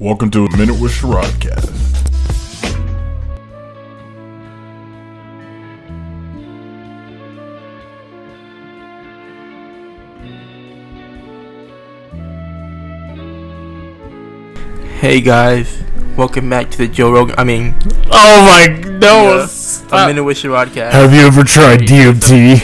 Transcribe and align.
Welcome 0.00 0.30
to 0.32 0.46
a 0.46 0.56
Minute 0.56 0.80
with 0.80 0.92
Sherrodcast. 0.92 1.76
Hey 15.00 15.22
guys, 15.22 15.82
welcome 16.16 16.50
back 16.50 16.70
to 16.72 16.78
the 16.78 16.86
Joe 16.86 17.10
Rogan. 17.10 17.34
I 17.38 17.44
mean, 17.44 17.74
Oh 18.12 18.44
my 18.44 18.66
no! 18.98 19.38
Yeah. 19.90 20.04
a 20.04 20.06
minute 20.06 20.22
with 20.24 20.44
your 20.44 20.54
podcast. 20.54 20.92
Have 20.92 21.14
you 21.14 21.20
ever 21.20 21.42
tried 21.42 21.80
DMT? 21.80 22.62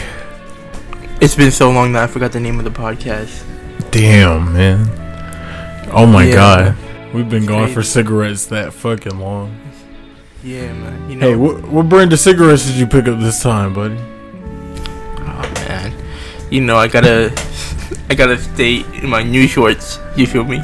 It's 1.19 1.33
been 1.35 1.49
so 1.51 1.71
long 1.71 1.93
that 1.93 2.03
I 2.03 2.07
forgot 2.07 2.31
the 2.31 2.39
name 2.39 2.59
of 2.59 2.63
the 2.65 2.69
podcast. 2.71 3.43
Damn, 3.89 4.53
man. 4.53 4.87
Oh 5.91 6.05
my 6.05 6.25
Yeah. 6.25 6.35
god. 6.35 6.77
We've 7.17 7.27
been 7.29 7.47
going 7.47 7.73
for 7.73 7.81
cigarettes 7.81 8.45
that 8.47 8.73
fucking 8.73 9.19
long. 9.19 9.59
Yeah, 10.43 10.71
man. 10.73 11.09
You 11.09 11.15
know, 11.15 11.27
Hey, 11.29 11.35
what, 11.35 11.67
what 11.67 11.89
brand 11.89 12.13
of 12.13 12.19
cigarettes 12.19 12.67
did 12.67 12.75
you 12.75 12.85
pick 12.85 13.07
up 13.07 13.19
this 13.19 13.41
time, 13.41 13.73
buddy? 13.73 13.97
oh 13.97 15.51
man, 15.55 15.91
you 16.51 16.61
know 16.61 16.77
I 16.77 16.87
gotta, 16.87 17.33
I 18.09 18.13
gotta 18.13 18.37
stay 18.37 18.85
in 19.01 19.09
my 19.09 19.23
new 19.23 19.47
shorts. 19.47 19.99
You 20.15 20.27
feel 20.27 20.43
me? 20.43 20.61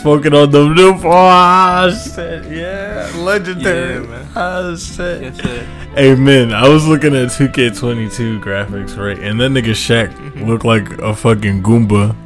Smoking 0.00 0.34
on 0.34 0.50
the 0.50 0.68
new. 0.70 0.98
Oh, 1.04 1.90
shit. 2.14 2.50
Yeah. 2.50 3.08
Legendary. 3.18 3.94
Yeah, 4.02 4.10
man. 4.10 4.28
Oh, 4.34 4.74
shit. 4.76 5.22
Yes, 5.22 5.36
sir. 5.40 6.16
Man, 6.16 6.52
I 6.52 6.68
was 6.68 6.86
looking 6.88 7.14
at 7.14 7.28
2K22 7.28 8.42
graphics, 8.42 8.96
right? 8.96 9.18
And 9.18 9.38
that 9.40 9.50
nigga 9.52 9.70
Shaq 9.72 10.10
Mhm. 10.32 10.46
looked 10.48 10.64
like 10.64 10.88
a 10.98 11.14
fucking 11.14 11.62
Goomba 11.62 12.16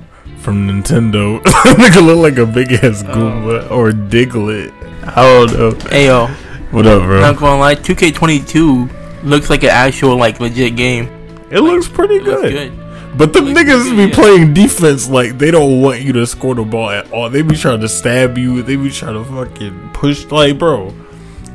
from 0.46 0.68
Nintendo. 0.68 1.40
nigga 1.82 2.06
look 2.06 2.18
like 2.18 2.38
a 2.38 2.46
big 2.46 2.72
ass 2.72 3.02
Oh. 3.06 3.10
Goomba 3.14 3.68
or 3.70 3.90
Diglett. 3.90 4.72
I 5.04 5.22
don't 5.46 5.52
know. 5.82 5.88
Hey 5.90 6.06
yo, 6.06 6.28
What 6.70 6.86
up, 6.86 7.02
bro? 7.02 7.20
not 7.20 7.36
gonna 7.36 7.58
lie, 7.58 7.74
2K22 7.74 9.24
looks 9.24 9.50
like 9.50 9.64
an 9.64 9.70
actual 9.70 10.16
like 10.16 10.38
legit 10.38 10.76
game. 10.76 11.08
It 11.50 11.60
looks 11.60 11.88
pretty 11.88 12.16
It 12.16 12.22
looks 12.22 12.42
good. 12.42 12.52
good. 12.52 13.18
But 13.18 13.32
the 13.32 13.40
It 13.40 13.56
niggas 13.56 13.84
good, 13.84 13.96
be 13.96 14.02
yeah. 14.04 14.14
playing 14.14 14.54
defense 14.54 15.08
like 15.08 15.36
they 15.38 15.50
don't 15.50 15.80
want 15.80 16.02
you 16.02 16.12
to 16.12 16.26
score 16.26 16.54
the 16.54 16.62
ball 16.64 16.90
at 16.90 17.10
all. 17.12 17.28
They 17.28 17.42
be 17.42 17.56
trying 17.56 17.80
to 17.80 17.88
stab 17.88 18.38
you. 18.38 18.62
They 18.62 18.76
be 18.76 18.90
trying 18.90 19.14
to 19.14 19.24
fucking 19.24 19.90
push. 19.94 20.26
Like, 20.26 20.58
bro, 20.58 20.94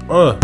uh, 0.10 0.38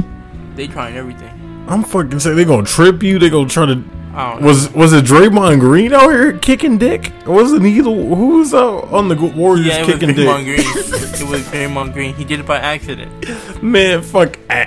They 0.56 0.68
trying 0.68 0.96
everything. 0.96 1.34
I'm 1.68 1.84
fucking 1.84 2.20
saying 2.22 2.38
they 2.38 2.46
gonna 2.46 2.66
trip 2.66 3.04
you. 3.04 3.20
They 3.20 3.30
gonna 3.30 3.50
try 3.50 3.66
to. 3.66 3.84
Was 4.18 4.74
was 4.74 4.94
it 4.94 5.06
Draymond 5.06 5.60
Green 5.60 5.94
out 5.94 6.10
here 6.10 6.34
kicking 6.38 6.78
dick? 6.80 7.12
Wasn't 7.28 7.64
he 7.64 7.82
the 7.82 7.92
who 7.92 8.40
was 8.40 8.54
out 8.54 8.86
on 8.92 9.10
the 9.10 9.16
Warriors 9.16 9.68
yeah, 9.68 9.82
it 9.84 9.86
was 9.88 9.96
kicking 9.96 10.10
Draymond 10.16 10.46
dick? 10.46 10.66
Green. 10.66 10.68
it 10.68 11.30
was 11.30 11.42
Draymond 11.44 11.94
Green. 11.94 12.16
He 12.16 12.26
did 12.26 12.40
it 12.40 12.46
by 12.48 12.58
accident. 12.58 13.12
Man, 13.64 14.02
fuck. 14.02 14.40
ah. 14.50 14.66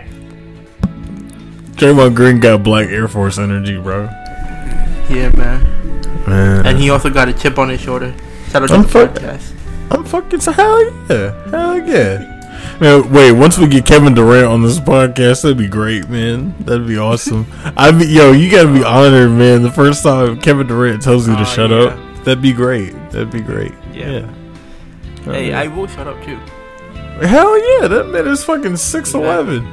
Draymond 1.76 2.14
Green 2.14 2.38
got 2.40 2.62
black 2.62 2.88
Air 2.90 3.08
Force 3.08 3.38
energy, 3.38 3.76
bro. 3.80 4.04
Yeah, 5.08 5.30
man. 5.36 5.64
Man, 6.26 6.66
And 6.66 6.78
he 6.78 6.90
also 6.90 7.10
got 7.10 7.28
a 7.28 7.32
chip 7.32 7.58
on 7.58 7.68
his 7.70 7.80
shoulder. 7.80 8.14
Shout 8.50 8.62
out 8.62 8.68
to 8.68 8.74
I'm 8.74 8.82
the 8.82 8.88
fuck- 8.88 9.14
podcast. 9.14 9.54
I'm 9.90 10.04
fucking 10.04 10.38
so 10.40 10.52
hell 10.52 10.84
yeah, 11.10 11.50
hell 11.50 11.78
yeah. 11.88 12.39
Man, 12.80 13.12
wait, 13.12 13.32
once 13.32 13.58
we 13.58 13.66
get 13.68 13.84
Kevin 13.84 14.14
Durant 14.14 14.46
on 14.46 14.62
this 14.62 14.78
podcast, 14.80 15.42
that'd 15.42 15.58
be 15.58 15.68
great, 15.68 16.08
man. 16.08 16.54
That'd 16.60 16.86
be 16.86 16.98
awesome. 16.98 17.46
I 17.76 17.90
mean, 17.92 18.08
yo, 18.10 18.32
you 18.32 18.50
gotta 18.50 18.72
be 18.72 18.82
honored, 18.84 19.30
man. 19.32 19.62
The 19.62 19.70
first 19.70 20.02
time 20.02 20.40
Kevin 20.40 20.66
Durant 20.66 21.02
tells 21.02 21.28
you 21.28 21.34
to 21.34 21.42
Oh, 21.42 21.44
shut 21.44 21.70
yeah. 21.70 21.76
up, 21.76 22.24
that'd 22.24 22.42
be 22.42 22.52
great. 22.52 22.92
That'd 23.10 23.30
be 23.30 23.40
great. 23.40 23.72
Yeah. 23.92 24.10
Yeah. 24.10 24.26
Hey, 25.24 25.52
Uh, 25.52 25.60
I 25.62 25.66
will 25.68 25.86
shut 25.86 26.06
up 26.06 26.22
too. 26.24 26.38
hell 27.20 27.80
yeah, 27.80 27.88
that 27.88 28.08
man 28.08 28.26
is 28.26 28.42
fucking 28.44 28.76
six 28.76 29.12
eleven. 29.14 29.66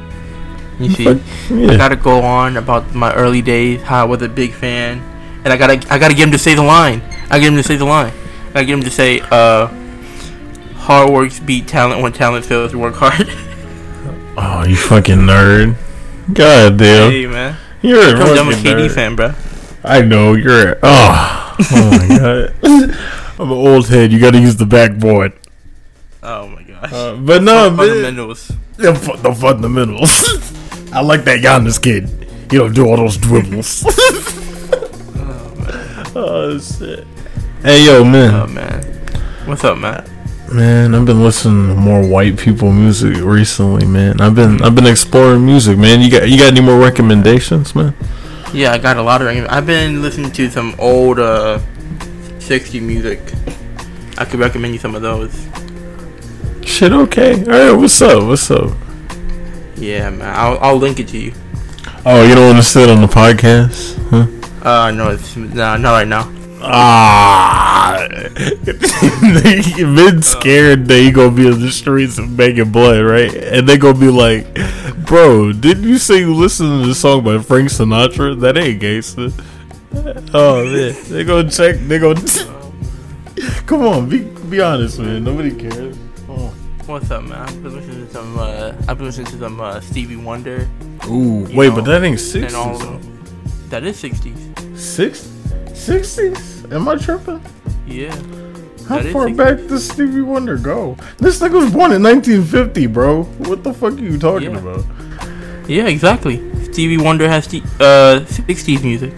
You 0.79 0.89
see, 0.89 1.07
I 1.09 1.19
Yeah. 1.49 1.77
gotta 1.77 1.95
go 1.95 2.21
on 2.21 2.57
about 2.57 2.93
my 2.93 3.13
early 3.13 3.41
days, 3.41 3.81
how 3.81 4.01
I 4.01 4.03
was 4.05 4.21
a 4.21 4.27
big 4.29 4.51
fan, 4.53 5.01
and 5.43 5.53
I 5.53 5.57
gotta, 5.57 5.73
I 5.89 5.97
gotta 5.97 6.13
get 6.13 6.25
him 6.27 6.31
to 6.33 6.37
say 6.37 6.53
the 6.55 6.61
line. 6.63 7.01
I 7.31 7.39
get 7.39 7.47
him 7.47 7.55
to 7.57 7.63
say 7.63 7.77
the 7.77 7.85
line. 7.85 8.11
I 8.53 8.63
get 8.63 8.73
him 8.73 8.83
to 8.83 8.89
say, 8.91 9.21
uh, 9.31 9.67
hard 10.87 11.11
works 11.11 11.39
beat 11.39 11.67
talent 11.67 12.01
when 12.01 12.13
talent 12.13 12.45
fails 12.45 12.71
to 12.71 12.79
work 12.79 12.95
hard. 12.95 13.29
Oh, 14.39 14.63
you 14.65 14.75
fucking 14.75 15.17
nerd. 15.17 15.75
God 16.31 16.77
damn. 16.77 17.09
hey 17.11 17.25
man, 17.25 17.57
You're 17.81 17.99
a 18.03 18.11
I'm, 18.11 18.37
I'm 18.37 18.47
a 18.49 18.51
fucking 18.51 18.63
KD 18.71 18.87
nerd. 18.87 18.93
fan, 18.93 19.15
bro. 19.15 19.33
I 19.83 20.01
know 20.03 20.33
you're. 20.33 20.73
A, 20.73 20.79
oh, 20.83 21.55
oh 21.71 21.89
my 21.91 22.07
god. 22.19 22.97
I'm 23.39 23.51
an 23.51 23.57
old 23.57 23.87
head. 23.87 24.11
You 24.11 24.19
got 24.19 24.33
to 24.33 24.39
use 24.39 24.55
the 24.55 24.67
backboard. 24.67 25.33
Oh 26.21 26.49
my 26.49 26.61
gosh. 26.61 26.93
Uh, 26.93 27.15
but 27.15 27.41
no, 27.41 27.71
man. 27.71 27.77
Fundamentals. 27.77 28.51
The, 28.75 28.91
the 29.23 29.33
fundamentals. 29.33 30.91
I 30.93 31.01
like 31.01 31.23
that 31.23 31.39
Giannis 31.39 31.81
kid. 31.81 32.07
He 32.51 32.57
don't 32.59 32.75
do 32.75 32.85
all 32.87 32.97
those 32.97 33.17
dribbles. 33.17 33.83
Oh 33.87 35.55
man. 35.57 36.05
oh 36.15 36.59
shit. 36.59 37.07
Hey 37.63 37.87
yo, 37.87 38.03
man. 38.03 38.33
Oh 38.35 38.45
man. 38.45 38.83
What's 39.47 39.63
up, 39.63 39.79
man? 39.79 40.07
Man, 40.51 40.95
I've 40.95 41.05
been 41.05 41.21
listening 41.21 41.67
to 41.67 41.75
more 41.75 42.07
white 42.07 42.37
people 42.37 42.71
music 42.71 43.17
recently, 43.17 43.85
man. 43.85 44.21
I've 44.21 44.33
been 44.33 44.61
I've 44.61 44.75
been 44.75 44.87
exploring 44.87 45.45
music, 45.45 45.77
man. 45.77 45.99
You 45.99 46.09
got 46.09 46.29
you 46.29 46.37
got 46.37 46.47
any 46.47 46.61
more 46.61 46.79
recommendations, 46.79 47.75
man? 47.75 47.93
Yeah, 48.53 48.71
I 48.71 48.77
got 48.77 48.95
a 48.95 49.01
lot 49.01 49.21
of. 49.21 49.27
rec- 49.27 49.51
I've 49.51 49.65
been 49.65 50.01
listening 50.01 50.31
to 50.31 50.49
some 50.49 50.73
old 50.79 51.19
uh, 51.19 51.59
60 52.39 52.79
music. 52.79 53.19
I 54.17 54.23
could 54.23 54.39
recommend 54.39 54.73
you 54.73 54.79
some 54.79 54.95
of 54.95 55.01
those. 55.01 55.47
Shit, 56.65 56.93
okay. 56.93 57.43
All 57.43 57.49
right, 57.49 57.71
what's 57.71 58.01
up? 58.01 58.23
What's 58.23 58.49
up? 58.49 58.71
Yeah, 59.75 60.09
man. 60.11 60.33
I'll, 60.33 60.57
I'll 60.59 60.77
link 60.77 60.99
it 60.99 61.09
to 61.09 61.17
you. 61.17 61.33
Oh, 62.05 62.25
you 62.25 62.35
don't 62.35 62.45
want 62.45 62.57
to 62.57 62.63
sit 62.63 62.89
on 62.89 63.01
the 63.01 63.07
podcast? 63.07 63.97
Huh? 64.09 64.67
Uh, 64.67 64.91
no, 64.91 65.09
it's 65.09 65.35
nah, 65.35 65.75
not 65.75 65.91
right 65.91 66.07
now. 66.07 66.36
Ah, 66.61 68.07
been 68.11 70.21
scared 70.21 70.87
that 70.87 71.01
you 71.01 71.11
gonna 71.11 71.35
be 71.35 71.47
in 71.47 71.59
the 71.59 71.71
streets 71.71 72.17
of 72.17 72.29
making 72.31 72.71
blood, 72.71 73.03
right? 73.03 73.33
And 73.33 73.67
they 73.67 73.77
gonna 73.77 73.97
be 73.97 74.09
like, 74.09 74.47
"Bro, 75.05 75.53
didn't 75.53 75.83
you 75.83 75.97
say 75.97 76.19
you 76.19 76.33
listened 76.33 76.83
to 76.83 76.87
the 76.87 76.95
song 76.95 77.23
by 77.23 77.37
Frank 77.39 77.69
Sinatra? 77.69 78.39
That 78.39 78.57
ain't 78.57 78.79
gangster." 78.79 79.29
Oh 80.33 80.63
man, 80.65 80.95
they 81.09 81.23
gonna 81.23 81.49
check. 81.49 81.77
They 81.77 81.99
gonna. 81.99 82.21
Come 83.65 83.81
on, 83.81 84.09
be 84.09 84.19
be 84.49 84.61
honest, 84.61 84.99
man. 84.99 85.23
Nobody 85.23 85.55
cares. 85.55 85.97
Oh. 86.29 86.53
What's 86.85 87.11
up, 87.11 87.23
man? 87.23 87.33
I've 87.33 87.61
been 87.61 87.75
listening 87.75 88.07
to 88.07 88.13
some. 88.13 88.39
Uh, 88.39 88.73
I've 88.87 88.97
been 88.97 89.07
listening 89.07 89.27
to 89.27 89.39
some 89.39 89.59
uh, 89.59 89.81
Stevie 89.81 90.15
Wonder 90.15 90.69
Ooh, 91.07 91.45
wait, 91.53 91.67
know, 91.67 91.75
but 91.75 91.85
that 91.85 92.03
ain't 92.03 92.19
sixties. 92.19 92.53
That 93.69 93.83
is 93.83 94.01
60s. 94.01 94.77
Six, 94.77 95.27
sixties? 95.77 96.65
Am 96.71 96.87
I 96.87 96.95
tripping? 96.95 97.41
Yeah. 97.87 98.15
How 98.87 99.01
far 99.11 99.27
60s. 99.27 99.37
back 99.37 99.57
does 99.67 99.87
Stevie 99.89 100.21
Wonder 100.21 100.57
go? 100.57 100.95
This 101.17 101.39
nigga 101.41 101.53
was 101.61 101.71
born 101.71 101.91
in 101.91 102.01
1950, 102.03 102.87
bro. 102.87 103.23
What 103.23 103.63
the 103.63 103.73
fuck 103.73 103.93
are 103.93 103.99
you 103.99 104.17
talking 104.17 104.51
Yeah. 104.53 104.59
about? 104.59 104.85
Yeah, 105.67 105.87
exactly. 105.87 106.41
Stevie 106.71 106.97
Wonder 106.97 107.27
has 107.27 107.45
Ste- 107.45 107.63
uh 107.81 108.21
60s 108.25 108.83
music. 108.83 109.13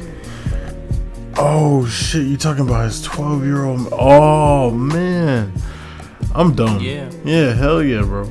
Oh 1.37 1.85
shit, 1.85 2.25
you 2.25 2.35
talking 2.37 2.65
about 2.67 2.85
his 2.85 3.01
12 3.03 3.45
year 3.45 3.63
old? 3.65 3.87
Oh 3.91 4.71
man, 4.71 5.53
I'm 6.35 6.53
dumb. 6.55 6.79
Yeah. 6.81 7.09
Yeah, 7.23 7.53
hell 7.53 7.81
yeah, 7.83 8.01
bro. 8.01 8.25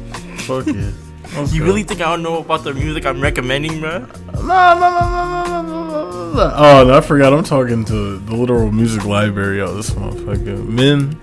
Fuck 0.47 0.67
yeah. 0.75 0.91
Let's 1.37 1.53
You 1.53 1.61
go. 1.61 1.67
really 1.67 1.83
think 1.83 2.01
I 2.01 2.05
don't 2.11 2.23
know 2.23 2.39
about 2.39 2.65
the 2.65 2.73
music 2.75 3.05
I'm 3.07 3.21
recommending, 3.21 3.81
bro? 3.81 3.99
No, 3.99 4.09
no, 4.43 4.45
no, 4.45 5.63
no, 5.63 6.33
no. 6.33 6.53
Oh, 6.57 6.85
no, 6.87 6.97
I 6.97 7.01
forgot. 7.01 7.33
I'm 7.33 7.45
talking 7.45 7.85
to 7.87 8.19
the 8.19 8.35
literal 8.35 8.71
music 8.73 9.05
library. 9.05 9.61
Oh, 9.61 9.75
this 9.75 9.91
motherfucker, 9.91 10.67
man. 10.67 11.19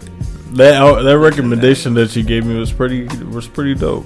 That 0.53 1.01
that 1.03 1.17
recommendation 1.17 1.93
that 1.95 2.16
you 2.16 2.23
gave 2.23 2.45
me 2.45 2.55
was 2.57 2.71
pretty 2.71 3.07
was 3.25 3.47
pretty 3.47 3.75
dope. 3.75 4.05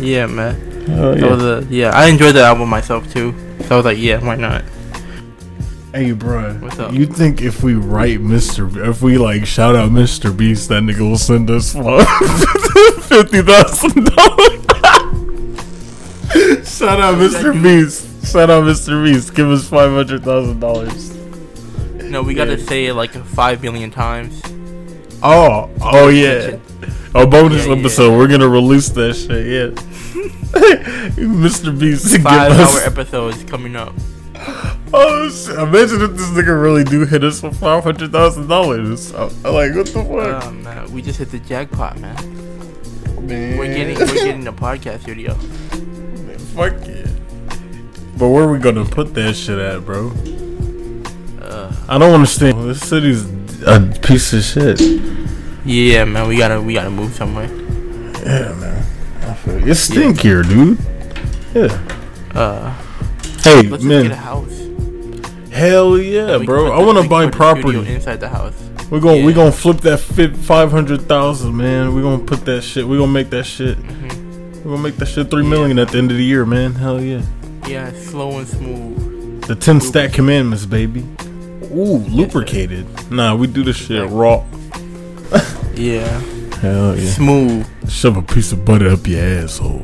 Yeah, 0.00 0.26
man. 0.26 0.56
Oh 0.88 1.12
was 1.30 1.42
a, 1.44 1.66
yeah, 1.70 1.90
I 1.90 2.06
enjoyed 2.06 2.34
the 2.34 2.42
album 2.42 2.68
myself 2.68 3.12
too. 3.12 3.32
So 3.66 3.74
I 3.74 3.76
was 3.76 3.84
like, 3.84 3.98
yeah, 3.98 4.18
why 4.24 4.34
not? 4.34 4.64
Hey, 5.94 6.12
bro. 6.12 6.54
What's 6.54 6.78
up? 6.80 6.92
You 6.92 7.06
think 7.06 7.42
if 7.42 7.62
we 7.62 7.74
write 7.74 8.18
Mr. 8.20 8.72
B- 8.72 8.80
if 8.80 9.02
we 9.02 9.18
like 9.18 9.44
shout 9.46 9.76
out 9.76 9.90
Mr. 9.90 10.36
Beast, 10.36 10.68
that 10.70 10.82
nigga 10.82 11.00
will 11.08 11.18
send 11.18 11.48
us 11.50 11.72
fifty 13.08 13.42
thousand 13.42 14.06
dollars? 14.06 14.49
Shout 16.80 17.00
out 17.00 17.14
Mr. 17.16 17.62
Beast. 17.62 18.26
Shout 18.32 18.50
out 18.50 18.64
Mr. 18.64 19.02
Beast. 19.04 19.34
Give 19.34 19.48
us 19.50 19.68
five 19.68 19.90
hundred 19.90 20.22
thousand 20.24 20.60
dollars. 20.60 21.14
No, 22.04 22.22
we 22.22 22.34
gotta 22.34 22.56
Yeah. 22.56 22.66
say 22.66 22.86
it 22.86 22.94
like 22.94 23.12
five 23.12 23.62
million 23.62 23.90
times. 23.90 24.40
Oh, 25.22 25.70
oh 25.82 26.08
yeah. 26.08 26.56
A 27.14 27.26
bonus 27.26 27.66
Yeah, 27.66 27.74
yeah. 27.74 27.78
episode. 27.80 28.16
We're 28.18 28.28
gonna 28.28 28.48
release 28.48 28.88
that 28.90 29.14
shit. 29.14 29.46
Yeah. 29.46 29.82
Mr. 31.16 31.78
Beast. 31.78 32.10
give 32.10 32.22
Five 32.22 32.52
us- 32.52 32.74
hour 32.82 32.86
episodes 32.86 33.44
coming 33.44 33.76
up. 33.76 33.94
Oh 34.92 35.28
shit! 35.28 35.54
Imagine 35.58 36.00
if 36.02 36.12
this 36.12 36.28
nigga 36.30 36.60
really 36.60 36.82
do 36.82 37.04
hit 37.04 37.22
us 37.22 37.40
for 37.42 37.52
five 37.52 37.84
hundred 37.84 38.10
thousand 38.10 38.48
dollars. 38.48 39.12
Like 39.12 39.74
what 39.74 39.86
the 39.86 40.04
fuck? 40.04 40.44
Um, 40.44 40.62
man, 40.62 40.90
we 40.92 41.02
just 41.02 41.18
hit 41.18 41.30
the 41.30 41.38
jackpot, 41.40 41.98
man. 42.00 42.16
man. 43.26 43.58
We're 43.58 43.66
getting 43.72 43.98
we're 43.98 44.06
getting 44.14 44.46
a 44.48 44.52
podcast 44.66 45.02
studio. 45.02 45.36
Fuck 46.54 46.72
it. 46.86 47.06
But 48.18 48.28
where 48.28 48.44
are 48.44 48.52
we 48.52 48.58
gonna 48.58 48.84
put 48.84 49.14
that 49.14 49.34
shit 49.34 49.58
at, 49.58 49.84
bro? 49.84 50.12
Uh, 51.40 51.72
I 51.88 51.98
don't 51.98 52.12
understand. 52.14 52.68
This 52.68 52.86
city's 52.86 53.24
a 53.66 53.80
piece 54.02 54.32
of 54.32 54.42
shit. 54.42 54.80
yeah, 55.64 56.04
man, 56.04 56.28
we 56.28 56.36
gotta 56.36 56.60
we 56.60 56.74
gotta 56.74 56.90
move 56.90 57.14
somewhere. 57.14 57.46
Yeah, 57.46 58.52
man. 58.54 58.84
I 59.22 59.34
feel. 59.34 59.68
It 59.68 59.74
stink 59.76 60.20
here, 60.20 60.42
dude. 60.42 60.78
Yeah. 61.54 61.78
Uh, 62.34 62.74
Hey, 63.42 63.62
let's 63.62 63.82
just 63.82 64.02
get 64.02 64.12
a 64.12 64.16
house. 64.16 64.58
Hell 65.50 65.96
yeah, 65.98 66.36
bro. 66.38 66.72
I 66.72 66.84
want 66.84 67.02
to 67.02 67.08
buy 67.08 67.24
put 67.24 67.38
the 67.38 67.50
studio 67.60 67.72
property. 67.80 67.94
inside 67.94 68.20
the 68.20 68.28
house. 68.28 68.54
We're 68.90 69.00
gonna 69.00 69.24
we 69.24 69.32
Yeah. 69.32 69.36
gonna 69.36 69.52
flip 69.52 69.78
that 69.80 69.98
five 69.98 70.70
hundred 70.70 71.02
thousand, 71.08 71.56
man. 71.56 71.94
We're 71.94 72.02
gonna 72.02 72.22
put 72.22 72.44
that 72.44 72.60
shit. 72.62 72.86
We're 72.86 72.98
gonna 72.98 73.10
make 73.12 73.30
that 73.30 73.44
shit. 73.44 73.78
hmm 73.78 74.29
We're 74.64 74.72
gonna 74.72 74.82
make 74.82 74.96
that 74.96 75.06
shit 75.06 75.30
three 75.30 75.42
million 75.46 75.78
at 75.78 75.88
the 75.88 75.98
end 75.98 76.10
of 76.10 76.16
the 76.18 76.24
year, 76.24 76.44
man. 76.44 76.74
Hell 76.74 77.00
yeah. 77.00 77.22
Yeah, 77.66 77.90
slow 77.92 78.38
and 78.38 78.46
smooth. 78.46 79.42
The 79.46 79.54
ten 79.54 79.80
stat 79.80 80.12
commandments, 80.12 80.66
baby. 80.66 81.06
Ooh, 81.72 81.98
lubricated. 81.98 82.86
Nah, 83.10 83.34
we 83.34 83.46
do 83.46 83.62
this 83.62 83.76
shit 83.76 84.08
raw. 84.10 84.44
Yeah, 85.74 86.18
Hell 86.60 86.94
yeah. 86.98 87.10
smooth. 87.10 87.66
Shove 87.88 88.18
a 88.18 88.22
piece 88.22 88.52
of 88.52 88.66
butter 88.66 88.90
up 88.90 89.06
your 89.06 89.20
asshole. 89.22 89.82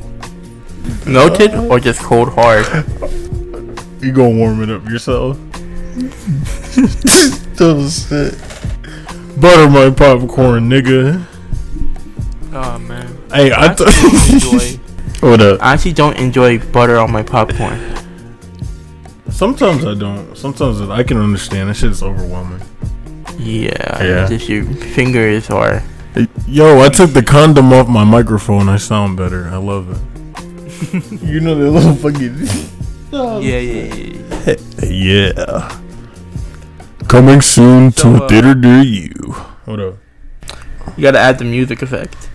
Melted 1.06 1.54
or 1.54 1.80
just 1.80 2.00
cold 2.02 2.32
hard? 2.34 2.66
You 4.02 4.12
gonna 4.12 4.36
warm 4.36 4.62
it 4.62 4.68
up 4.70 4.84
yourself? 4.84 5.36
shit. 7.56 8.34
Butter 9.40 9.68
my 9.70 9.90
popcorn, 9.90 10.68
nigga. 10.68 11.24
Oh 12.52 12.78
man. 12.80 13.15
Hey, 13.36 13.52
I 13.52 13.62
I 13.62 13.66
actually 13.66 13.86
don't 13.86 14.10
th- 14.12 14.32
enjoy. 14.80 15.28
what 15.28 15.40
up? 15.40 15.62
I 15.62 15.72
actually 15.74 15.92
don't 15.92 16.16
enjoy 16.18 16.58
butter 16.58 16.96
on 16.98 17.12
my 17.12 17.22
popcorn. 17.22 17.78
Sometimes 19.30 19.84
I 19.84 19.94
don't. 19.94 20.36
Sometimes 20.36 20.80
I 20.80 21.02
can 21.02 21.18
understand. 21.18 21.68
That 21.68 21.74
shit 21.74 21.90
is 21.90 22.02
overwhelming. 22.02 22.62
Yeah, 23.38 24.02
Yeah. 24.02 24.26
just 24.28 24.48
your 24.48 24.64
fingers 24.64 25.50
are. 25.50 25.82
Yo, 26.46 26.80
I 26.80 26.88
took 26.88 27.10
the 27.12 27.22
condom 27.22 27.72
off 27.72 27.88
my 27.88 28.04
microphone. 28.04 28.68
I 28.70 28.78
sound 28.78 29.16
better. 29.18 29.48
I 29.48 29.58
love 29.58 29.90
it. 29.90 30.00
you 31.22 31.40
know 31.40 31.54
the 31.54 31.70
little 31.70 31.94
fucking. 31.94 32.36
Yeah, 33.12 33.38
yeah, 33.38 33.94
yeah. 33.94 34.54
yeah. 34.84 34.84
Yeah. 34.88 35.80
Coming 37.08 37.40
soon 37.42 37.92
So, 37.92 38.16
to 38.16 38.22
uh, 38.22 38.26
a 38.26 38.28
theater 38.28 38.54
near 38.54 38.82
you. 38.82 39.10
What 39.66 39.80
up? 39.80 39.94
You 40.96 41.02
gotta 41.02 41.18
add 41.18 41.38
the 41.38 41.44
music 41.44 41.82
effect. 41.82 42.25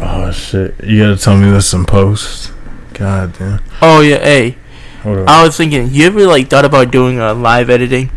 Oh 0.00 0.30
shit! 0.32 0.74
You 0.84 1.00
gotta 1.02 1.16
tell 1.16 1.36
me 1.36 1.50
this 1.50 1.72
in 1.72 1.84
post. 1.84 2.52
God 2.94 3.32
damn. 3.38 3.60
Oh 3.82 4.00
yeah, 4.00 4.18
hey. 4.18 4.56
I 5.04 5.42
was 5.44 5.56
thinking, 5.56 5.88
you 5.90 6.04
ever 6.06 6.26
like 6.26 6.48
thought 6.48 6.64
about 6.64 6.90
doing 6.90 7.18
a 7.18 7.32
live 7.32 7.70
editing? 7.70 8.10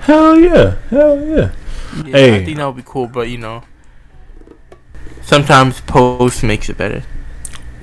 Hell 0.00 0.38
yeah! 0.38 0.76
Hell 0.90 1.24
yeah! 1.24 1.52
Yeah, 2.04 2.12
Hey. 2.12 2.42
I 2.42 2.44
think 2.44 2.58
that 2.58 2.66
would 2.66 2.76
be 2.76 2.82
cool, 2.84 3.06
but 3.06 3.28
you 3.30 3.38
know, 3.38 3.62
sometimes 5.22 5.80
post 5.82 6.42
makes 6.42 6.68
it 6.68 6.76
better. 6.76 7.02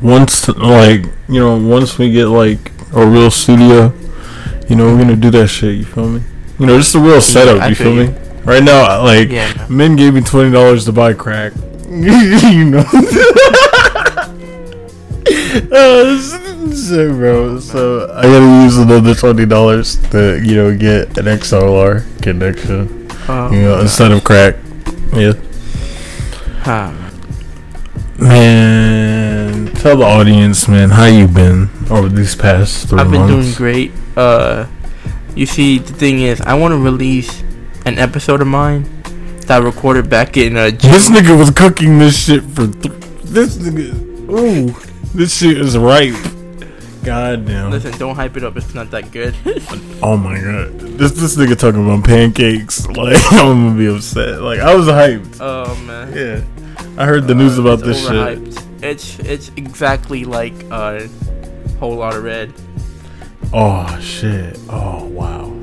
Once, 0.02 0.48
like 0.50 1.06
you 1.28 1.40
know, 1.40 1.58
once 1.58 1.98
we 1.98 2.12
get 2.12 2.28
like 2.28 2.72
a 2.94 3.06
real 3.06 3.32
studio, 3.32 3.94
you 4.70 4.76
know, 4.76 4.86
we're 4.94 5.00
gonna 5.02 5.16
do 5.16 5.30
that 5.32 5.48
shit. 5.48 5.76
You 5.78 5.86
feel 5.86 6.08
me? 6.10 6.22
You 6.60 6.66
know, 6.68 6.78
just 6.78 6.94
a 6.96 7.00
real 7.00 7.22
setup. 7.22 7.62
I 7.62 7.70
you 7.70 7.76
feel 7.76 7.96
feel 7.96 8.06
you. 8.06 8.12
me? 8.12 8.18
Right 8.44 8.64
now, 8.64 9.04
like 9.04 9.30
Yeah, 9.30 9.54
man. 9.58 9.78
men 9.78 9.96
gave 9.96 10.14
me 10.14 10.22
twenty 10.22 10.52
dollars 10.52 10.86
to 10.86 10.92
buy 10.92 11.14
crack. 11.14 11.54
you 12.52 12.66
know. 12.70 12.84
Oh, 15.74 16.18
shit, 16.74 17.12
bro. 17.12 17.60
So 17.60 18.12
I 18.14 18.24
gotta 18.24 18.64
use 18.64 18.78
another 18.78 19.14
twenty 19.14 19.46
dollars 19.46 19.98
to, 20.12 20.42
you 20.44 20.56
know, 20.56 20.76
get 20.78 21.18
an 21.18 21.26
XLR 21.26 22.04
connection. 22.22 23.08
Oh, 23.28 23.52
You 23.52 23.62
know, 23.64 23.76
my 23.76 23.82
instead 23.82 24.12
of 24.12 24.24
crack. 24.24 24.56
Yeah. 25.14 25.34
God. 26.64 26.96
Man, 28.20 29.68
tell 29.76 29.98
the 29.98 30.06
audience, 30.06 30.68
man, 30.68 30.90
how 30.92 31.06
you 31.06 31.28
been 31.28 31.70
over 31.90 32.08
these 32.08 32.36
past 32.36 32.88
3 32.90 33.00
I've 33.00 33.12
been 33.12 33.22
months? 33.22 33.34
doing 33.34 33.54
great. 33.58 33.92
Uh, 34.16 34.68
you 35.36 35.46
see, 35.46 35.80
the 35.80 35.94
thing 35.94 36.22
is, 36.22 36.40
I 36.42 36.54
want 36.54 36.72
to 36.74 36.78
release 36.78 37.44
an 37.86 37.98
episode 37.98 38.42
of 38.42 38.48
mine 38.48 39.01
that 39.48 39.64
recorded 39.64 40.10
back 40.10 40.38
in 40.38 40.56
uh, 40.58 40.70
June. 40.72 40.92
This 40.92 41.10
nigga 41.10 41.38
was 41.38 41.52
cooking 41.52 42.00
this 42.00 42.18
shit 42.26 42.44
for 42.44 42.68
th- 42.68 42.94
this 43.24 43.58
nigga. 43.58 43.94
Ooh, 44.30 44.74
this 45.14 45.38
shit 45.38 45.58
is 45.58 45.78
ripe. 45.78 46.14
God 47.04 47.48
damn. 47.48 47.72
Listen, 47.72 47.98
don't 47.98 48.16
hype 48.16 48.38
it 48.38 48.44
up. 48.44 48.56
It's 48.58 48.74
not 48.76 48.92
that 48.92 49.12
good. 49.12 49.36
Oh 50.04 50.18
my 50.18 50.40
god. 50.40 50.80
This 50.80 51.12
this 51.12 51.36
nigga 51.38 51.58
talking 51.58 51.84
about 51.86 52.04
pancakes. 52.06 52.88
Like 52.96 53.18
I'm 53.32 53.70
gonna 53.70 53.78
be 53.78 53.88
upset. 53.88 54.42
Like 54.42 54.60
I 54.60 54.74
was 54.76 54.88
hyped. 54.88 55.38
oh 55.40 55.76
man. 55.86 56.12
Yeah. 56.16 56.44
I 57.02 57.06
heard 57.06 57.28
the 57.28 57.36
news 57.36 57.58
Uh, 57.60 57.62
about 57.62 57.80
it's 57.80 57.88
this 57.88 58.08
shit. 58.08 58.84
It's 58.84 59.20
it's 59.20 59.52
exactly 59.58 60.26
like 60.26 60.54
a 60.72 61.08
whole 61.80 61.96
lot 61.96 62.16
of 62.16 62.24
red. 62.24 62.52
Oh 63.54 64.00
shit. 64.00 64.58
Oh 64.70 65.06
wow. 65.06 65.56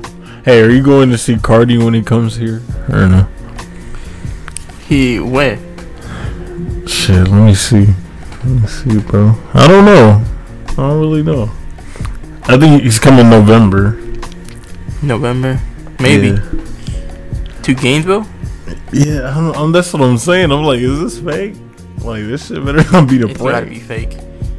Hey, 0.45 0.61
are 0.61 0.69
you 0.69 0.81
going 0.83 1.09
to 1.11 1.17
see 1.17 1.37
Cardi 1.37 1.77
when 1.77 1.93
he 1.93 2.01
comes 2.01 2.35
here? 2.37 2.61
Or 2.89 3.07
no? 3.07 3.27
He 4.89 5.19
went. 5.19 5.61
Shit, 6.89 7.27
let 7.27 7.45
me 7.45 7.53
see. 7.53 7.85
Let 8.43 8.45
me 8.45 8.67
see, 8.67 8.99
bro. 8.99 9.35
I 9.53 9.67
don't 9.67 9.85
know. 9.85 10.23
I 10.71 10.75
don't 10.75 10.99
really 10.99 11.21
know. 11.23 11.51
I 12.45 12.57
think 12.57 12.81
he's 12.81 12.97
coming 12.99 13.29
November. 13.29 14.01
November, 15.03 15.61
maybe 15.99 16.29
Yeah, 16.29 16.41
to 17.63 17.73
Gainesville. 17.73 18.25
yeah 18.91 19.29
I 19.31 19.35
don't, 19.35 19.55
I'm, 19.55 19.71
that's 19.71 19.93
what 19.93 20.01
I'm 20.01 20.17
saying. 20.17 20.51
I'm 20.51 20.63
like, 20.63 20.79
is 20.79 20.99
this 20.99 21.19
fake? 21.19 21.55
Like, 22.03 22.23
this 22.23 22.47
shit 22.47 22.65
better 22.65 22.83
not 22.91 23.07
be 23.07 23.17
the 23.19 23.29
It's 23.29 23.37
gotta 23.39 23.51
prank. 23.65 23.69
be 23.69 23.79
fake. 23.79 24.17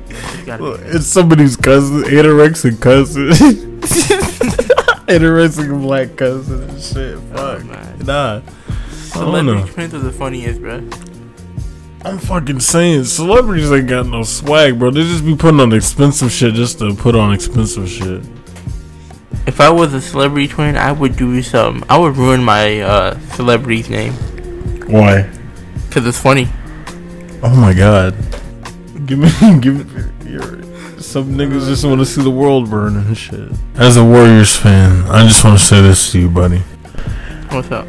It's 0.08 0.44
gotta 0.46 0.62
Look, 0.62 0.78
be 0.80 0.84
fake. 0.86 0.94
It's 0.94 1.06
somebody's 1.06 1.56
cousin, 1.56 2.02
anorexic 2.04 2.80
cousin. 2.80 3.28
anorexic 5.08 5.82
black 5.82 6.16
cousin 6.16 6.62
and 6.70 6.80
shit. 6.80 7.18
Oh, 7.34 7.58
Fuck. 7.58 7.64
man. 7.66 7.98
Nah. 8.06 8.40
Celebrity 9.12 9.72
twins 9.72 9.94
are 9.94 9.98
the 9.98 10.12
funniest, 10.12 10.60
bro. 10.60 10.88
I'm 12.02 12.18
fucking 12.18 12.60
saying, 12.60 13.04
celebrities 13.04 13.70
ain't 13.70 13.88
got 13.88 14.06
no 14.06 14.22
swag, 14.22 14.78
bro. 14.78 14.90
They 14.90 15.02
just 15.02 15.24
be 15.24 15.36
putting 15.36 15.60
on 15.60 15.72
expensive 15.72 16.32
shit 16.32 16.54
just 16.54 16.78
to 16.78 16.94
put 16.94 17.14
on 17.14 17.34
expensive 17.34 17.88
shit. 17.88 18.22
If 19.46 19.60
I 19.60 19.68
was 19.68 19.92
a 19.92 20.00
celebrity 20.00 20.48
twin, 20.48 20.76
I 20.76 20.92
would 20.92 21.16
do 21.16 21.42
some. 21.42 21.84
I 21.88 21.98
would 21.98 22.16
ruin 22.16 22.42
my 22.42 22.80
uh, 22.80 23.18
celebrity's 23.32 23.90
name 23.90 24.12
Why? 24.86 25.28
because 25.88 26.06
it's 26.06 26.20
funny. 26.20 26.48
Oh 27.42 27.54
my 27.54 27.74
god. 27.74 28.14
Give 29.06 29.18
me, 29.18 29.30
give 29.60 29.94
me. 29.94 30.30
Your, 30.30 30.62
some 31.00 31.34
niggas 31.34 31.66
just 31.66 31.84
want 31.84 31.98
to 31.98 32.06
see 32.06 32.22
the 32.22 32.30
world 32.30 32.70
burn 32.70 32.96
and 32.96 33.18
shit. 33.18 33.50
As 33.74 33.96
a 33.96 34.04
Warriors 34.04 34.56
fan, 34.56 35.02
I 35.10 35.26
just 35.26 35.42
want 35.44 35.58
to 35.58 35.64
say 35.64 35.82
this 35.82 36.12
to 36.12 36.20
you, 36.20 36.30
buddy. 36.30 36.58
What's 37.50 37.70
up? 37.72 37.86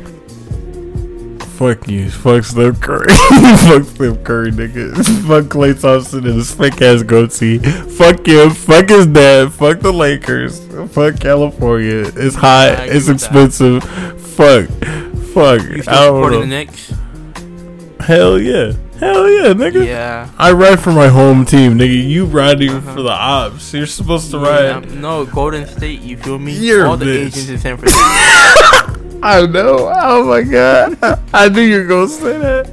Fuck 1.62 1.88
you. 1.88 2.10
Fuck 2.10 2.44
Steph 2.44 2.82
Curry. 2.82 3.06
Fuck 3.68 3.84
Steph 3.84 4.24
Curry, 4.24 4.52
nigga. 4.52 4.96
Fuck 5.28 5.46
Klay 5.46 5.80
Thompson 5.80 6.26
and 6.26 6.34
his 6.38 6.52
fake 6.56 6.82
ass 6.82 7.04
goatee. 7.04 7.60
Fuck 7.60 8.26
him. 8.28 8.50
Fuck 8.50 8.90
his 8.90 9.06
dad. 9.06 9.54
Fuck 9.54 9.80
the 9.82 9.92
Lakers. 9.94 10.60
Fuck 10.92 11.20
California. 11.20 12.12
It's 12.16 12.34
hot. 12.36 12.80
I 12.80 12.86
it's 12.86 13.06
that. 13.06 13.14
expensive. 13.14 13.84
Fuck. 13.84 14.70
Fuck. 15.36 15.62
You 15.70 15.78
I 15.78 15.82
still 15.82 15.84
don't 15.84 16.16
supporting 16.16 16.40
the 16.40 16.46
know. 16.46 16.46
Knicks? 16.46 16.94
Hell 18.08 18.40
yeah. 18.40 18.74
Hell 18.98 19.30
yeah, 19.30 19.54
nigga. 19.54 19.86
Yeah. 19.86 20.30
I 20.40 20.52
ride 20.54 20.80
for 20.80 20.92
my 20.92 21.10
home 21.10 21.46
team, 21.46 21.78
nigga. 21.78 22.08
You 22.10 22.26
riding 22.26 22.72
Uh-huh. 22.72 22.94
for 22.96 23.02
the 23.04 23.10
ops. 23.12 23.72
You're 23.74 23.86
supposed 23.86 24.32
to 24.32 24.38
Yeah, 24.38 24.74
ride. 24.80 24.92
no, 24.96 25.26
Golden 25.26 25.68
State. 25.68 26.02
You 26.02 26.18
feel 26.18 26.40
me? 26.40 26.54
You're 26.54 26.88
All 26.88 26.98
the 26.98 27.06
bitch. 27.06 27.18
agents 27.28 27.50
in 27.50 27.58
San 27.60 27.78
Francisco. 27.78 28.81
I 29.24 29.46
know. 29.46 29.92
Oh 29.94 30.24
my 30.26 30.42
god. 30.42 30.98
I 31.34 31.50
knew 31.50 31.62
you 31.62 31.80
were 31.80 31.86
gonna 31.86 32.08
say 32.08 32.38
that. 32.38 32.70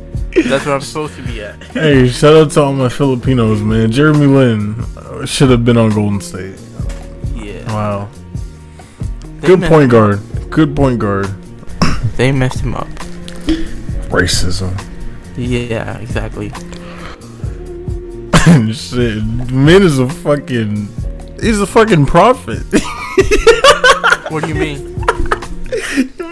That's 0.46 0.64
where 0.66 0.74
I'm 0.74 0.80
supposed 0.80 1.16
to 1.16 1.22
be 1.22 1.42
at. 1.42 1.62
Hey, 1.64 2.08
shout 2.08 2.36
out 2.36 2.50
to 2.52 2.62
all 2.62 2.72
my 2.72 2.88
Filipinos, 2.88 3.60
man. 3.60 3.90
Jeremy 3.90 4.26
Lin 4.26 5.26
should 5.26 5.50
have 5.50 5.64
been 5.64 5.76
on 5.76 5.90
Golden 5.90 6.20
State. 6.20 6.58
Yeah. 7.34 7.64
Wow. 7.72 8.08
They 9.40 9.48
Good 9.48 9.62
point 9.62 9.84
him 9.84 9.88
guard. 9.90 10.20
Good 10.50 10.76
point 10.76 10.98
guard. 10.98 11.26
They 12.16 12.32
messed 12.32 12.60
him 12.60 12.74
up. 12.74 12.86
Racism. 14.08 14.72
Yeah, 15.36 15.98
exactly. 15.98 16.48
Shit. 18.72 19.22
Min 19.52 19.82
is 19.82 19.98
a 19.98 20.08
fucking. 20.08 20.88
He's 21.40 21.60
a 21.60 21.66
fucking 21.66 22.06
prophet. 22.06 22.62
What 24.30 24.42
do 24.42 24.48
you 24.50 24.54
mean? 24.56 24.94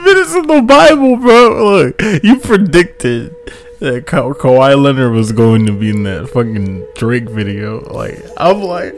Min 0.07 0.17
is 0.19 0.35
in 0.37 0.47
the 0.47 0.63
Bible, 0.63 1.17
bro. 1.17 1.65
Look, 1.71 2.01
you 2.23 2.39
predicted 2.39 3.35
that 3.81 4.07
Ka- 4.07 4.33
Kawhi 4.35 4.81
Leonard 4.81 5.13
was 5.13 5.33
going 5.33 5.67
to 5.67 5.73
be 5.73 5.91
in 5.91 6.05
that 6.05 6.29
fucking 6.31 6.87
Drake 6.95 7.29
video. 7.29 7.81
Like, 7.93 8.25
I'm 8.37 8.63
like, 8.63 8.95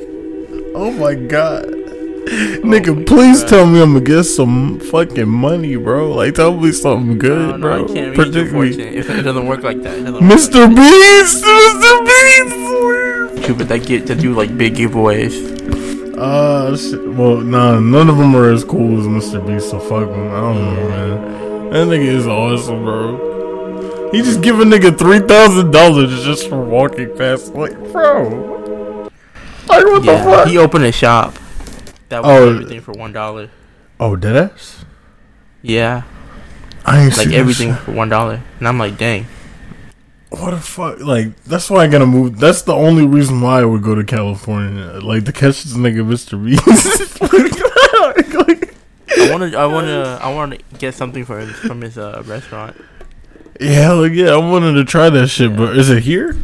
oh 0.75 0.91
my 0.93 1.15
god. 1.15 1.65
Oh 2.31 2.61
Nigga, 2.62 3.07
please 3.07 3.41
God. 3.41 3.49
tell 3.49 3.67
me 3.67 3.81
I'm 3.81 3.95
gonna 3.95 4.05
get 4.05 4.25
some 4.25 4.81
fucking 4.81 5.27
money, 5.29 5.77
bro. 5.77 6.12
Like, 6.12 6.35
tell 6.35 6.55
me 6.55 6.73
something 6.73 7.17
good, 7.19 7.49
no, 7.49 7.55
I 7.55 7.59
bro. 7.59 7.87
can't 7.87 7.97
read 7.97 8.05
your 8.05 8.15
Particularly, 8.27 8.73
fortune. 8.75 8.95
It, 8.99 9.19
it 9.19 9.23
doesn't 9.23 9.47
work 9.47 9.62
like 9.62 9.81
that. 9.83 9.97
It 9.99 10.03
doesn't 10.05 10.12
work 10.12 10.23
Mr. 10.38 10.69
Beast, 10.69 11.43
Mr. 11.43 12.05
Beast. 12.05 13.35
Like 13.35 13.45
Cupid 13.47 13.69
that 13.69 13.87
get 13.87 14.07
to 14.09 14.15
do 14.15 14.35
like 14.35 14.59
big 14.59 14.75
giveaways. 14.75 15.88
Uh, 16.19 16.77
shit. 16.77 17.01
well, 17.15 17.37
nah, 17.41 17.79
none 17.81 18.09
of 18.09 18.19
them 18.19 18.35
are 18.35 18.51
as 18.51 18.65
cool 18.65 18.99
as 19.01 19.07
Mr. 19.07 19.45
Beast, 19.47 19.71
so 19.71 19.79
fuck 19.79 20.09
them. 20.09 20.29
I 20.33 20.41
don't 20.41 20.75
know, 20.75 20.89
man. 20.89 21.71
That 21.71 21.87
nigga 21.87 22.07
is 22.07 22.27
awesome, 22.27 22.83
bro. 22.85 24.11
He 24.11 24.23
just 24.23 24.41
give 24.43 24.59
a 24.59 24.65
nigga 24.65 24.97
three 24.99 25.19
thousand 25.21 25.71
dollars 25.71 26.25
just 26.25 26.49
for 26.49 26.61
walking 26.65 27.15
past. 27.17 27.55
Like, 27.55 27.73
bro, 27.93 29.09
like 29.69 29.85
what 29.85 30.03
the 30.05 30.17
fuck? 30.25 30.49
he 30.49 30.57
opened 30.59 30.85
a 30.87 30.93
shop. 30.93 31.35
That 32.09 32.23
was 32.23 32.31
Oh. 32.31 32.49
everything 32.55 32.81
for 32.81 32.93
one 32.93 33.13
dollar. 33.13 33.51
oh, 34.01 34.17
deadass? 34.17 34.85
Yeah, 35.61 36.03
I 36.87 37.05
ain't 37.05 37.17
like 37.19 37.29
everything 37.33 37.75
for 37.75 37.93
one 37.93 38.09
dollar, 38.09 38.41
and 38.59 38.67
I'm 38.67 38.79
like, 38.79 38.97
dang. 38.97 39.27
What 40.30 40.50
the 40.50 40.58
fuck? 40.61 41.00
Like, 41.00 41.42
that's 41.44 41.70
why 41.70 41.85
I 41.85 41.87
gotta 41.87 42.06
move. 42.06 42.38
That's 42.38 42.62
the 42.62 42.75
only 42.75 43.06
reason 43.06 43.40
why 43.40 43.61
I 43.61 43.64
would 43.64 43.82
go 43.82 43.94
to 43.94 44.04
California, 44.04 45.00
like 45.02 45.25
to 45.25 45.32
catch 45.32 45.62
this 45.62 45.75
nigga, 45.75 46.02
Mr. 46.06 46.42
Beast. 46.42 46.66
Like, 47.20 48.75
I 49.18 49.30
wanna, 49.32 49.56
I 49.56 49.66
wanna, 49.66 50.18
I 50.23 50.35
wanna 50.35 50.58
get 50.78 50.94
something 50.94 51.25
for 51.25 51.40
him 51.40 51.49
from 51.49 51.80
his 51.80 51.99
uh, 51.99 52.23
restaurant. 52.26 52.76
yeah, 53.61 53.70
hell 53.70 54.06
yeah, 54.06 54.30
I 54.30 54.37
wanted 54.37 54.75
to 54.75 54.85
try 54.85 55.11
that 55.11 55.28
shit, 55.28 55.56
but 55.56 55.76
is 55.76 55.90
it 55.90 56.02
here? 56.02 56.37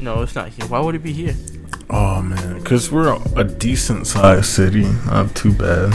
No, 0.00 0.22
it's 0.22 0.34
not 0.34 0.48
here. 0.48 0.66
Why 0.66 0.80
would 0.80 0.94
it 0.94 1.02
be 1.02 1.12
here? 1.12 1.36
Oh 1.88 2.22
man, 2.22 2.62
cause 2.64 2.90
we're 2.90 3.16
a 3.36 3.44
decent 3.44 4.06
sized 4.06 4.46
city, 4.46 4.82
not 5.06 5.34
too 5.36 5.52
bad. 5.52 5.90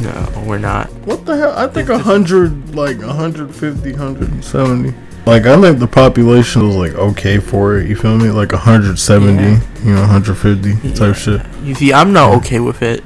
No, 0.00 0.44
we're 0.46 0.58
not. 0.58 0.92
What 1.06 1.24
the 1.24 1.36
hell? 1.36 1.54
I 1.56 1.66
think 1.66 1.88
a 1.88 1.98
hundred, 1.98 2.74
like 2.74 2.98
150, 2.98 3.90
170. 3.92 4.94
Like 5.26 5.44
I 5.44 5.60
think 5.60 5.80
the 5.80 5.88
population 5.88 6.66
was 6.66 6.76
like 6.76 6.94
okay 6.94 7.38
for 7.38 7.78
it. 7.78 7.88
You 7.88 7.96
feel 7.96 8.16
me? 8.16 8.30
Like 8.30 8.52
170, 8.52 9.42
Yeah. 9.42 9.60
you 9.84 9.94
know, 9.94 10.00
150 10.02 10.92
type 10.92 11.16
shit. 11.16 11.42
You 11.64 11.74
see, 11.74 11.92
I'm 11.92 12.12
not 12.12 12.32
okay 12.36 12.60
with 12.60 12.82
it 12.82 13.02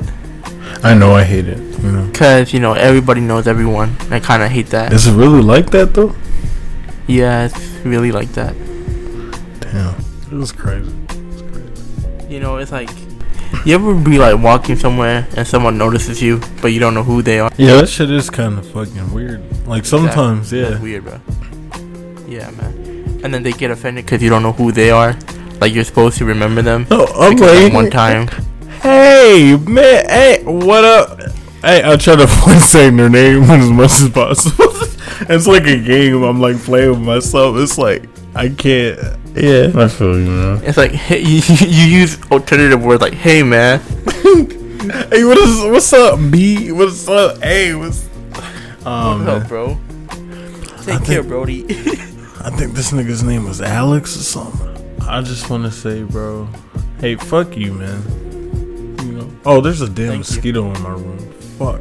I 0.82 0.94
know 0.94 1.12
I 1.12 1.24
hate 1.24 1.46
it. 1.46 1.58
You 1.80 1.92
know, 1.92 2.06
because 2.06 2.52
you 2.52 2.60
know 2.60 2.72
everybody 2.72 3.20
knows 3.20 3.46
everyone. 3.46 3.96
I 4.10 4.20
kind 4.20 4.42
of 4.42 4.50
hate 4.50 4.68
that. 4.68 4.92
is 4.92 5.06
it 5.06 5.14
really 5.14 5.42
like 5.42 5.70
that 5.70 5.94
though? 5.94 6.14
Yeah, 7.06 7.46
it's 7.46 7.58
really 7.84 8.12
like 8.12 8.28
that. 8.32 8.54
Damn, 9.60 9.94
it 10.30 10.32
was 10.32 10.52
crazy. 10.52 10.94
It's 11.10 11.42
crazy. 11.42 12.32
You 12.34 12.40
know, 12.40 12.56
it's 12.56 12.72
like 12.72 12.90
you 13.66 13.74
ever 13.74 13.94
be 13.94 14.18
like 14.18 14.38
walking 14.42 14.76
somewhere 14.76 15.26
and 15.36 15.46
someone 15.46 15.76
notices 15.76 16.22
you, 16.22 16.40
but 16.62 16.68
you 16.68 16.80
don't 16.80 16.94
know 16.94 17.02
who 17.02 17.20
they 17.20 17.40
are. 17.40 17.50
Yeah, 17.56 17.76
that 17.76 17.88
shit 17.88 18.10
is 18.10 18.30
kind 18.30 18.58
of 18.58 18.66
fucking 18.70 19.12
weird. 19.12 19.42
Like 19.66 19.84
sometimes, 19.84 20.50
That's 20.50 20.76
yeah. 20.76 20.80
weird, 20.80 21.04
bro. 21.04 21.20
Yeah, 22.30 22.48
man. 22.52 23.20
And 23.24 23.34
then 23.34 23.42
they 23.42 23.50
get 23.52 23.72
offended 23.72 24.04
because 24.06 24.22
you 24.22 24.30
don't 24.30 24.42
know 24.44 24.52
who 24.52 24.70
they 24.70 24.90
are. 24.90 25.16
Like 25.60 25.74
you're 25.74 25.84
supposed 25.84 26.16
to 26.18 26.24
remember 26.24 26.62
them. 26.62 26.86
Oh, 26.90 27.06
I'm 27.20 27.34
Because 27.34 27.64
like, 27.64 27.72
one 27.72 27.90
time. 27.90 28.28
Hey, 28.80 29.58
man. 29.66 30.08
Hey, 30.08 30.42
what 30.44 30.84
up? 30.84 31.18
Hey, 31.60 31.82
I 31.84 31.96
try 31.96 32.14
to 32.14 32.22
avoid 32.30 32.62
saying 32.62 32.96
their 32.96 33.10
name 33.10 33.42
as 33.50 33.68
much 33.68 33.92
as 34.00 34.08
possible. 34.10 34.64
it's 35.28 35.46
like 35.48 35.64
a 35.66 35.76
game. 35.82 36.22
I'm 36.22 36.40
like 36.40 36.56
playing 36.58 36.90
with 36.90 37.00
myself. 37.00 37.56
It's 37.58 37.76
like 37.76 38.08
I 38.36 38.48
can't. 38.48 38.98
Yeah, 39.34 39.72
I 39.74 39.88
feel 39.88 40.18
you, 40.18 40.30
man. 40.30 40.64
It's 40.64 40.76
like 40.78 40.92
hey, 40.92 41.20
you, 41.20 41.42
you 41.60 41.98
use 41.98 42.20
alternative 42.30 42.82
words 42.82 43.02
like 43.02 43.14
"Hey, 43.14 43.42
man." 43.42 43.80
Hey, 43.80 45.24
what 45.24 45.36
is? 45.38 45.62
What's 45.64 45.92
up, 45.92 46.18
B? 46.30 46.72
What's 46.72 47.06
up? 47.08 47.42
Hey, 47.42 47.74
what's? 47.74 48.08
Oh 48.86 49.18
What's 49.18 49.28
up, 49.28 49.48
bro? 49.48 49.78
Take 50.82 51.04
care, 51.04 51.22
Brody. 51.22 51.66
I 52.42 52.48
think 52.50 52.72
this 52.72 52.90
nigga's 52.92 53.22
name 53.22 53.44
was 53.44 53.60
Alex 53.60 54.16
or 54.16 54.22
something. 54.22 54.96
I 55.06 55.20
just 55.20 55.50
want 55.50 55.64
to 55.64 55.70
say, 55.70 56.02
bro. 56.04 56.48
Hey, 56.98 57.16
fuck 57.16 57.56
you, 57.56 57.74
man. 57.74 58.96
You 59.04 59.12
know. 59.12 59.30
Oh, 59.44 59.60
there's 59.60 59.82
a 59.82 59.86
damn 59.88 59.94
Thank 60.08 60.12
you. 60.12 60.18
mosquito 60.18 60.74
in 60.74 60.82
my 60.82 60.90
room. 60.90 61.18
Fuck. 61.58 61.80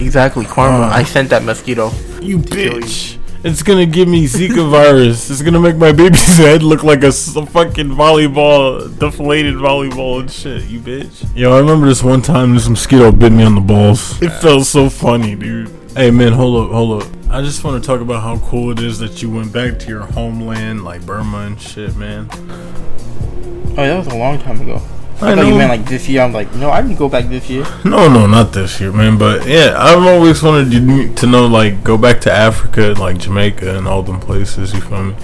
exactly, 0.00 0.44
Karma. 0.44 0.86
Uh. 0.86 0.90
I 0.90 1.04
sent 1.04 1.30
that 1.30 1.44
mosquito. 1.44 1.90
You 2.20 2.42
kill 2.42 2.74
you. 2.74 2.80
bitch. 2.80 3.18
It's 3.44 3.62
gonna 3.62 3.84
give 3.84 4.08
me 4.08 4.24
Zika 4.24 4.68
virus. 4.70 5.30
It's 5.30 5.42
gonna 5.42 5.60
make 5.60 5.76
my 5.76 5.92
baby's 5.92 6.36
head 6.38 6.62
look 6.62 6.82
like 6.82 7.04
a 7.04 7.12
fucking 7.12 7.90
volleyball, 7.90 8.98
deflated 8.98 9.54
volleyball 9.54 10.20
and 10.20 10.30
shit. 10.30 10.64
You 10.64 10.80
bitch. 10.80 11.36
Yo, 11.36 11.54
I 11.54 11.58
remember 11.60 11.86
this 11.86 12.02
one 12.02 12.22
time 12.22 12.54
this 12.54 12.68
mosquito 12.68 13.12
bit 13.12 13.32
me 13.32 13.44
on 13.44 13.54
the 13.54 13.60
balls. 13.60 14.20
It 14.22 14.30
felt 14.40 14.64
so 14.64 14.88
funny, 14.88 15.34
dude. 15.34 15.68
Hey 15.96 16.10
man, 16.10 16.32
hold 16.32 16.64
up, 16.64 16.72
hold 16.72 17.02
up. 17.02 17.08
I 17.30 17.40
just 17.40 17.62
want 17.62 17.80
to 17.82 17.86
talk 17.86 18.00
about 18.00 18.20
how 18.20 18.38
cool 18.48 18.72
it 18.72 18.80
is 18.80 18.98
that 18.98 19.22
you 19.22 19.30
went 19.30 19.52
back 19.52 19.78
to 19.78 19.88
your 19.88 20.00
homeland, 20.00 20.82
like 20.84 21.06
Burma 21.06 21.38
and 21.38 21.60
shit, 21.60 21.94
man. 21.94 22.26
Oh, 22.32 23.74
that 23.76 23.96
was 23.98 24.08
a 24.08 24.16
long 24.16 24.40
time 24.40 24.60
ago. 24.60 24.82
I, 25.20 25.32
I 25.32 25.34
thought 25.36 25.44
you 25.44 25.52
know. 25.52 25.58
meant 25.58 25.70
like 25.70 25.86
this 25.86 26.08
year. 26.08 26.22
I'm 26.22 26.32
like, 26.32 26.52
no, 26.56 26.70
I 26.70 26.82
didn't 26.82 26.98
go 26.98 27.08
back 27.08 27.26
this 27.26 27.48
year. 27.48 27.64
No, 27.84 28.08
no, 28.12 28.26
not 28.26 28.52
this 28.52 28.80
year, 28.80 28.90
man. 28.92 29.18
But 29.18 29.46
yeah, 29.46 29.76
I've 29.78 30.02
always 30.02 30.42
wanted 30.42 30.72
you 30.72 31.14
to 31.14 31.26
know, 31.28 31.46
like, 31.46 31.84
go 31.84 31.96
back 31.96 32.20
to 32.22 32.32
Africa, 32.32 32.94
like 32.98 33.18
Jamaica 33.18 33.76
and 33.76 33.86
all 33.86 34.02
them 34.02 34.18
places. 34.18 34.74
You 34.74 34.80
feel 34.80 35.04
me? 35.04 35.14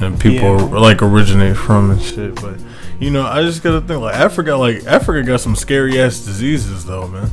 And 0.00 0.18
people 0.18 0.58
Yeah. 0.58 0.78
like 0.80 1.00
originate 1.00 1.56
from 1.56 1.92
and 1.92 2.02
shit. 2.02 2.34
But 2.34 2.56
you 3.00 3.10
know, 3.10 3.26
I 3.26 3.42
just 3.42 3.62
gotta 3.62 3.80
think 3.80 4.00
like 4.00 4.14
Africa, 4.14 4.54
like 4.56 4.84
Africa 4.84 5.26
got 5.26 5.40
some 5.40 5.56
scary 5.56 6.00
ass 6.00 6.20
diseases 6.20 6.84
though, 6.84 7.08
man. 7.08 7.30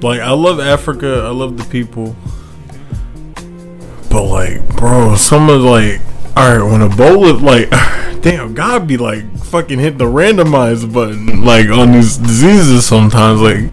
Like 0.00 0.20
I 0.20 0.32
love 0.32 0.60
Africa, 0.60 1.22
I 1.24 1.30
love 1.30 1.56
the 1.56 1.64
people, 1.64 2.16
but 4.10 4.24
like, 4.24 4.76
bro, 4.76 5.16
some 5.16 5.48
of 5.48 5.62
like, 5.62 6.00
all 6.36 6.56
right, 6.56 6.62
when 6.62 6.88
Ebola, 6.88 7.40
like, 7.40 7.70
damn, 8.22 8.54
God 8.54 8.86
be 8.86 8.96
like 8.96 9.24
fucking 9.38 9.78
hit 9.78 9.98
the 9.98 10.04
randomize 10.04 10.90
button, 10.92 11.44
like 11.44 11.68
on 11.68 11.92
these 11.92 12.16
diseases 12.16 12.84
sometimes, 12.84 13.40
like, 13.40 13.72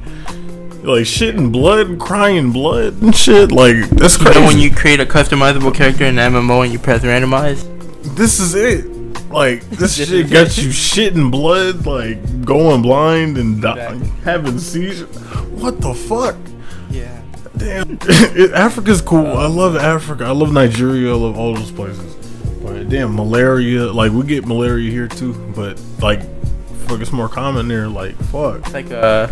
like 0.84 1.06
shitting 1.06 1.52
blood, 1.52 2.00
crying 2.00 2.52
blood 2.52 3.02
and 3.02 3.16
shit, 3.16 3.52
like 3.52 3.90
that's 3.90 4.18
crazy. 4.18 4.40
know 4.40 4.46
when 4.46 4.60
you 4.60 4.74
create 4.74 5.00
a 5.00 5.06
customizable 5.06 5.74
character 5.74 6.06
in 6.06 6.16
MMO 6.16 6.64
and 6.64 6.72
you 6.72 6.80
press 6.80 7.02
randomize? 7.04 7.70
this 8.16 8.40
is 8.40 8.54
it. 8.54 8.86
Like 9.34 9.62
this 9.70 9.96
shit 9.96 10.30
got 10.30 10.58
you 10.58 10.70
shitting 10.70 11.32
blood, 11.32 11.86
like 11.86 12.46
going 12.46 12.82
blind 12.82 13.38
and 13.38 13.62
di- 13.62 13.72
Exactly. 13.72 14.08
having 14.24 14.60
seizures. 14.60 15.10
What 15.50 15.82
the 15.82 15.94
fuck? 15.94 16.36
Yeah. 16.90 17.22
Damn, 17.58 17.98
Africa's 18.54 19.02
cool. 19.02 19.26
I 19.28 19.48
love 19.48 19.76
Africa. 19.76 20.26
I 20.26 20.32
love 20.32 20.52
Nigeria. 20.52 21.12
I 21.12 21.16
love 21.16 21.38
all 21.38 21.54
those 21.54 21.72
places. 21.72 22.14
But 22.64 22.90
damn, 22.90 23.16
malaria. 23.16 23.92
Like 23.92 24.12
we 24.12 24.24
get 24.26 24.46
malaria 24.46 24.90
here 24.92 25.08
too, 25.08 25.34
but 25.56 25.80
like, 26.02 26.22
fuck, 26.88 27.02
it's 27.02 27.12
more 27.12 27.30
common 27.30 27.68
there. 27.68 27.88
Like, 27.88 28.16
fuck. 28.26 28.60
It's 28.60 28.74
like 28.74 28.90
a, 28.92 29.30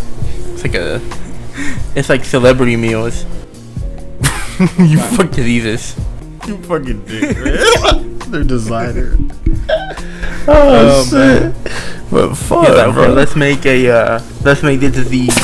it's 0.54 0.64
like 0.64 0.76
a, 0.76 1.02
it's 1.96 2.10
like 2.10 2.26
celebrity 2.26 2.76
meals. 2.76 3.24
you 4.78 5.00
fuck, 5.00 5.32
diseases. 5.32 5.96
You 6.48 6.58
fucking 6.64 7.06
dick, 7.06 7.38
man. 7.38 8.18
They're 8.32 8.44
designer. 8.44 9.18
oh, 10.48 10.48
Oh, 10.48 11.06
shit. 11.10 11.54
But 12.10 12.36
fuck, 12.36 12.68
Yeah, 12.68 12.74
like, 12.86 12.94
bro. 12.94 13.04
okay, 13.04 13.12
let's 13.14 13.36
make 13.36 13.66
a, 13.66 13.90
uh, 13.90 14.22
let's 14.44 14.64
make 14.64 14.80
the 14.80 14.90
disease 14.90 15.36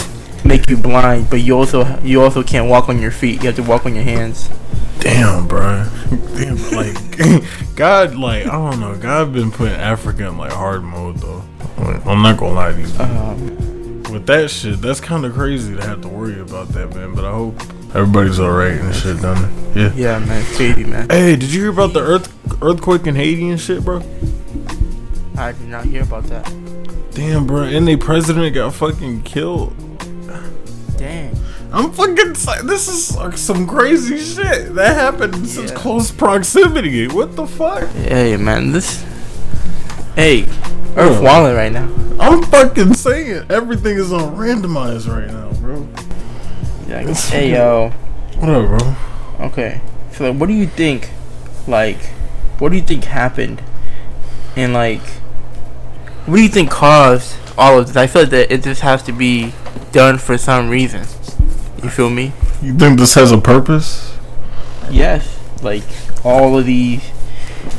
make 0.45 0.69
you 0.69 0.77
blind, 0.77 1.29
but 1.29 1.41
you 1.41 1.57
also 1.57 1.99
you 2.03 2.21
also 2.21 2.41
can't 2.41 2.69
walk 2.69 2.87
on 2.87 3.01
your 3.01 3.11
feet. 3.11 3.41
You 3.41 3.47
have 3.47 3.55
to 3.57 3.63
walk 3.63 3.85
on 3.85 3.93
your 3.95 4.03
hands. 4.05 4.49
Damn, 4.99 5.45
bro. 5.47 5.85
Damn, 6.35 6.55
like 6.71 6.95
God, 7.75 8.15
like 8.15 8.47
I 8.47 8.51
don't 8.51 8.79
know. 8.79 8.95
God 8.95 9.33
been 9.33 9.51
putting 9.51 9.75
Africa 9.75 10.27
in 10.27 10.37
like 10.37 10.53
hard 10.53 10.83
mode 10.83 11.17
though. 11.17 11.43
Like, 11.77 12.05
I'm 12.05 12.21
not 12.21 12.37
gonna 12.37 12.53
lie 12.53 12.71
to 12.71 12.79
you. 12.81 12.99
Um, 12.99 14.03
With 14.13 14.25
that 14.27 14.49
shit, 14.49 14.79
that's 14.81 15.01
kind 15.01 15.25
of 15.25 15.33
crazy 15.33 15.75
to 15.75 15.81
have 15.85 16.01
to 16.01 16.07
worry 16.07 16.39
about 16.39 16.69
that, 16.69 16.95
man. 16.95 17.13
But 17.13 17.25
I 17.25 17.31
hope 17.31 17.61
everybody's 17.97 18.39
all 18.39 18.51
right 18.51 18.73
and 18.73 18.95
shit 18.95 19.21
done. 19.21 19.51
Yeah. 19.75 19.91
yeah, 19.95 20.19
man, 20.19 20.41
it's 20.41 20.55
crazy, 20.55 20.83
man. 20.83 21.09
Hey, 21.09 21.35
did 21.35 21.51
you 21.53 21.61
hear 21.63 21.71
about 21.71 21.93
the 21.93 21.99
earth 22.01 22.33
earthquake 22.63 23.07
in 23.07 23.15
Haiti 23.15 23.49
and 23.49 23.59
shit, 23.59 23.83
bro? 23.83 24.01
I 25.37 25.51
did 25.51 25.67
not 25.67 25.85
hear 25.85 26.03
about 26.03 26.23
that. 26.25 26.45
Damn, 27.11 27.45
bro. 27.47 27.63
And 27.63 27.87
the 27.87 27.95
president 27.95 28.53
got 28.55 28.73
fucking 28.73 29.23
killed. 29.23 29.75
Damn. 30.97 31.35
I'm 31.71 31.91
fucking. 31.91 32.33
This 32.65 32.87
is 32.87 33.15
like 33.17 33.37
some 33.37 33.67
crazy 33.67 34.17
shit 34.19 34.73
that 34.75 34.95
happened 34.95 35.35
in 35.35 35.45
such 35.45 35.69
Yeah. 35.71 35.75
close 35.75 36.11
proximity. 36.11 37.07
What 37.07 37.35
the 37.35 37.45
fuck? 37.45 37.87
Hey, 37.89 38.37
man, 38.37 38.71
this. 38.71 39.03
Hey, 40.15 40.43
Earth 40.95 41.17
Oh. 41.17 41.21
wallet 41.21 41.55
right 41.55 41.71
now. 41.71 41.87
I'm 42.19 42.41
fucking 42.43 42.93
saying 42.95 43.45
everything 43.49 43.97
is 43.97 44.11
on 44.11 44.35
randomized 44.35 45.07
right 45.07 45.27
now, 45.27 45.49
bro. 45.61 45.87
Yeah, 46.87 47.13
hey, 47.13 47.51
yo. 47.51 47.91
What 48.37 48.49
up, 48.49 48.67
bro? 48.67 49.47
Okay. 49.47 49.81
So, 50.13 50.29
like, 50.29 50.39
what 50.39 50.47
do 50.47 50.53
you 50.53 50.67
think? 50.67 51.09
Like, 51.67 51.97
what 52.59 52.69
do 52.69 52.77
you 52.77 52.81
think 52.81 53.03
happened? 53.03 53.61
And 54.55 54.73
like, 54.73 55.01
what 56.25 56.37
do 56.37 56.41
you 56.41 56.47
think 56.47 56.71
caused 56.71 57.35
all 57.57 57.79
of 57.79 57.87
this? 57.87 57.97
I 57.97 58.07
feel 58.07 58.21
like 58.21 58.31
that 58.31 58.53
it 58.53 58.63
just 58.63 58.81
has 58.81 59.03
to 59.03 59.11
be 59.11 59.53
done 59.91 60.17
for 60.17 60.37
some 60.37 60.69
reason. 60.69 61.01
You 61.83 61.89
feel 61.89 62.09
me? 62.09 62.31
You 62.61 62.73
think 62.73 62.99
this 62.99 63.15
has 63.15 63.33
a 63.33 63.37
purpose? 63.37 64.17
Yes. 64.89 65.37
Like 65.61 65.83
all 66.23 66.57
of 66.57 66.65
these, 66.65 67.03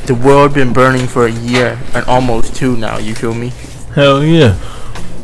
the 0.05 0.13
world 0.13 0.53
been 0.53 0.71
burning 0.71 1.07
for 1.07 1.25
a 1.25 1.31
year 1.31 1.79
and 1.95 2.05
almost 2.05 2.55
two 2.55 2.77
now. 2.77 2.99
You 2.99 3.15
feel 3.15 3.33
me? 3.33 3.53
Hell 3.95 4.23
yeah. 4.23 4.59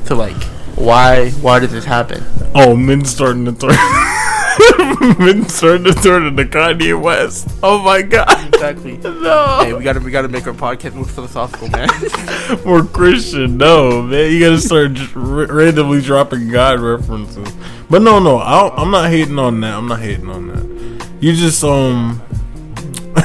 So 0.06 0.16
like, 0.16 0.42
why 0.76 1.30
why 1.30 1.60
did 1.60 1.70
this 1.70 1.86
happen? 1.86 2.24
Oh, 2.58 2.74
men 2.74 3.04
starting 3.04 3.44
to 3.46 3.52
turn. 3.52 3.76
men 5.20 5.48
starting 5.50 5.84
to 5.84 5.94
turn 5.94 6.26
into 6.26 6.46
Kanye 6.46 7.00
West. 7.00 7.50
Oh 7.62 7.82
my 7.84 8.02
god. 8.02 8.48
Exactly. 8.54 8.98
No. 9.26 9.60
Hey, 9.62 9.74
we 9.74 9.84
gotta 9.84 10.00
we 10.00 10.12
gotta 10.12 10.30
make 10.30 10.48
our 10.48 10.54
podcast 10.54 10.94
more 10.94 11.04
philosophical, 11.06 11.68
man. 11.70 11.90
More 12.66 12.84
Christian. 12.84 13.58
No, 13.58 14.04
man. 14.04 14.32
You 14.32 14.40
gotta 14.40 14.60
start 14.60 14.98
r- 15.16 15.54
randomly 15.54 16.00
dropping 16.00 16.50
God 16.50 16.80
references. 16.80 17.52
But 17.90 18.04
no, 18.04 18.20
no. 18.20 18.38
I 18.38 18.70
I'm 18.76 18.92
not 18.92 19.10
hating 19.10 19.38
on 19.40 19.60
that. 19.62 19.74
I'm 19.74 19.88
not 19.88 20.00
hating 20.00 20.30
on 20.30 20.48
that. 20.48 21.08
You 21.20 21.34
just 21.34 21.64
um. 21.64 22.22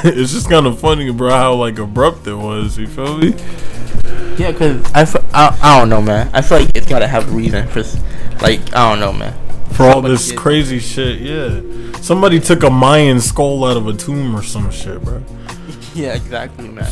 it's 0.04 0.32
just 0.32 0.48
kind 0.48 0.66
of 0.66 0.80
funny, 0.80 1.10
bro. 1.12 1.30
How 1.30 1.54
like 1.54 1.78
abrupt 1.78 2.26
it 2.26 2.34
was. 2.34 2.78
You 2.78 2.86
feel 2.88 3.18
me? 3.18 3.34
Yeah, 4.38 4.52
cause 4.52 4.80
I, 4.94 5.02
f- 5.02 5.34
I 5.34 5.58
I 5.62 5.78
don't 5.78 5.88
know, 5.88 6.00
man. 6.02 6.30
I 6.32 6.42
feel 6.42 6.58
like 6.60 6.70
it's 6.74 6.86
gotta 6.86 7.06
have 7.06 7.28
a 7.28 7.32
reason 7.36 7.66
for, 7.68 7.82
like 8.42 8.60
I 8.74 8.88
don't 8.90 9.00
know, 9.00 9.12
man. 9.12 9.34
For 9.72 9.84
all 9.84 9.92
Somebody 9.94 10.14
this 10.14 10.28
did- 10.28 10.38
crazy 10.38 10.78
shit, 10.78 11.20
yeah. 11.20 11.60
Somebody 12.00 12.40
took 12.40 12.62
a 12.62 12.70
Mayan 12.70 13.20
skull 13.20 13.64
out 13.64 13.76
of 13.76 13.86
a 13.86 13.92
tomb 13.92 14.34
or 14.36 14.42
some 14.42 14.70
shit, 14.70 15.02
bro. 15.02 15.22
Yeah, 15.92 16.14
exactly, 16.14 16.68
man. 16.68 16.84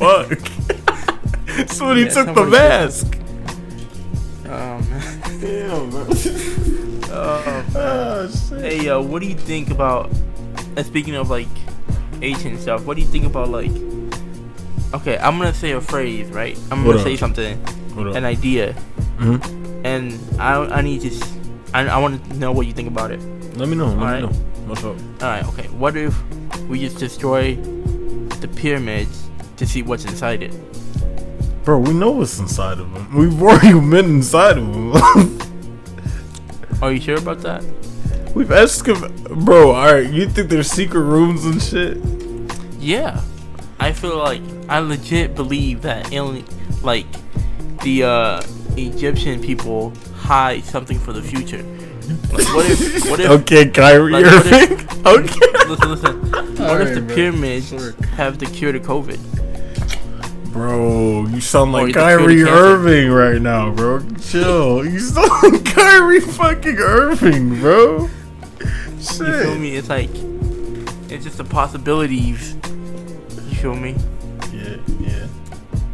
Fuck. 0.00 0.38
Somebody 1.68 2.02
Yeah, 2.02 2.08
took 2.08 2.26
the 2.26 2.34
somebody 2.34 2.34
did. 2.34 2.50
mask. 2.50 3.18
Oh 4.46 4.78
man. 4.88 5.20
Damn, 5.40 5.90
bro. 5.90 6.06
Oh, 6.08 6.14
shit. 6.14 7.76
Oh, 7.76 8.28
hey, 8.60 8.84
yo, 8.86 9.02
what 9.02 9.20
do 9.20 9.26
you 9.28 9.34
think 9.34 9.68
about? 9.70 10.10
And 10.76 10.86
speaking 10.86 11.16
of 11.16 11.28
like 11.28 11.48
ancient 12.22 12.60
stuff, 12.60 12.86
what 12.86 12.94
do 12.96 13.02
you 13.02 13.08
think 13.08 13.26
about 13.26 13.50
like? 13.50 13.70
Okay, 14.92 15.18
I'm 15.18 15.38
gonna 15.38 15.54
say 15.54 15.70
a 15.72 15.80
phrase, 15.80 16.28
right? 16.30 16.58
I'm 16.70 16.84
What 16.84 16.92
gonna 16.92 16.98
up? 17.02 17.06
say 17.06 17.16
something, 17.16 17.62
up? 17.96 18.14
an 18.16 18.24
idea, 18.24 18.74
Mhm. 19.18 19.40
and 19.84 20.18
I 20.38 20.54
I 20.56 20.80
need 20.82 21.02
to, 21.02 21.08
s- 21.14 21.32
I 21.72 21.86
I 21.86 21.98
want 21.98 22.18
to 22.28 22.36
know 22.36 22.50
what 22.50 22.66
you 22.66 22.72
think 22.72 22.88
about 22.88 23.10
it. 23.12 23.20
Let 23.56 23.68
me 23.68 23.76
know. 23.76 23.86
Let 23.86 23.98
Alright. 23.98 24.22
me 24.22 24.28
know. 24.28 24.34
What's 24.66 24.82
up? 24.84 24.96
All 25.22 25.28
right, 25.28 25.46
okay. 25.48 25.68
What 25.78 25.96
if 25.96 26.14
we 26.68 26.80
just 26.80 26.98
destroy 26.98 27.54
the 28.40 28.48
pyramids 28.48 29.28
to 29.58 29.66
see 29.66 29.82
what's 29.82 30.04
inside 30.04 30.42
it? 30.42 30.52
Bro, 31.64 31.78
we 31.80 31.92
know 31.92 32.10
what's 32.10 32.38
inside 32.40 32.78
of 32.80 32.92
them. 32.92 33.06
We've 33.14 33.40
already 33.42 33.72
been 33.94 34.06
inside 34.18 34.58
of 34.58 34.66
them. 34.66 34.92
Are 36.82 36.90
you 36.92 37.00
sure 37.00 37.18
about 37.18 37.42
that? 37.42 37.62
We've 38.34 38.50
asked 38.50 38.86
him. 38.88 39.00
Bro, 39.44 39.72
alright, 39.74 40.10
you 40.10 40.26
think 40.28 40.48
there's 40.50 40.70
secret 40.70 41.02
rooms 41.02 41.44
and 41.44 41.60
shit? 41.62 41.98
Yeah, 42.80 43.20
I 43.80 43.92
feel 43.92 44.18
like 44.18 44.42
I 44.68 44.78
legit 44.80 45.34
believe 45.34 45.82
that 45.82 46.12
alien, 46.12 46.44
like 46.82 47.06
the 47.82 48.04
uh, 48.04 48.42
Egyptian 48.76 49.40
people 49.42 49.92
hide 50.14 50.64
something 50.64 50.98
for 50.98 51.12
the 51.12 51.22
future. 51.22 51.62
Like, 52.32 52.46
what 52.54 52.66
if? 52.70 53.10
What 53.10 53.20
if? 53.20 53.30
Okay, 53.30 53.68
Kyrie 53.70 54.12
Like, 54.12 54.24
what 54.26 54.46
if- 54.46 55.06
Irving. 55.06 55.06
okay. 55.06 55.68
Listen, 55.68 55.88
listen. 55.90 56.30
What 56.30 56.44
if 56.48 56.60
Alright, 56.60 56.94
the 56.94 57.00
bro. 57.00 57.14
pyramids 57.14 57.68
Sorry. 57.68 57.92
have 58.16 58.38
the 58.38 58.46
cure 58.46 58.72
to 58.72 58.80
COVID? 58.80 59.18
Bro, 60.52 61.26
you 61.28 61.40
sound 61.40 61.72
like 61.72 61.86
you 61.88 61.92
can 61.94 62.02
Kyrie 62.02 62.34
cure 62.34 62.44
the 62.46 62.50
cancer. 62.50 62.64
Irving 62.88 63.10
right 63.12 63.40
now, 63.40 63.70
bro. 63.72 64.00
Chill. 64.20 64.84
You 64.84 64.98
sound 64.98 65.30
like 65.54 65.64
Kyrie 65.74 66.20
fucking 66.20 66.76
Irving, 66.78 67.60
bro. 67.60 68.08
Shit. 69.00 69.20
You 69.20 69.42
feel 69.42 69.54
me? 69.58 69.76
It's 69.76 69.88
like 69.88 70.10
it's 71.08 71.24
just 71.24 71.38
the 71.38 71.44
possibilities. 71.44 72.56
You 73.60 73.74
feel 73.74 73.80
me? 73.82 73.94
Yeah, 74.54 74.76
yeah. 75.00 75.26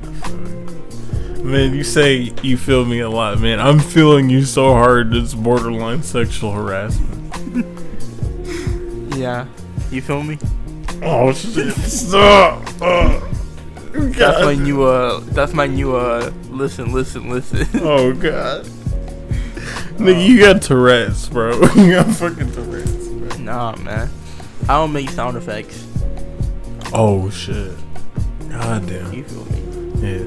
I 0.05 0.13
feel 0.29 1.39
you. 1.39 1.43
Man, 1.43 1.75
you 1.75 1.83
say 1.83 2.33
you 2.41 2.57
feel 2.57 2.85
me 2.85 3.01
a 3.01 3.11
lot, 3.11 3.41
man. 3.41 3.59
I'm 3.59 3.81
feeling 3.81 4.31
you 4.31 4.45
so 4.45 4.73
hard. 4.73 5.13
It's 5.13 5.35
borderline 5.35 6.05
sexual 6.05 6.53
harassment. 6.53 7.67
Yeah. 9.17 9.49
You 9.91 10.01
feel 10.01 10.23
me? 10.23 10.39
Oh 11.03 11.33
shit! 11.33 11.75
Stop. 11.75 12.63
Uh, 12.81 13.21
That's 13.93 14.45
my 14.45 14.55
new 14.55 14.85
uh. 14.85 15.19
That's 15.31 15.53
my 15.53 15.67
new 15.67 15.97
uh. 15.97 16.31
Listen, 16.51 16.93
listen, 16.93 17.29
listen. 17.29 17.67
Oh 17.83 18.13
god. 18.13 18.65
Nigga, 19.97 20.25
you 20.25 20.39
got 20.39 20.63
Tourette's, 20.63 21.29
bro. 21.29 21.61
you 21.75 21.95
got 21.95 22.07
fucking 22.15 22.53
Tourette's. 22.53 23.09
Bro. 23.09 23.39
nah, 23.39 23.75
man. 23.75 24.09
I 24.69 24.75
don't 24.75 24.93
make 24.93 25.11
sound 25.11 25.37
effects. 25.37 25.85
Oh 26.93 27.29
shit. 27.31 27.73
God 28.49 28.87
damn. 28.87 29.13
You 29.13 29.25
feel 29.25 29.45
me? 29.47 29.61
Yeah. 30.01 30.19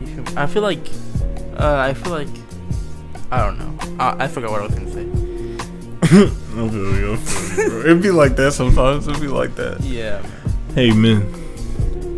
You 0.00 0.06
feel 0.06 0.24
me? 0.24 0.32
I 0.36 0.46
feel 0.46 0.62
like. 0.62 0.86
Uh, 1.56 1.76
I 1.76 1.94
feel 1.94 2.12
like. 2.12 2.28
I 3.30 3.44
don't 3.44 3.58
know. 3.58 3.96
I, 3.98 4.24
I 4.24 4.28
forgot 4.28 4.50
what 4.50 4.60
I 4.60 4.66
was 4.66 4.74
gonna 4.74 4.92
say. 4.92 5.06
I 6.02 6.06
feel 6.06 6.96
you, 6.96 7.12
I 7.12 7.16
feel 7.16 7.64
you, 7.64 7.70
bro. 7.70 7.80
It'd 7.80 8.02
be 8.02 8.10
like 8.10 8.36
that 8.36 8.52
sometimes. 8.52 9.08
It'd 9.08 9.20
be 9.20 9.28
like 9.28 9.54
that. 9.56 9.80
Yeah, 9.80 10.20
man. 10.22 10.32
Hey, 10.74 10.90
man. 10.92 11.22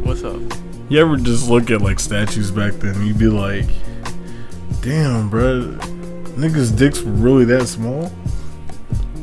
What's 0.05 0.23
up? 0.25 0.41
You 0.89 1.01
ever 1.01 1.17
just 1.17 1.49
look 1.49 1.71
at 1.71 1.83
like 1.83 2.01
statues 2.01 2.51
back 2.51 2.73
then? 2.75 3.05
You'd 3.07 3.19
be 3.19 3.29
like, 3.29 3.67
"Damn, 4.81 5.29
bro, 5.29 5.77
niggas' 6.37 6.77
dicks 6.77 7.03
were 7.03 7.13
really 7.13 7.45
that 7.47 7.67
small." 7.67 8.11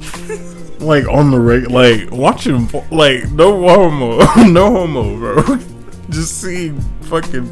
like 0.80 1.08
on 1.08 1.32
the 1.32 1.40
reg, 1.40 1.70
like 1.70 2.12
watching, 2.12 2.68
like 2.92 3.30
no 3.32 3.68
homo, 3.68 4.18
no 4.50 4.72
homo, 4.72 5.18
bro. 5.18 5.58
just 6.10 6.42
seeing 6.42 6.80
fucking, 7.02 7.46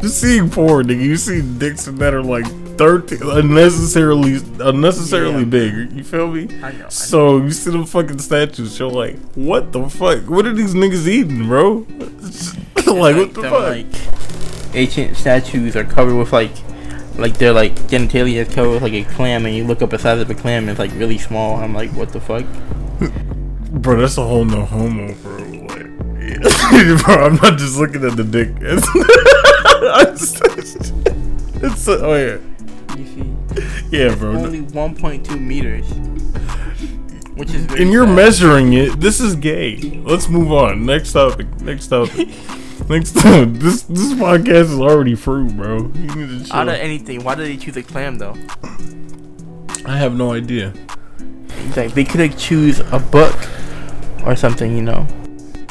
just 0.00 0.20
seeing 0.20 0.50
porn, 0.50 0.86
nigga. 0.86 1.02
You 1.02 1.16
see 1.16 1.40
dicks 1.58 1.84
that 1.86 2.14
are 2.14 2.22
like 2.22 2.46
thirteen, 2.76 3.20
unnecessarily, 3.22 4.40
unnecessarily 4.60 5.40
Yeah. 5.40 5.44
big. 5.44 5.92
You 5.92 6.04
feel 6.04 6.28
me? 6.28 6.48
I 6.62 6.72
know. 6.72 6.86
I 6.86 6.88
So 6.88 7.38
you 7.38 7.50
see 7.50 7.70
the 7.70 7.84
fucking 7.86 8.18
statues, 8.18 8.78
you're 8.78 8.90
like, 8.90 9.16
what 9.34 9.72
the 9.72 9.88
fuck? 9.88 10.28
What 10.28 10.46
are 10.46 10.52
these 10.54 10.74
niggas 10.74 11.06
eating, 11.06 11.46
bro? 11.46 11.86
like, 12.92 13.16
what 13.16 13.34
the 13.34 13.42
them, 13.42 13.50
fuck? 13.50 13.62
Like 13.68 14.74
ancient 14.74 15.16
statues 15.16 15.76
are 15.76 15.84
covered 15.84 16.14
with 16.14 16.32
like, 16.32 16.50
like 17.16 17.36
they're 17.38 17.52
like 17.52 17.74
genitalia 17.88 18.46
is 18.46 18.54
covered 18.54 18.70
with 18.72 18.82
like 18.82 18.92
a 18.92 19.04
clam, 19.04 19.46
and 19.46 19.54
you 19.54 19.64
look 19.64 19.82
up 19.82 19.90
the 19.90 19.98
size 19.98 20.20
of 20.20 20.30
a 20.30 20.34
clam, 20.34 20.62
and 20.68 20.70
it's 20.70 20.78
like 20.78 20.92
really 20.92 21.18
small. 21.18 21.56
I'm 21.56 21.74
like, 21.74 21.90
what 21.92 22.10
the 22.12 22.20
fuck? 22.20 22.44
bro, 23.82 24.00
that's 24.00 24.18
a 24.18 24.24
whole 24.26 24.44
no 24.44 24.64
homo, 24.64 25.12
bro. 25.14 25.36
Like, 25.36 25.86
yeah. 26.20 27.02
bro, 27.04 27.26
I'm 27.26 27.34
not 27.36 27.58
just 27.58 27.76
looking 27.78 28.04
at 28.04 28.16
the 28.16 28.24
dick. 28.24 28.50
It's, 29.84 30.40
it's, 30.56 30.92
it's 31.56 31.88
oh 31.88 32.14
yeah, 32.14 32.96
You 32.96 33.04
see, 33.06 33.96
yeah, 33.96 34.14
bro. 34.14 34.30
only 34.36 34.60
1.2 34.62 35.40
meters, 35.40 35.88
which 37.36 37.50
is 37.52 37.66
And 37.74 37.90
you're 37.90 38.06
sad. 38.06 38.14
measuring 38.14 38.74
it. 38.74 39.00
This 39.00 39.18
is 39.20 39.34
gay. 39.34 40.00
Let's 40.04 40.28
move 40.28 40.52
on. 40.52 40.86
Next 40.86 41.12
topic. 41.14 41.48
Next 41.62 41.88
topic. 41.88 42.28
Next 42.88 43.16
time. 43.16 43.54
This 43.58 43.82
this 43.82 44.12
podcast 44.14 44.72
is 44.72 44.78
already 44.80 45.14
through, 45.16 45.50
bro. 45.50 45.78
You 45.78 46.14
need 46.14 46.14
to 46.40 46.44
chill. 46.44 46.56
Out 46.56 46.68
of 46.68 46.74
anything, 46.74 47.22
why 47.24 47.34
did 47.34 47.46
they 47.46 47.56
choose 47.56 47.76
a 47.76 47.82
clam 47.82 48.18
though? 48.18 48.36
I 49.86 49.96
have 49.96 50.14
no 50.16 50.32
idea. 50.32 50.72
Like 51.76 51.94
they 51.94 52.04
could 52.04 52.20
have 52.20 52.36
choose 52.38 52.80
a 52.80 52.98
book 52.98 53.34
or 54.24 54.36
something, 54.36 54.76
you 54.76 54.82
know. 54.82 55.06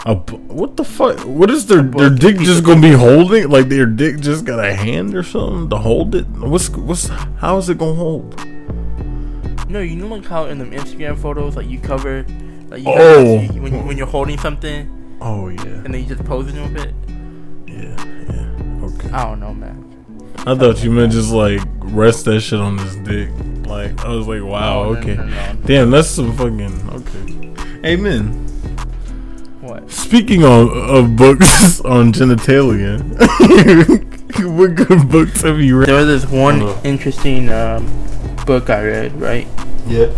A 0.05 0.15
bu- 0.15 0.37
what 0.37 0.77
the 0.77 0.83
fuck? 0.83 1.19
What 1.21 1.49
is 1.51 1.65
their 1.67 1.81
their 1.83 2.09
dick 2.09 2.37
just 2.37 2.63
gonna 2.63 2.81
be 2.81 2.91
holding? 2.91 3.49
Like 3.49 3.69
their 3.69 3.85
dick 3.85 4.19
just 4.19 4.45
got 4.45 4.59
a 4.63 4.73
hand 4.73 5.13
or 5.15 5.23
something 5.23 5.69
to 5.69 5.77
hold 5.77 6.15
it? 6.15 6.25
What's 6.29 6.69
what's 6.69 7.07
how 7.37 7.57
is 7.57 7.69
it 7.69 7.77
gonna 7.77 7.93
hold? 7.95 8.35
No, 9.69 9.79
you 9.79 9.95
know 9.95 10.07
like 10.07 10.25
how 10.25 10.45
in 10.45 10.57
the 10.57 10.65
Instagram 10.65 11.17
photos, 11.19 11.55
like 11.55 11.67
you 11.67 11.79
cover, 11.79 12.25
like 12.69 12.81
you 12.83 12.91
Oh. 12.95 13.41
you- 13.41 13.61
when, 13.61 13.85
when 13.85 13.97
you're 13.97 14.07
holding 14.07 14.37
something 14.39 14.89
Oh 15.23 15.49
yeah, 15.49 15.61
and 15.61 15.93
then 15.93 16.01
you 16.01 16.07
just 16.07 16.25
posing 16.25 16.59
with 16.73 16.83
it. 16.83 16.95
yeah, 17.67 18.05
yeah. 18.33 18.85
Okay. 18.85 19.11
I 19.11 19.25
don't 19.25 19.39
know, 19.39 19.53
man. 19.53 19.87
I 20.47 20.55
thought 20.55 20.83
you 20.83 20.89
meant 20.89 21.11
just 21.11 21.31
like 21.31 21.61
rest 21.77 22.25
that 22.25 22.41
shit 22.41 22.59
on 22.59 22.79
his 22.79 22.95
dick. 22.97 23.29
Like 23.67 24.03
I 24.03 24.09
was 24.09 24.27
like, 24.27 24.41
wow, 24.41 24.83
no, 24.83 24.97
okay. 24.97 25.15
no, 25.15 25.25
no. 25.25 25.57
Damn, 25.63 25.91
that's 25.91 26.07
some 26.07 26.35
fucking 26.35 26.89
okay. 26.89 27.87
Amen. 27.87 28.33
What? 29.61 29.91
Speaking 29.91 30.43
of, 30.43 30.71
of 30.71 31.15
books 31.15 31.81
on 31.85 32.11
genitalia, 32.11 32.99
what 34.57 34.73
good 34.73 35.07
books 35.11 35.41
have 35.43 35.61
you 35.61 35.77
read? 35.77 35.87
There 35.89 36.03
was 36.03 36.23
this 36.23 36.31
one 36.31 36.63
interesting 36.83 37.49
um, 37.51 37.85
book 38.47 38.71
I 38.71 38.83
read, 38.83 39.21
right? 39.21 39.47
Yeah. 39.85 40.11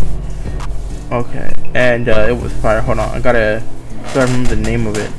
Okay, 1.11 1.53
and 1.75 2.07
uh, 2.07 2.27
it 2.29 2.41
was 2.41 2.53
fire. 2.53 2.79
Hold 2.79 2.99
on, 2.99 3.09
I 3.09 3.19
gotta 3.19 3.61
I 4.05 4.23
remember 4.23 4.55
the 4.55 4.61
name 4.61 4.87
of 4.87 4.97
it. 4.97 5.11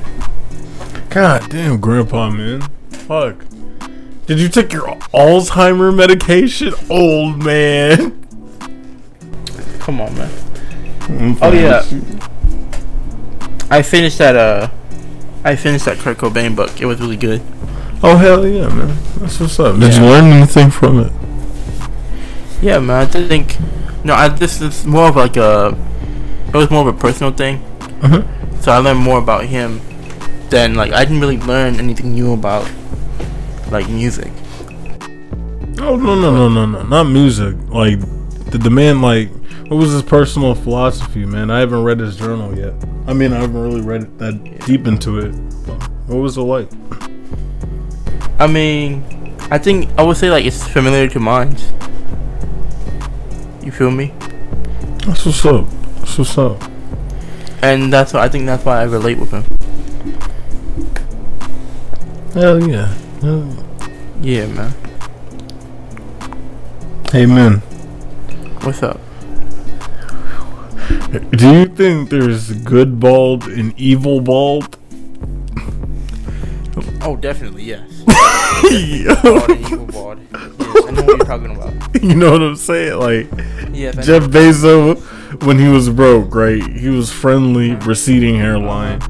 God 1.10 1.50
damn, 1.50 1.80
Grandpa, 1.80 2.30
man. 2.30 2.62
Fuck. 2.90 3.44
Did 4.26 4.40
you 4.40 4.48
take 4.48 4.72
your 4.72 4.86
Alzheimer 5.12 5.94
medication, 5.94 6.72
old 6.88 7.44
man? 7.44 8.26
Come 9.80 10.00
on, 10.00 10.16
man. 10.16 10.30
Oh 11.42 11.52
yeah. 11.52 11.84
I 13.70 13.82
finished 13.82 14.18
that. 14.18 14.36
Uh, 14.36 14.70
I 15.44 15.56
finished 15.56 15.84
that 15.84 15.98
Kurt 15.98 16.16
Cobain 16.16 16.56
book. 16.56 16.80
It 16.80 16.86
was 16.86 17.00
really 17.00 17.18
good. 17.18 17.42
Oh 18.02 18.16
hell 18.16 18.46
yeah, 18.46 18.68
man. 18.68 18.96
That's 19.18 19.38
what's 19.40 19.60
up. 19.60 19.78
Did 19.78 19.94
you 19.94 20.02
learn 20.02 20.32
anything 20.32 20.70
from 20.70 21.00
it? 21.00 21.12
Yeah, 22.62 22.78
man. 22.78 23.02
I 23.02 23.06
think. 23.06 23.56
No, 24.04 24.14
I 24.14 24.28
this 24.28 24.60
is 24.60 24.86
more 24.86 25.08
of 25.08 25.16
like 25.16 25.36
a. 25.36 25.76
It 26.48 26.54
was 26.54 26.70
more 26.70 26.88
of 26.88 26.94
a 26.94 26.98
personal 26.98 27.32
thing. 27.32 27.62
Uh-huh. 28.02 28.22
So 28.64 28.72
I 28.72 28.78
learned 28.78 29.00
more 29.00 29.18
about 29.18 29.44
him 29.44 29.78
than 30.48 30.74
like 30.74 30.90
I 30.94 31.04
didn't 31.04 31.20
really 31.20 31.36
learn 31.36 31.74
anything 31.74 32.14
new 32.14 32.32
about 32.32 32.66
like 33.70 33.86
music. 33.90 34.32
Oh 35.80 35.96
no 35.96 36.14
no 36.14 36.32
no 36.32 36.48
no 36.48 36.64
no 36.64 36.82
not 36.84 37.04
music. 37.04 37.54
Like 37.68 38.00
the 38.50 38.56
the 38.56 38.70
man 38.70 39.02
like 39.02 39.28
what 39.68 39.76
was 39.76 39.92
his 39.92 40.00
personal 40.00 40.54
philosophy, 40.54 41.26
man? 41.26 41.50
I 41.50 41.60
haven't 41.60 41.84
read 41.84 42.00
his 42.00 42.16
journal 42.16 42.58
yet. 42.58 42.72
I 43.06 43.12
mean 43.12 43.34
I 43.34 43.40
haven't 43.40 43.60
really 43.60 43.82
read 43.82 44.04
it 44.04 44.18
that 44.18 44.64
deep 44.64 44.86
into 44.86 45.18
it. 45.18 45.34
What 46.06 46.16
was 46.16 46.38
it 46.38 46.40
like? 46.40 46.70
I 48.38 48.46
mean, 48.46 49.04
I 49.50 49.58
think 49.58 49.90
I 49.98 50.02
would 50.02 50.16
say 50.16 50.30
like 50.30 50.46
it's 50.46 50.66
familiar 50.66 51.06
to 51.10 51.20
mine. 51.20 51.54
You 53.62 53.72
feel 53.72 53.90
me? 53.90 54.14
That's 55.04 55.26
what's 55.26 55.44
up. 55.44 55.68
That's 55.98 56.16
what's 56.16 56.38
up. 56.38 56.73
And 57.64 57.90
that's 57.90 58.12
why 58.12 58.20
I 58.24 58.28
think 58.28 58.44
that's 58.44 58.62
why 58.62 58.80
I 58.80 58.84
relate 58.84 59.16
with 59.18 59.30
him. 59.30 59.42
Hell 62.34 62.68
yeah. 62.68 62.92
Hell 63.22 63.46
yeah. 64.20 64.42
Yeah, 64.42 64.46
man. 64.48 64.74
Hey 67.10 67.24
man, 67.24 67.60
What's 68.64 68.82
up? 68.82 69.00
do 71.30 71.54
you 71.54 71.64
think 71.66 72.10
there's 72.10 72.50
good 72.64 73.00
bald 73.00 73.44
and 73.48 73.72
evil 73.80 74.20
bald? 74.20 74.76
Oh, 77.00 77.16
definitely 77.16 77.62
yes. 77.62 77.88
Yo, 78.70 79.14
Bald 79.22 79.50
and 79.50 79.60
evil 79.60 79.86
bald. 79.86 80.18
Yes, 80.32 80.84
I 80.86 80.90
know 80.90 81.02
what 81.02 81.16
you're 81.16 81.18
talking 81.26 81.54
about. 81.56 81.72
you 82.02 82.14
know 82.14 82.32
what 82.32 82.42
I'm 82.42 82.56
saying? 82.56 82.98
Like 82.98 83.28
Yes, 83.72 84.04
Jeff. 84.04 84.24
Bezos, 84.24 85.00
when 85.42 85.58
he 85.58 85.68
was 85.68 85.90
broke, 85.90 86.34
right? 86.34 86.62
He 86.62 86.88
was 86.88 87.12
friendly, 87.12 87.74
receding 87.74 88.36
hairline. 88.36 89.00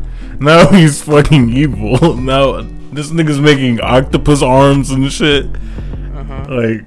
Now 0.41 0.69
he's 0.73 1.03
fucking 1.03 1.51
evil. 1.51 2.17
Now 2.25 2.63
this 2.93 3.11
nigga's 3.11 3.41
making 3.41 3.81
octopus 3.81 4.43
arms 4.43 4.91
and 4.91 5.11
shit. 5.13 5.47
Uh-huh. 5.47 6.47
Like, 6.49 6.87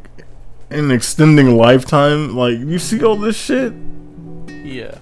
and 0.69 0.91
extending 0.91 1.55
lifetime. 1.55 2.35
Like, 2.35 2.57
you 2.57 2.79
see 2.79 3.03
all 3.03 3.17
this 3.17 3.37
shit? 3.37 3.73
Yeah. 4.63 4.95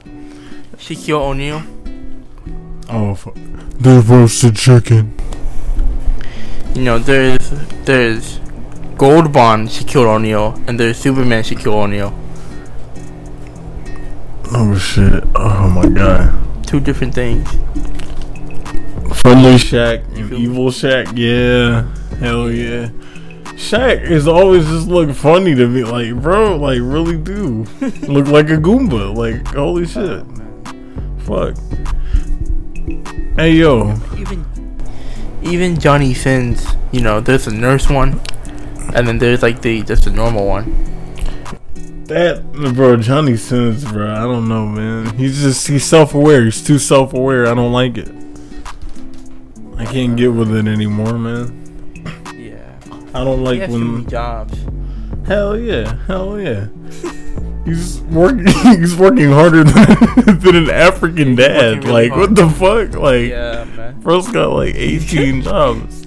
Shaquille 0.78 1.22
O'Neal. 1.22 1.64
Oh, 2.90 3.16
fuck. 3.16 3.36
The 3.36 4.04
roasted 4.06 4.56
chicken. 4.56 5.18
You 6.76 6.84
know, 6.84 7.00
there's 7.00 7.52
there's 7.86 8.40
Gold 8.98 9.32
Bond 9.32 9.70
Shaquille 9.70 10.06
O'Neal 10.06 10.62
and 10.68 10.80
there's 10.80 10.98
Superman 10.98 11.44
Shaquille 11.44 11.74
O'Neal. 11.74 12.14
Oh 14.52 14.78
shit. 14.78 15.24
Oh 15.36 15.70
my 15.70 15.88
god. 15.90 16.68
Two 16.68 16.80
different 16.80 17.14
things. 17.14 17.50
Friendly 19.22 19.56
Shaq 19.56 20.06
and 20.18 20.34
evil 20.34 20.68
Shaq. 20.70 21.12
Yeah. 21.16 21.88
Hell 22.20 22.52
yeah. 22.52 22.90
Shaq 23.56 24.02
is 24.04 24.28
always 24.28 24.66
just 24.66 24.88
look 24.88 25.16
funny 25.16 25.56
to 25.56 25.68
me. 25.68 25.84
Like, 25.84 26.14
bro, 26.22 26.58
like 26.58 26.80
really 26.82 27.18
do 27.18 27.64
look 28.08 28.28
like 28.28 28.50
a 28.50 28.58
Goomba. 28.58 29.16
Like, 29.16 29.48
holy 29.56 29.86
shit. 29.88 30.26
Fuck. 31.26 31.56
Hey 33.38 33.52
yo. 33.54 33.96
Even 34.18 34.46
even 35.42 35.80
Johnny 35.80 36.14
Sins, 36.14 36.66
you 36.92 37.02
know, 37.02 37.20
there's 37.20 37.48
a 37.48 37.54
nurse 37.54 37.90
one, 37.90 38.22
and 38.94 39.08
then 39.08 39.18
there's 39.18 39.42
like 39.42 39.62
the 39.62 39.82
just 39.84 40.08
a 40.08 40.12
normal 40.12 40.46
one. 40.48 40.95
That 42.06 42.44
bro, 42.76 42.98
Johnny 42.98 43.36
Sins, 43.36 43.84
bro. 43.84 44.12
I 44.14 44.22
don't 44.22 44.48
know, 44.48 44.68
man. 44.68 45.18
He's 45.18 45.42
just 45.42 45.68
he's 45.68 45.84
self 45.84 46.14
aware. 46.14 46.44
He's 46.46 46.64
too 46.64 46.78
self 46.78 47.14
aware. 47.14 47.48
I 47.48 47.54
don't 47.56 47.72
like 47.72 47.98
it. 47.98 48.10
I 49.78 49.86
can't 49.86 50.16
get 50.16 50.28
with 50.28 50.56
it 50.56 50.68
anymore, 50.68 51.18
man. 51.18 52.04
Yeah. 52.38 52.78
I 53.14 53.24
don't 53.24 53.40
He 53.40 53.44
like 53.46 53.66
too 53.66 53.74
when 53.74 53.94
many 53.94 54.06
jobs. 54.06 54.58
Hell 55.26 55.58
yeah, 55.58 55.96
hell 56.06 56.40
yeah. 56.40 56.68
He's 57.66 58.00
working. 58.02 58.46
He's 58.80 58.96
working 58.96 59.32
harder 59.32 59.64
than, 59.64 60.40
than 60.40 60.56
an 60.56 60.70
African 60.70 61.30
He's 61.30 61.38
dad. 61.38 61.84
really 61.86 62.10
like 62.10 62.12
what 62.12 62.36
the 62.36 62.48
fuck? 62.52 62.94
Like, 62.94 63.30
Yeah, 63.30 63.64
man. 63.76 64.00
bro's 64.02 64.28
got 64.32 64.52
like 64.52 64.76
eighteen 64.76 65.42
jobs. 65.42 66.06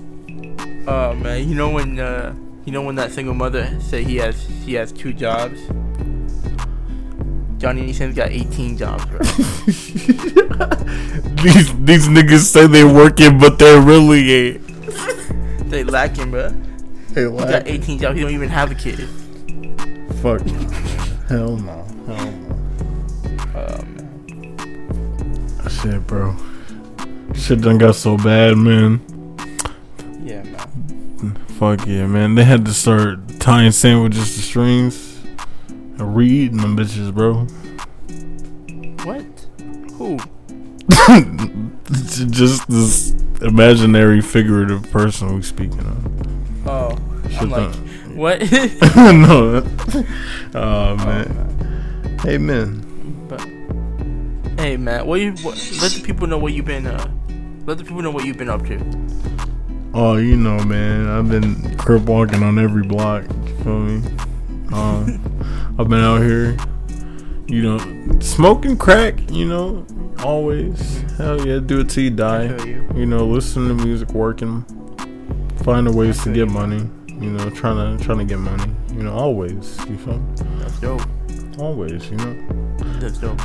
Oh 0.86 1.14
man, 1.14 1.48
you 1.48 1.56
know 1.56 1.70
when 1.70 1.98
uh, 1.98 2.32
you 2.64 2.70
know 2.70 2.82
when 2.82 2.94
that 2.94 3.10
single 3.10 3.34
mother 3.34 3.78
say 3.80 4.04
he 4.04 4.16
has 4.18 4.40
he 4.64 4.74
has 4.74 4.92
two 4.92 5.12
jobs. 5.12 5.60
Johnny 7.58 7.92
Sins 7.92 8.14
got 8.14 8.30
18 8.30 8.76
jobs, 8.76 9.04
bro. 9.06 9.18
these 11.42 11.74
these 11.84 12.06
niggas 12.06 12.44
say 12.44 12.68
they 12.68 12.84
working, 12.84 13.36
but 13.38 13.58
they're 13.58 13.80
really 13.80 14.32
ain't. 14.32 14.64
they 15.68 15.82
lacking, 15.82 16.30
bro. 16.30 16.50
Hey, 17.14 17.24
He 17.24 17.36
got 17.36 17.66
18 17.66 17.98
jobs. 17.98 18.16
He 18.16 18.22
don't 18.22 18.32
even 18.32 18.48
have 18.48 18.70
a 18.70 18.76
kid. 18.76 19.08
Fuck. 20.22 20.40
Hell 21.28 21.56
no. 21.56 21.84
Hell 22.06 22.32
no. 22.32 22.56
Oh 23.56 23.82
man. 23.82 24.06
Shit, 25.68 26.06
bro. 26.06 26.36
Shit 27.34 27.60
done 27.60 27.78
got 27.78 27.96
so 27.96 28.16
bad, 28.16 28.56
man. 28.56 29.00
Yeah, 30.22 30.44
man. 30.44 31.34
Fuck 31.58 31.86
yeah, 31.88 32.06
man. 32.06 32.36
They 32.36 32.44
had 32.44 32.64
to 32.66 32.72
start 32.72 33.18
tying 33.40 33.72
sandwiches 33.72 34.36
to 34.36 34.42
strings 34.42 35.07
and 35.98 36.16
re-eating 36.16 36.58
them 36.58 36.76
bitches, 36.76 37.12
bro. 37.14 37.46
What? 39.04 39.24
Who? 39.94 40.18
Just 42.30 42.68
this 42.68 43.10
imaginary 43.42 44.20
figurative 44.20 44.90
person 44.90 45.34
we 45.34 45.42
speaking 45.42 45.80
of. 45.80 46.66
Oh, 46.68 46.98
Shit 47.30 47.42
I'm 47.42 47.50
like, 47.50 47.72
done- 47.72 48.16
what? 48.16 48.40
no. 48.96 49.64
Oh 50.54 50.96
man. 50.96 52.18
Hey 52.22 52.36
man. 52.38 52.84
but 53.28 53.40
hey, 54.60 54.76
man, 54.76 55.06
what 55.06 55.20
you? 55.20 55.32
What, 55.42 55.54
let 55.80 55.92
the 55.92 56.02
people 56.04 56.26
know 56.26 56.38
what 56.38 56.52
you've 56.52 56.64
been. 56.66 56.86
Uh, 56.86 57.08
let 57.64 57.78
the 57.78 57.84
people 57.84 58.02
know 58.02 58.10
what 58.10 58.24
you've 58.24 58.38
been 58.38 58.50
up 58.50 58.66
to. 58.66 58.78
Oh, 59.94 60.16
you 60.16 60.36
know, 60.36 60.58
man. 60.64 61.06
I've 61.08 61.28
been 61.28 61.76
crip 61.78 62.02
walking 62.02 62.42
on 62.42 62.58
every 62.58 62.82
block. 62.82 63.24
You 63.46 63.54
feel 63.62 63.78
me? 63.80 64.02
Um, 64.72 65.76
I've 65.78 65.88
been 65.88 66.00
out 66.00 66.22
here, 66.22 66.56
you 67.46 67.62
know, 67.62 67.78
smoking 68.20 68.76
crack. 68.76 69.30
You 69.30 69.46
know, 69.46 69.86
always. 70.22 71.02
Hell 71.12 71.46
yeah, 71.46 71.58
do 71.58 71.80
it 71.80 71.88
till 71.88 72.04
you 72.04 72.10
die. 72.10 72.44
you. 72.64 72.86
You 72.94 73.06
know, 73.06 73.26
listen 73.26 73.68
to 73.68 73.74
music, 73.74 74.10
working, 74.10 74.64
finding 75.64 75.94
ways 75.94 76.22
to 76.24 76.28
get 76.32 76.36
you. 76.36 76.46
money. 76.46 76.88
You 77.08 77.30
know, 77.30 77.50
trying 77.50 77.98
to 77.98 78.04
trying 78.04 78.18
to 78.18 78.24
get 78.24 78.38
money. 78.38 78.72
You 78.92 79.02
know, 79.04 79.12
always. 79.12 79.78
You 79.88 79.96
feel 79.98 80.18
me? 80.18 80.34
That's 80.58 80.78
dope. 80.80 81.02
Always. 81.58 82.10
You 82.10 82.16
know. 82.16 82.76
That's 83.00 83.18
dope. 83.18 83.40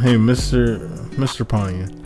Hey, 0.00 0.16
Mister 0.16 0.88
Mister 1.18 1.44
Pontian, 1.44 2.05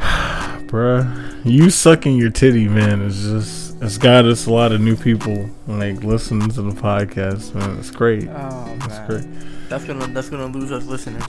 bruh, 0.71 1.45
you 1.45 1.69
sucking 1.71 2.17
your 2.17 2.31
titty, 2.31 2.69
man, 2.69 3.03
is 3.03 3.23
just 3.25 3.83
it's 3.83 3.99
got 3.99 4.25
us 4.25 4.47
a 4.47 4.53
lot 4.53 4.73
of 4.73 4.81
new 4.81 4.95
people 4.97 5.51
like 5.67 6.03
listening 6.05 6.49
to 6.51 6.63
the 6.63 6.71
podcast, 6.73 7.55
man. 7.55 7.79
It's 7.79 7.91
great. 7.91 8.29
Oh 8.29 8.77
That's 8.79 8.89
man, 8.89 9.07
great. 9.07 9.25
that's 9.69 9.85
gonna 9.85 10.07
that's 10.09 10.29
gonna 10.29 10.47
lose 10.47 10.71
us 10.71 10.85
listeners. 10.87 11.25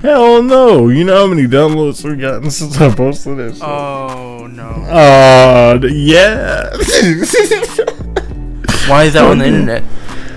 Hell 0.00 0.42
no! 0.42 0.88
You 0.88 1.04
know 1.04 1.16
how 1.16 1.26
many 1.26 1.46
downloads 1.48 2.04
we've 2.04 2.20
gotten 2.20 2.50
since 2.52 2.80
I 2.80 2.94
posted 2.94 3.38
this? 3.38 3.60
Oh 3.62 4.46
no. 4.46 4.68
Uh, 4.68 5.78
yeah. 5.90 6.70
Why 8.88 9.04
is 9.04 9.12
that 9.14 9.24
on 9.24 9.38
the 9.38 9.46
internet? 9.46 9.82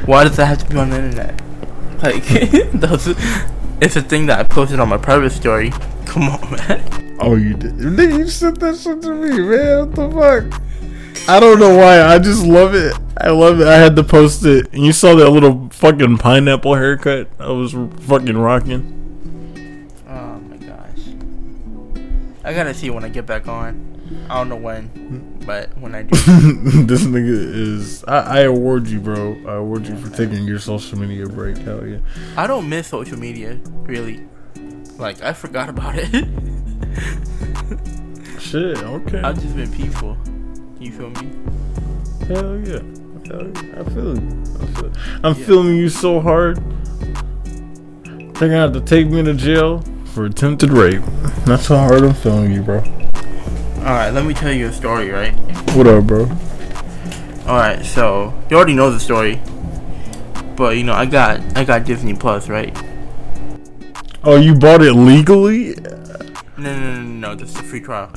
Why 0.06 0.24
does 0.24 0.36
that 0.38 0.46
have 0.48 0.58
to 0.60 0.66
be 0.70 0.78
on 0.78 0.90
the 0.90 0.98
internet? 0.98 1.40
Like, 2.02 2.26
those, 2.74 3.08
it's 3.82 3.96
a 3.96 4.02
thing 4.02 4.26
that 4.26 4.40
I 4.40 4.44
posted 4.44 4.80
on 4.80 4.90
my 4.90 4.98
private 4.98 5.30
story. 5.30 5.70
Come 6.06 6.24
on, 6.24 6.52
man. 6.52 7.01
Oh, 7.22 7.36
you 7.36 7.54
did. 7.54 7.74
Nigga, 7.76 8.20
you 8.20 8.28
sent 8.28 8.60
that 8.60 8.78
shit 8.78 9.02
to 9.04 9.14
me, 9.14 9.30
man. 9.40 9.90
What 9.90 9.96
the 9.96 10.52
fuck? 10.52 10.62
I 11.28 11.40
don't 11.40 11.60
know 11.60 11.78
why. 11.78 12.02
I 12.02 12.20
just 12.20 12.46
love 12.46 12.74
it. 12.74 12.98
I 13.20 13.30
love 13.30 13.62
it. 13.62 13.68
I 13.68 13.76
had 13.76 13.96
to 13.96 14.04
post 14.04 14.44
it. 14.46 14.74
And 14.74 14.84
you 14.84 14.92
saw 14.92 15.16
that 15.16 15.30
little 15.30 15.70
fucking 15.70 16.18
pineapple 16.18 16.76
haircut 16.76 17.30
I 17.40 17.52
was 17.52 17.74
fucking 18.08 18.38
rocking. 18.38 19.90
Oh 20.08 20.40
my 20.40 20.58
gosh. 20.58 21.00
I 22.44 22.54
gotta 22.54 22.74
see 22.74 22.90
when 22.90 23.06
I 23.06 23.10
get 23.10 23.26
back 23.26 23.48
on. 23.48 23.90
I 24.30 24.36
don't 24.36 24.50
know 24.50 24.58
when, 24.58 25.40
but 25.46 25.78
when 25.78 25.96
I 25.96 26.04
do. 26.04 26.10
this 26.86 27.04
nigga 27.04 27.30
is. 27.30 28.04
I, 28.06 28.40
I 28.40 28.40
award 28.42 28.88
you, 28.88 29.00
bro. 29.00 29.38
I 29.48 29.56
award 29.56 29.88
you 29.88 29.96
for 29.98 30.10
taking 30.10 30.44
your 30.44 30.60
social 30.60 30.98
media 30.98 31.28
break. 31.28 31.58
Hell 31.60 31.86
yeah. 31.86 32.00
I 32.36 32.48
don't 32.48 32.68
miss 32.68 32.88
social 32.88 33.18
media, 33.18 33.60
really. 33.84 34.28
Like, 34.98 35.22
I 35.22 35.34
forgot 35.34 35.70
about 35.70 35.96
it. 35.98 36.28
Shit. 38.40 38.78
Okay. 38.78 39.22
I've 39.22 39.42
just 39.42 39.56
been 39.56 39.72
peaceful. 39.72 40.18
You 40.80 40.92
feel 40.92 41.10
me? 41.12 41.32
Hell 42.28 42.60
yeah. 42.60 42.82
Hell 43.28 43.48
yeah. 43.48 43.80
I 43.80 43.84
feel 43.90 44.20
you. 44.20 44.44
I 44.60 44.66
feel, 44.66 44.92
I'm 45.24 45.36
feeling 45.36 45.76
you 45.78 45.90
so 45.90 46.20
hard. 46.20 46.58
They're 48.06 48.50
gonna 48.50 48.62
have 48.62 48.74
to 48.74 48.82
take 48.82 49.08
me 49.08 49.24
to 49.24 49.34
jail 49.34 49.84
for 50.06 50.26
attempted 50.26 50.72
rape. 50.72 51.04
That's 51.46 51.68
how 51.68 51.78
hard 51.78 52.04
I'm 52.04 52.14
feeling 52.14 52.52
you, 52.52 52.64
bro. 52.64 52.80
Alright, 53.78 54.14
let 54.14 54.26
me 54.26 54.34
tell 54.34 54.52
you 54.52 54.68
a 54.68 54.74
story, 54.74 55.10
right? 55.10 55.34
What 55.76 55.88
up, 55.88 56.06
bro? 56.06 56.24
Alright, 57.48 57.86
so 57.86 58.34
you 58.50 58.58
already 58.58 58.74
know 58.74 58.92
the 58.92 59.00
story. 59.00 59.40
But 60.56 60.78
you 60.78 60.84
know, 60.84 60.94
I 60.94 61.06
got 61.06 61.40
I 61.56 61.64
got 61.64 61.86
Disney 61.86 62.14
Plus, 62.16 62.50
right? 62.50 62.76
Oh, 64.24 64.38
you 64.38 64.54
bought 64.54 64.82
it 64.82 64.94
legally? 64.94 65.76
No 66.62 66.72
no 66.78 66.80
no 66.80 67.02
no, 67.02 67.30
no 67.30 67.36
just 67.36 67.58
a 67.58 67.64
free 67.64 67.82
trial. 67.82 68.12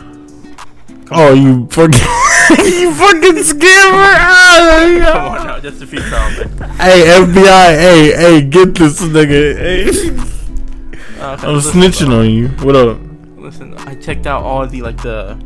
Oh, 1.11 1.33
you 1.33 1.67
fucking, 1.69 1.95
you 2.61 2.93
fucking 2.93 3.41
scammer! 3.41 4.17
Ah, 4.21 5.01
Come 5.13 5.33
on 5.33 5.47
now, 5.47 5.61
just 5.61 5.81
a 5.81 5.87
free 5.87 5.99
trial, 5.99 6.31
man. 6.31 6.71
Hey, 6.77 7.05
FBI, 7.25 7.79
hey, 7.79 8.13
hey, 8.15 8.43
get 8.43 8.75
this 8.75 9.01
nigga. 9.01 9.57
Hey. 9.57 9.89
Okay, 9.89 11.47
I'm 11.47 11.55
listen, 11.55 11.81
snitching 11.81 12.07
bro. 12.09 12.21
on 12.21 12.31
you. 12.31 12.49
What 12.67 12.77
up? 12.77 12.99
Listen, 13.39 13.73
I 13.79 13.95
checked 13.95 14.27
out 14.27 14.43
all 14.43 14.67
the 14.67 14.83
like 14.83 15.01
the. 15.01 15.39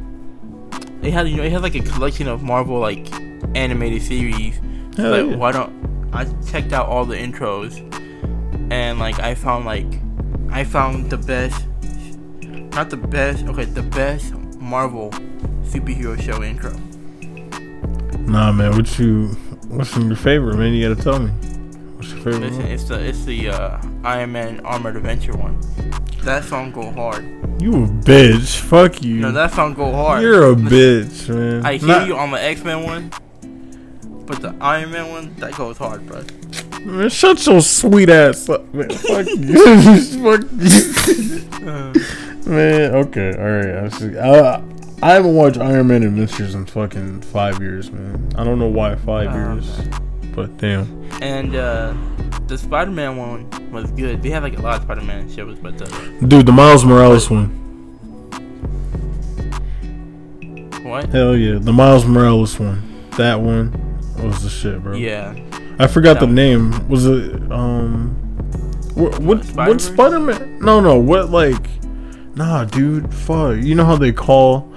It 1.01 1.13
had 1.13 1.29
you 1.29 1.37
know 1.37 1.45
it 1.45 1.53
had 1.53 1.63
like 1.63 1.77
a 1.77 1.81
collection 1.81 2.27
of 2.27 2.43
Marvel 2.43 2.81
like 2.81 3.13
animated 3.55 4.03
series. 4.03 4.57
Hell 4.97 5.11
like 5.11 5.31
yeah. 5.31 5.37
why 5.37 5.53
don't 5.53 6.11
I 6.13 6.25
checked 6.51 6.73
out 6.73 6.89
all 6.89 7.05
the 7.05 7.15
intros, 7.17 7.79
and 8.73 8.99
like 8.99 9.21
I 9.21 9.37
found 9.37 9.67
like 9.67 10.01
I 10.51 10.65
found 10.65 11.11
the 11.11 11.19
best, 11.19 11.68
not 12.73 12.91
the 12.91 12.97
best, 12.97 13.45
okay, 13.47 13.65
the 13.65 13.83
best 13.83 14.33
Marvel 14.59 15.11
superhero 15.65 16.21
show 16.21 16.43
intro. 16.43 16.73
Nah, 18.31 18.53
man, 18.53 18.77
what 18.77 18.99
you, 18.99 19.29
what's 19.69 19.97
your 19.97 20.15
favorite, 20.17 20.57
man? 20.57 20.73
You 20.75 20.89
gotta 20.89 21.03
tell 21.03 21.19
me. 21.19 21.31
What's 21.97 22.11
your 22.11 22.19
favorite 22.19 22.41
Listen, 22.43 22.63
one? 22.63 22.71
it's 22.73 22.85
the 22.85 23.05
it's 23.05 23.25
the 23.25 23.49
uh, 23.51 23.83
Iron 24.05 24.33
Man 24.33 24.61
Armored 24.61 24.97
Adventure 24.97 25.37
one. 25.37 25.59
That 26.23 26.45
song 26.45 26.71
go 26.73 26.91
hard. 26.93 27.25
You 27.61 27.73
a 27.85 27.89
bitch. 27.89 28.59
Fuck 28.61 29.03
you. 29.03 29.17
No, 29.21 29.33
that 29.33 29.53
song 29.53 29.75
go 29.75 29.91
hard. 29.93 30.23
You're 30.23 30.53
a 30.53 30.55
bitch, 30.57 31.29
man. 31.29 31.65
I 31.65 31.77
hear 31.79 31.89
Not- 31.89 32.07
you 32.07 32.17
on 32.17 32.31
the 32.31 32.43
X 32.43 32.63
Men 32.63 32.83
one, 32.85 33.11
but 34.27 34.43
the 34.43 34.55
Iron 34.61 34.91
Man 34.93 35.11
one 35.11 35.35
that 35.37 35.55
goes 35.55 35.79
hard, 35.79 36.07
bro. 36.07 36.23
Man, 36.83 37.09
shut 37.09 37.45
your 37.47 37.61
sweet 37.63 38.11
ass 38.11 38.49
up, 38.49 38.73
man. 38.75 38.91
Fuck 38.91 39.27
you. 39.27 40.01
Fuck 40.23 40.45
you. 40.53 41.67
Uh, 41.67 41.93
man, 42.49 42.95
okay, 42.97 43.35
alright. 43.37 43.85
I, 43.85 43.89
see. 43.97 44.19
I, 44.19 44.63
I 45.03 45.13
haven't 45.13 45.35
watched 45.35 45.59
Iron 45.59 45.87
Man 45.89 46.03
Adventures 46.03 46.55
in 46.55 46.67
fucking 46.67 47.21
five 47.23 47.61
years, 47.61 47.91
man. 47.93 48.33
I 48.37 48.45
don't 48.45 48.59
know 48.59 48.69
why 48.69 48.97
five 48.97 49.29
Oh, 49.33 49.35
years, 49.55 49.71
but 50.35 50.57
damn. 50.59 51.09
and 51.23 51.55
uh, 51.55 51.95
the 52.47 52.59
Spider 52.59 52.91
Man 52.91 53.17
one 53.17 53.71
was 53.73 53.91
good. 53.93 54.23
They 54.23 54.31
had 54.31 54.43
like 54.43 54.59
a 54.59 54.63
lot 54.63 54.77
of 54.79 54.83
Spider 54.83 55.03
Man 55.03 55.31
shows, 55.31 55.59
but 55.59 55.81
uh, 55.81 55.87
Dude, 56.27 56.47
the 56.47 56.53
Miles 56.53 56.85
Morales 56.85 57.31
one. 57.31 57.55
what? 60.85 61.09
Hell 61.11 61.37
yeah. 61.37 61.59
The 61.59 61.73
Miles 61.73 62.05
Morales 62.07 62.59
one. 62.59 62.83
That 63.13 63.41
one 63.41 63.73
was 64.23 64.43
the 64.43 64.49
shit, 64.51 64.83
bro. 64.83 64.97
Yeah, 64.97 65.35
I 65.79 65.87
forgot 65.87 66.15
That 66.15 66.21
the 66.21 66.27
one. 66.27 66.35
name. 66.35 66.89
Was 66.89 67.07
it 67.07 67.35
um 67.53 68.11
what 68.95 69.19
what 69.21 69.45
what? 69.55 69.81
Spider 69.81 70.19
Man? 70.21 70.59
No, 70.61 70.81
no. 70.81 70.99
What 70.99 71.31
like? 71.31 71.67
Nah, 72.39 72.65
dude. 72.65 73.13
Fuck. 73.13 73.59
You 73.59 73.75
know 73.75 73.85
how 73.85 73.97
they 73.97 74.13
call? 74.13 74.73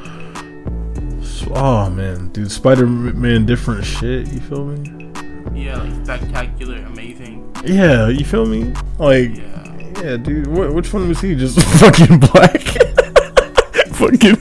Oh 1.54 1.89
man, 1.91 2.30
dude. 2.30 2.52
Spider 2.52 2.88
Man 2.88 3.45
different 3.45 3.86
shit. 3.86 4.34
You 4.34 4.39
feel 4.39 4.65
me? 4.65 5.12
yeah, 5.54 5.78
like 5.78 5.93
spectacular, 6.06 6.78
amazing. 6.78 7.56
Yeah, 7.63 8.08
you 8.08 8.26
feel 8.26 8.47
me? 8.47 8.74
Like, 8.97 9.36
Yeah, 9.38 10.02
yeah, 10.02 10.17
dude. 10.17 10.47
What, 10.47 10.74
which 10.74 10.91
one 10.91 11.08
was 11.08 11.21
he? 11.21 11.36
Just 11.36 11.62
fucking 11.80 12.17
black. 12.19 12.62
fucking. 13.93 14.36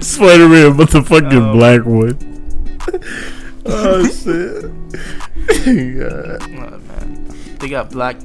Spider 0.00 0.48
Man, 0.48 0.76
but 0.76 0.90
the 0.90 1.02
fucking 1.04 1.42
Oh. 1.42 1.52
black 1.54 1.84
one. 1.84 2.16
oh 3.66 4.06
shit. 4.06 4.70
yeah. 5.66 6.38
oh, 6.40 6.78
man. 6.78 7.26
They 7.58 7.68
got 7.68 7.90
black. 7.90 8.16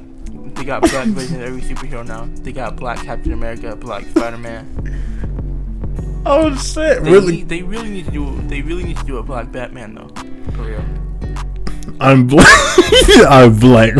They 0.62 0.66
got 0.66 0.82
black 0.82 1.08
version 1.08 1.42
of 1.42 1.48
every 1.48 1.60
superhero 1.60 2.06
now. 2.06 2.28
They 2.44 2.52
got 2.52 2.76
black 2.76 2.98
Captain 3.04 3.32
America, 3.32 3.74
black 3.74 4.04
Spider 4.04 4.38
Man. 4.38 6.22
Oh 6.24 6.54
shit! 6.54 7.02
They 7.02 7.10
Really? 7.10 7.32
Need, 7.38 7.48
they 7.48 7.62
really 7.64 7.90
need 7.90 8.04
to 8.04 8.12
do. 8.12 8.40
They 8.46 8.62
really 8.62 8.84
need 8.84 8.96
to 8.98 9.04
do 9.04 9.18
a 9.18 9.24
black 9.24 9.50
Batman 9.50 9.96
though. 9.96 10.06
For 10.52 10.62
real. 10.62 10.84
I'm 11.98 12.28
black. 12.28 12.46
I'm 13.28 13.58
black. 13.58 13.94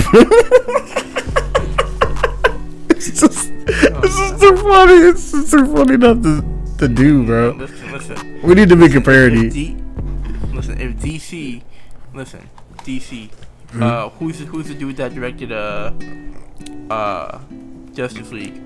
it's 2.90 3.10
just, 3.20 3.50
it's 3.50 4.16
just 4.16 4.40
too 4.40 4.56
funny. 4.58 4.94
It's 5.10 5.32
just 5.32 5.50
too 5.50 5.66
funny 5.74 5.96
not 5.96 6.22
to, 6.22 6.44
to 6.78 6.86
do, 6.86 7.26
bro. 7.26 7.50
Listen, 7.58 7.90
listen. 7.92 8.40
We 8.44 8.54
need 8.54 8.68
to 8.68 8.76
make 8.76 8.94
a 8.94 8.98
If 8.98 9.04
parody. 9.04 9.50
D- 9.50 9.76
listen, 10.52 10.80
if 10.80 10.92
DC, 10.94 11.60
listen, 12.14 12.48
DC, 12.84 13.30
Hmm? 13.72 13.82
uh, 13.82 14.08
who's 14.10 14.38
the, 14.38 14.44
who's 14.44 14.68
the 14.68 14.74
dude 14.74 14.98
that 14.98 15.14
directed 15.14 15.50
uh, 15.50 15.92
uh, 16.90 17.38
Justice 17.92 18.30
League? 18.32 18.60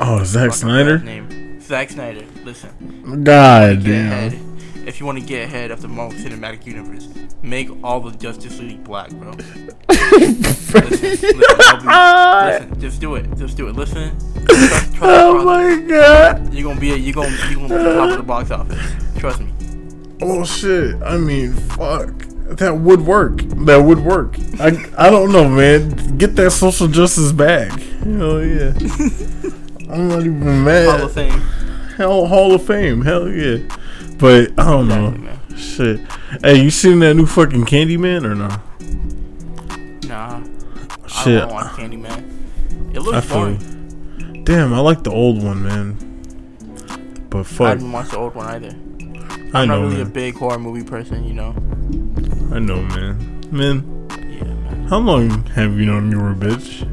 Oh, 0.00 0.24
Zack 0.24 0.52
Snyder. 0.52 0.98
Name 0.98 1.60
Zack 1.60 1.90
Snyder. 1.90 2.24
Listen, 2.44 3.22
God 3.24 3.84
get 3.84 3.94
ahead. 3.94 4.32
damn. 4.32 4.52
If 4.88 4.98
you 4.98 5.06
want 5.06 5.18
to 5.20 5.24
get 5.24 5.44
ahead 5.44 5.70
of 5.70 5.80
the 5.80 5.86
Marvel 5.88 6.18
Cinematic 6.18 6.66
Universe, 6.66 7.08
make 7.40 7.70
all 7.84 8.00
the 8.00 8.10
Justice 8.18 8.58
League 8.58 8.82
black, 8.82 9.10
bro. 9.10 9.30
listen, 9.88 10.42
listen, 10.42 11.38
be- 11.80 11.86
listen, 11.86 12.80
just 12.80 13.00
do 13.00 13.14
it. 13.14 13.36
Just 13.36 13.56
do 13.56 13.68
it. 13.68 13.76
Listen. 13.76 14.10
Trust, 14.44 14.94
trust 14.94 14.98
Oh 15.02 15.44
my 15.44 15.80
god. 15.86 16.52
You're 16.52 16.64
gonna 16.68 16.80
be 16.80 16.92
a, 16.92 16.96
you're 16.96 17.14
gonna 17.14 17.28
you're 17.48 17.54
gonna 17.56 17.68
be 17.68 17.74
the 17.84 17.94
top 17.94 18.10
of 18.10 18.16
the 18.16 18.22
box 18.24 18.50
office. 18.50 18.80
Trust 19.18 19.40
me. 19.40 19.52
Oh 20.20 20.44
shit. 20.44 21.00
I 21.02 21.16
mean, 21.16 21.52
fuck. 21.52 22.10
That 22.56 22.78
would 22.78 23.00
work. 23.02 23.38
That 23.66 23.78
would 23.78 24.00
work. 24.00 24.36
I 24.60 24.68
I 24.98 25.10
don't 25.10 25.32
know, 25.32 25.48
man. 25.48 26.16
Get 26.18 26.36
that 26.36 26.50
social 26.52 26.86
justice 26.88 27.32
back. 27.32 27.70
Hell 27.80 28.44
yeah. 28.44 28.72
I'm 29.92 30.08
not 30.08 30.20
even 30.20 30.64
mad. 30.64 30.88
Hall 30.88 31.06
of 31.06 31.12
Fame. 31.12 31.40
Hell 31.96 32.26
Hall 32.26 32.54
of 32.54 32.64
Fame. 32.66 33.02
Hell 33.02 33.28
yeah. 33.28 33.58
But 34.18 34.52
I 34.58 34.64
don't 34.70 34.84
Exactly, 34.86 34.86
know. 34.86 35.10
man. 35.10 35.56
Shit. 35.56 36.00
Hey, 36.42 36.62
you 36.62 36.70
seen 36.70 36.98
that 37.00 37.14
new 37.14 37.26
fucking 37.26 37.64
Candyman 37.64 38.24
or 38.24 38.34
no? 38.34 38.48
Nah. 40.08 40.42
Shit. 41.06 41.42
I 41.42 41.46
don't 41.46 41.52
want 41.52 41.68
Candyman. 41.72 42.94
It 42.94 43.00
looks 43.00 43.26
boring. 43.28 44.42
Damn, 44.44 44.72
I 44.74 44.80
like 44.80 45.02
the 45.04 45.10
old 45.10 45.42
one, 45.42 45.62
man. 45.62 45.96
But 47.30 47.44
fuck. 47.44 47.66
I 47.68 47.74
didn't 47.74 47.92
watch 47.92 48.10
the 48.10 48.18
old 48.18 48.34
one 48.34 48.46
either. 48.46 48.76
I 49.54 49.62
I'm 49.62 49.68
not 49.68 49.80
know, 49.80 49.82
really 49.88 50.00
a 50.02 50.06
big 50.06 50.34
horror 50.34 50.58
movie 50.58 50.84
person, 50.84 51.24
you 51.24 51.34
know. 51.34 51.54
I 52.52 52.58
know, 52.58 52.82
man. 52.82 53.40
Man, 53.50 54.08
Yeah, 54.30 54.44
man. 54.44 54.86
how 54.88 54.98
long 54.98 55.44
have 55.46 55.78
you 55.78 55.86
known 55.86 56.10
you 56.10 56.18
were 56.20 56.32
a 56.32 56.34
bitch? 56.34 56.86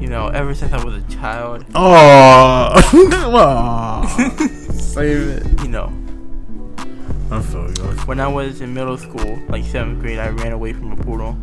You 0.00 0.06
know, 0.08 0.28
ever 0.28 0.54
since 0.54 0.72
I 0.72 0.82
was 0.82 0.94
a 0.94 1.02
child, 1.08 1.64
Oh, 1.74 2.72
save 4.72 5.28
it. 5.28 5.62
you 5.62 5.68
know, 5.68 5.92
I 7.30 7.40
feel 7.42 7.62
you. 7.64 7.68
I 7.68 7.72
feel- 7.72 8.06
when 8.06 8.18
I 8.20 8.26
was 8.28 8.60
in 8.62 8.72
middle 8.74 8.96
school, 8.96 9.38
like 9.48 9.64
seventh 9.64 10.00
grade, 10.00 10.18
I 10.18 10.28
ran 10.30 10.52
away 10.52 10.72
from 10.72 10.92
a 10.92 10.96
poodle, 10.96 11.36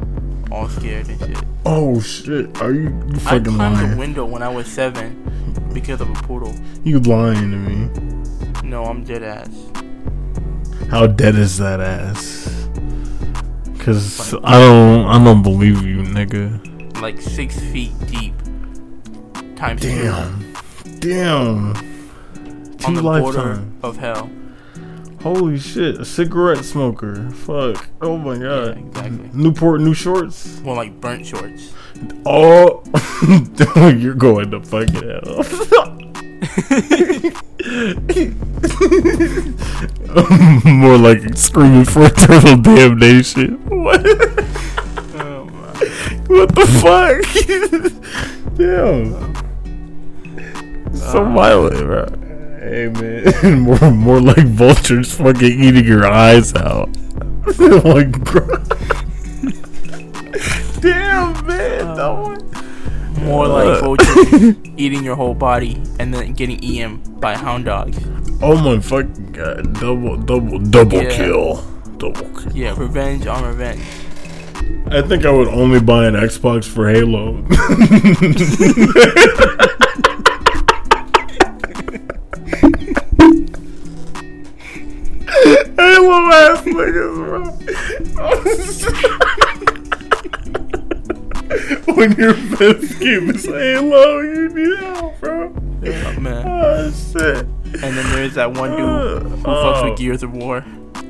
all 0.51 0.67
scared 0.69 1.07
and 1.07 1.19
shit. 1.19 1.37
Oh 1.65 1.99
shit, 2.01 2.59
are 2.61 2.71
you, 2.73 2.89
you 2.89 3.15
I 3.15 3.19
fucking 3.19 3.53
climbed 3.53 3.75
lying? 3.75 3.97
window 3.97 4.25
when 4.25 4.41
I 4.41 4.49
was 4.49 4.67
seven 4.67 5.15
because 5.73 6.01
of 6.01 6.09
a 6.09 6.13
poodle. 6.23 6.53
You 6.83 6.99
lying 6.99 7.51
to 7.51 7.57
me? 7.57 7.89
No, 8.67 8.83
I'm 8.85 9.03
dead 9.03 9.21
ass. 9.23 9.49
How 10.89 11.06
dead 11.08 11.36
is 11.36 11.58
that 11.58 11.80
ass? 11.82 12.67
Cause 13.80 14.34
I 14.43 14.60
don't, 14.60 15.06
I 15.06 15.23
don't 15.23 15.43
believe 15.43 15.86
you, 15.86 15.97
nigga. 15.97 17.02
Like 17.02 17.21
six 17.21 17.60
feet 17.60 17.91
deep. 18.08 18.34
Times 19.56 19.82
Damn, 19.82 20.54
damn. 21.00 21.73
two 21.73 22.76
Two 22.78 22.86
on 22.88 22.93
the 22.95 23.02
border 23.02 23.23
lifetime. 23.23 23.78
of 23.84 23.97
hell. 23.97 24.30
Holy 25.21 25.58
shit, 25.58 26.00
a 26.00 26.06
cigarette 26.06 26.63
smoker. 26.63 27.30
Fuck. 27.32 27.88
Oh 28.02 28.17
my 28.17 28.34
Yeah, 28.36 28.39
god. 28.39 28.78
exactly. 28.78 29.30
Newport 29.34 29.82
new 29.82 29.93
shorts. 29.93 30.60
More 30.62 30.76
like 30.76 31.00
burnt 31.02 31.26
shorts. 31.26 31.73
Oh, 32.26 32.84
you're 33.97 34.13
going 34.13 34.52
to 34.52 34.62
fucking 34.62 34.93
hell. 35.10 36.07
More 40.65 40.97
like 40.97 41.36
screaming 41.36 41.86
for 41.86 42.06
eternal 42.06 42.58
damnation. 42.62 43.58
What? 43.65 44.06
Oh 45.15 45.45
my. 45.45 45.73
What 46.28 46.54
the 46.54 46.67
fuck? 46.82 47.23
Damn. 48.56 49.34
So 50.93 51.23
uh, 51.23 51.34
violent, 51.34 51.78
bro. 51.78 52.06
Hey 52.60 52.89
man, 52.89 53.60
more 53.62 53.91
more 53.91 54.19
like 54.19 54.45
vultures 54.45 55.13
fucking 55.15 55.63
eating 55.63 55.86
your 55.86 56.06
eyes 56.06 56.54
out. 56.54 56.88
like, 57.58 58.12
bro. 58.26 58.45
Damn 60.82 61.45
man, 61.47 61.88
uh, 61.88 61.95
that 61.95 62.10
one. 62.10 62.46
More 63.27 63.47
like 63.47 63.79
vultures 63.83 64.55
eating 64.77 65.03
your 65.03 65.15
whole 65.15 65.33
body 65.35 65.81
and 65.99 66.13
then 66.13 66.33
getting 66.33 66.59
eaten 66.63 66.97
by 67.19 67.35
hound 67.35 67.65
dogs. 67.65 67.97
Oh 68.41 68.55
my 68.57 68.79
fucking 68.79 69.31
god! 69.33 69.73
Double, 69.79 70.15
double, 70.17 70.59
double 70.59 71.01
Yeah. 71.03 71.15
kill. 71.17 71.55
Double 71.97 72.29
kill. 72.39 72.51
Yeah, 72.55 72.73
revenge 72.77 73.27
on 73.27 73.43
revenge. 73.43 73.81
I 74.89 75.01
think 75.01 75.25
I 75.25 75.31
would 75.31 75.47
only 75.49 75.79
buy 75.79 76.05
an 76.05 76.13
Xbox 76.15 76.65
for 76.65 76.87
Halo. 76.89 77.43
Halo 85.27 86.31
ass 86.31 86.61
niggas, 86.63 87.15
bro. 88.15 89.17
when 91.97 92.12
your 92.13 92.33
best 92.57 92.99
game 92.99 93.29
is 93.31 93.45
Halo, 93.45 94.19
you 94.19 94.49
need 94.49 94.77
help, 94.79 95.19
bro. 95.19 95.53
Oh, 95.55 96.19
man. 96.19 96.47
Oh 96.47 96.91
shit. 96.91 97.45
And 97.65 97.97
then 97.97 98.15
there's 98.15 98.36
that 98.36 98.53
one 98.53 98.71
dude 98.71 98.79
who 99.23 99.41
ah, 99.45 99.73
fucks 99.73 99.83
Oh. 99.83 99.89
with 99.89 99.99
Gears 99.99 100.23
of 100.23 100.33
War. 100.33 100.63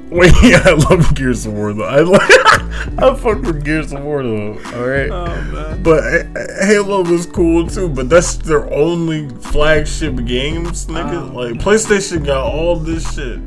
Wait, 0.09 0.31
yeah, 0.43 0.61
I 0.65 0.71
love 0.71 1.13
Gears 1.15 1.45
of 1.45 1.53
War 1.53 1.73
though. 1.73 1.83
I 1.83 1.99
like, 1.99 2.21
I 3.01 3.15
fuck 3.15 3.41
with 3.41 3.63
Gears 3.65 3.91
of 3.91 4.03
War 4.03 4.23
though. 4.23 4.53
All 4.73 4.87
right. 4.87 5.09
Oh, 5.09 5.25
man. 5.51 5.83
But 5.83 6.03
uh, 6.03 6.65
Halo 6.65 7.03
was 7.03 7.25
cool 7.25 7.67
too, 7.67 7.89
but 7.89 8.09
that's 8.09 8.35
their 8.37 8.71
only 8.73 9.29
flagship 9.29 10.15
games, 10.25 10.85
nigga. 10.87 11.29
Oh, 11.31 11.35
like 11.35 11.53
PlayStation 11.55 12.25
got 12.25 12.45
all 12.45 12.77
this 12.77 13.13
shit. 13.13 13.39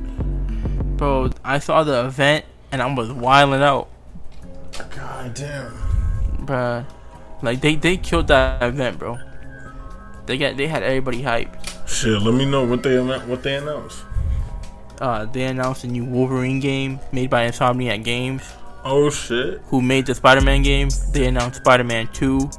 Bro, 0.98 1.30
I 1.42 1.58
saw 1.58 1.82
the 1.84 2.04
event 2.04 2.44
and 2.70 2.82
I 2.82 2.92
was 2.94 3.10
wilding 3.10 3.62
out. 3.62 3.88
God 4.90 5.34
damn. 5.34 5.72
Bruh. 6.46 6.84
Like 7.42 7.60
they, 7.60 7.74
they 7.76 7.96
killed 7.96 8.28
that 8.28 8.62
event, 8.62 8.98
bro. 8.98 9.18
They 10.26 10.36
got 10.38 10.56
they 10.56 10.66
had 10.68 10.82
everybody 10.82 11.22
hyped. 11.22 11.88
Shit, 11.88 12.20
let 12.22 12.34
me 12.34 12.44
know 12.46 12.64
what 12.64 12.82
they 12.82 12.98
what 13.00 13.42
they 13.42 13.56
announced. 13.56 14.04
Uh, 15.00 15.24
they 15.24 15.44
announced 15.44 15.84
a 15.84 15.86
new 15.86 16.04
Wolverine 16.04 16.60
game 16.60 17.00
made 17.10 17.30
by 17.30 17.48
Insomniac 17.48 18.04
Games, 18.04 18.42
Oh 18.84 19.08
shit. 19.08 19.60
who 19.68 19.80
made 19.80 20.04
the 20.06 20.14
Spider-Man 20.14 20.62
game. 20.62 20.88
They 21.12 21.26
announced 21.26 21.56
Spider-Man 21.62 22.08
2. 22.12 22.50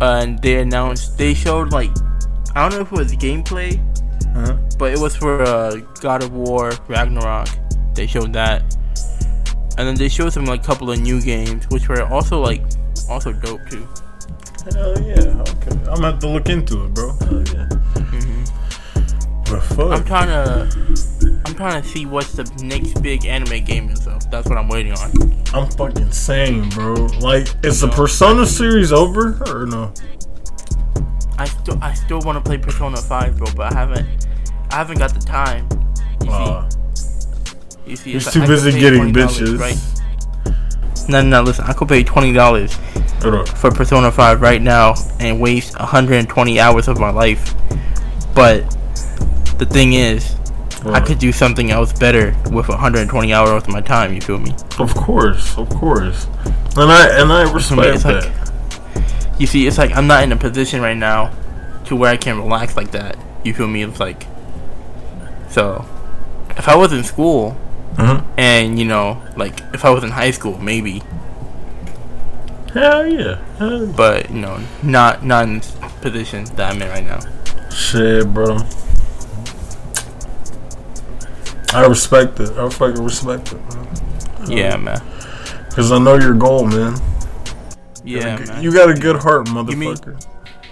Uh, 0.00 0.20
and 0.22 0.38
they 0.42 0.56
announced 0.60 1.16
they 1.16 1.32
showed 1.32 1.70
like 1.72 1.90
I 2.54 2.68
don't 2.68 2.72
know 2.76 2.80
if 2.82 2.92
it 2.92 2.98
was 2.98 3.12
gameplay, 3.14 3.78
Huh? 4.34 4.56
but 4.78 4.92
it 4.92 4.98
was 4.98 5.14
for 5.16 5.42
uh, 5.42 5.76
God 6.00 6.22
of 6.22 6.32
War 6.34 6.72
Ragnarok. 6.88 7.48
They 7.94 8.06
showed 8.06 8.32
that, 8.34 8.76
and 9.78 9.86
then 9.86 9.94
they 9.94 10.08
showed 10.08 10.32
some 10.32 10.46
like 10.46 10.62
couple 10.64 10.90
of 10.90 11.00
new 11.00 11.20
games, 11.20 11.66
which 11.70 11.88
were 11.88 12.02
also 12.02 12.40
like 12.40 12.62
also 13.08 13.32
dope 13.32 13.60
too. 13.68 13.86
Hell 14.72 15.00
yeah. 15.02 15.14
Okay. 15.42 15.70
I'm 15.70 15.84
gonna 16.00 16.10
have 16.12 16.18
to 16.20 16.28
look 16.28 16.48
into 16.48 16.84
it, 16.84 16.94
bro. 16.94 17.12
Hell 17.20 17.42
yeah. 17.54 17.68
But 19.48 19.60
fuck. 19.62 19.76
Mm-hmm. 19.78 19.92
I'm 19.92 20.04
trying 20.04 20.28
to 20.28 21.42
I'm 21.46 21.54
trying 21.54 21.80
to 21.82 21.88
see 21.88 22.04
what's 22.06 22.32
the 22.32 22.44
next 22.64 23.00
big 23.00 23.26
anime 23.26 23.64
game 23.64 23.88
is 23.90 24.04
though. 24.04 24.18
That's 24.30 24.48
what 24.48 24.58
I'm 24.58 24.68
waiting 24.68 24.92
on. 24.94 25.12
I'm 25.54 25.70
fucking 25.70 26.10
saying, 26.10 26.70
bro. 26.70 26.94
Like, 27.20 27.46
is 27.64 27.80
the 27.80 27.88
Persona 27.88 28.44
series 28.44 28.92
over 28.92 29.40
or 29.46 29.66
no? 29.66 29.92
I 31.38 31.44
still 31.44 31.78
I 31.80 31.94
still 31.94 32.20
want 32.22 32.36
to 32.36 32.46
play 32.46 32.58
Persona 32.58 32.96
5, 32.96 33.36
bro, 33.38 33.46
but 33.54 33.72
I 33.72 33.74
haven't 33.76 34.26
I 34.70 34.74
haven't 34.74 34.98
got 34.98 35.14
the 35.14 35.20
time. 35.20 35.68
You 36.24 36.30
Uh, 36.32 36.68
see, 36.68 36.75
you 37.86 37.96
see, 37.96 38.10
you're 38.10 38.18
it's 38.20 38.32
too 38.32 38.40
like 38.40 38.48
busy 38.48 38.72
getting 38.78 39.12
bitches. 39.12 39.58
Right? 39.58 41.08
No, 41.08 41.22
no, 41.22 41.42
listen. 41.42 41.64
I 41.66 41.72
could 41.72 41.88
pay 41.88 42.02
twenty 42.02 42.32
dollars 42.32 42.74
for 43.60 43.70
Persona 43.70 44.10
5 44.12 44.40
right 44.40 44.60
now 44.60 44.94
and 45.20 45.40
waste 45.40 45.76
120 45.78 46.60
hours 46.60 46.86
of 46.88 46.98
my 47.00 47.10
life. 47.10 47.54
But 48.34 48.60
the 49.58 49.66
thing 49.66 49.94
is, 49.94 50.36
I 50.84 51.00
could 51.00 51.18
do 51.18 51.32
something 51.32 51.70
else 51.70 51.92
better 51.92 52.36
with 52.52 52.68
120 52.68 53.32
hours 53.32 53.62
of 53.62 53.68
my 53.68 53.80
time. 53.80 54.12
You 54.14 54.20
feel 54.20 54.38
me? 54.38 54.54
Of 54.78 54.94
course, 54.94 55.56
of 55.56 55.68
course. 55.70 56.26
And 56.76 56.90
I 56.92 57.20
and 57.20 57.32
I 57.32 57.50
respect 57.52 57.94
it's 57.94 58.02
that. 58.02 58.24
like- 58.24 59.40
You 59.40 59.46
see, 59.46 59.66
it's 59.66 59.78
like 59.78 59.96
I'm 59.96 60.06
not 60.06 60.22
in 60.24 60.32
a 60.32 60.36
position 60.36 60.80
right 60.82 60.96
now 60.96 61.32
to 61.86 61.96
where 61.96 62.10
I 62.10 62.16
can 62.16 62.36
relax 62.38 62.76
like 62.76 62.90
that. 62.92 63.16
You 63.44 63.54
feel 63.54 63.66
me? 63.68 63.82
It's 63.82 64.00
like 64.00 64.26
so. 65.48 65.84
If 66.56 66.68
I 66.68 66.74
was 66.76 66.92
in 66.92 67.04
school 67.04 67.56
Mhm. 67.96 68.24
and 68.36 68.78
you 68.78 68.84
know, 68.84 69.22
like 69.36 69.60
if 69.72 69.84
I 69.84 69.90
was 69.90 70.04
in 70.04 70.10
high 70.10 70.30
school, 70.30 70.58
maybe, 70.58 71.02
Hell 72.74 73.06
yeah. 73.06 73.38
Hell 73.58 73.86
yeah. 73.86 73.92
but 73.96 74.30
you 74.30 74.40
know, 74.40 74.58
not 74.82 75.24
not 75.24 75.44
in 75.44 75.58
this 75.58 75.72
position 76.02 76.44
that 76.56 76.72
I'm 76.74 76.82
in 76.82 76.88
right 76.88 77.04
now. 77.04 77.20
Shit, 77.70 78.32
bro. 78.32 78.58
I 81.72 81.86
respect 81.86 82.38
it. 82.40 82.50
I 82.56 82.68
fucking 82.68 83.02
respect 83.02 83.52
it, 83.52 83.60
man. 83.74 83.88
Yeah, 84.48 84.76
man. 84.76 85.00
Cause 85.70 85.92
I 85.92 85.98
know 85.98 86.16
your 86.16 86.34
goal, 86.34 86.64
man. 86.66 86.94
Yeah, 88.04 88.38
you, 88.38 88.46
man. 88.46 88.62
you 88.62 88.72
got 88.72 88.88
a 88.90 88.94
good 88.94 89.16
heart, 89.16 89.46
motherfucker. 89.46 90.24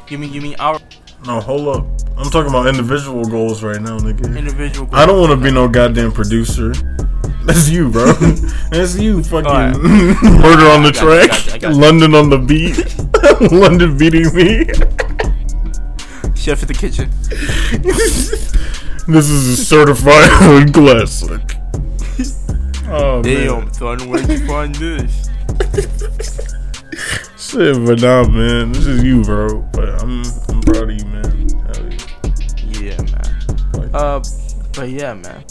Give 0.06 0.20
me, 0.20 0.28
give 0.28 0.42
me 0.42 0.54
our 0.56 0.78
No, 1.26 1.40
hold 1.40 1.68
up. 1.76 1.86
I'm 2.16 2.30
talking 2.30 2.48
about 2.48 2.68
individual 2.68 3.24
goals 3.24 3.62
right 3.62 3.80
now, 3.80 3.98
nigga. 3.98 4.36
individual? 4.36 4.88
I 4.92 5.04
don't 5.04 5.18
want 5.18 5.30
to 5.32 5.36
be 5.44 5.50
no 5.50 5.66
goddamn 5.68 6.12
producer. 6.12 6.72
That's 7.46 7.68
you, 7.68 7.90
bro. 7.90 8.12
That's 8.70 8.96
you, 8.96 9.22
fucking 9.22 9.46
Alright. 9.46 9.76
murder 9.82 10.66
on 10.70 10.82
the 10.82 10.88
I 10.88 10.92
got 10.92 11.02
you, 11.02 11.12
I 11.12 11.26
track, 11.26 11.62
you, 11.62 11.68
you. 11.68 11.74
London 11.74 12.14
on 12.14 12.30
the 12.30 12.38
beat, 12.38 13.52
London 13.52 13.98
beating 13.98 14.34
me. 14.34 14.64
chef 16.34 16.62
in 16.62 16.68
the 16.68 16.74
kitchen. 16.74 17.10
This 19.06 19.28
is 19.28 19.48
a 19.48 19.56
certified 19.62 20.72
classic. 20.72 21.56
Oh 22.88 23.22
man, 23.22 23.22
Damn, 23.22 23.72
son, 23.74 24.08
where'd 24.08 24.26
you 24.30 24.46
find 24.46 24.74
this? 24.76 25.28
shit, 27.36 27.84
but 27.84 28.00
nah, 28.00 28.26
man, 28.26 28.72
this 28.72 28.86
is 28.86 29.02
you, 29.04 29.22
bro. 29.22 29.60
But 29.72 30.00
I'm, 30.02 30.22
I'm 30.48 30.62
proud 30.62 30.90
of 30.90 30.98
you, 30.98 31.04
man. 31.04 31.48
Hell 31.66 31.92
yeah. 31.92 32.80
Yeah, 32.80 33.02
man. 33.02 33.90
Uh, 33.94 34.22
but 34.74 34.88
yeah, 34.88 35.12
man. 35.12 35.44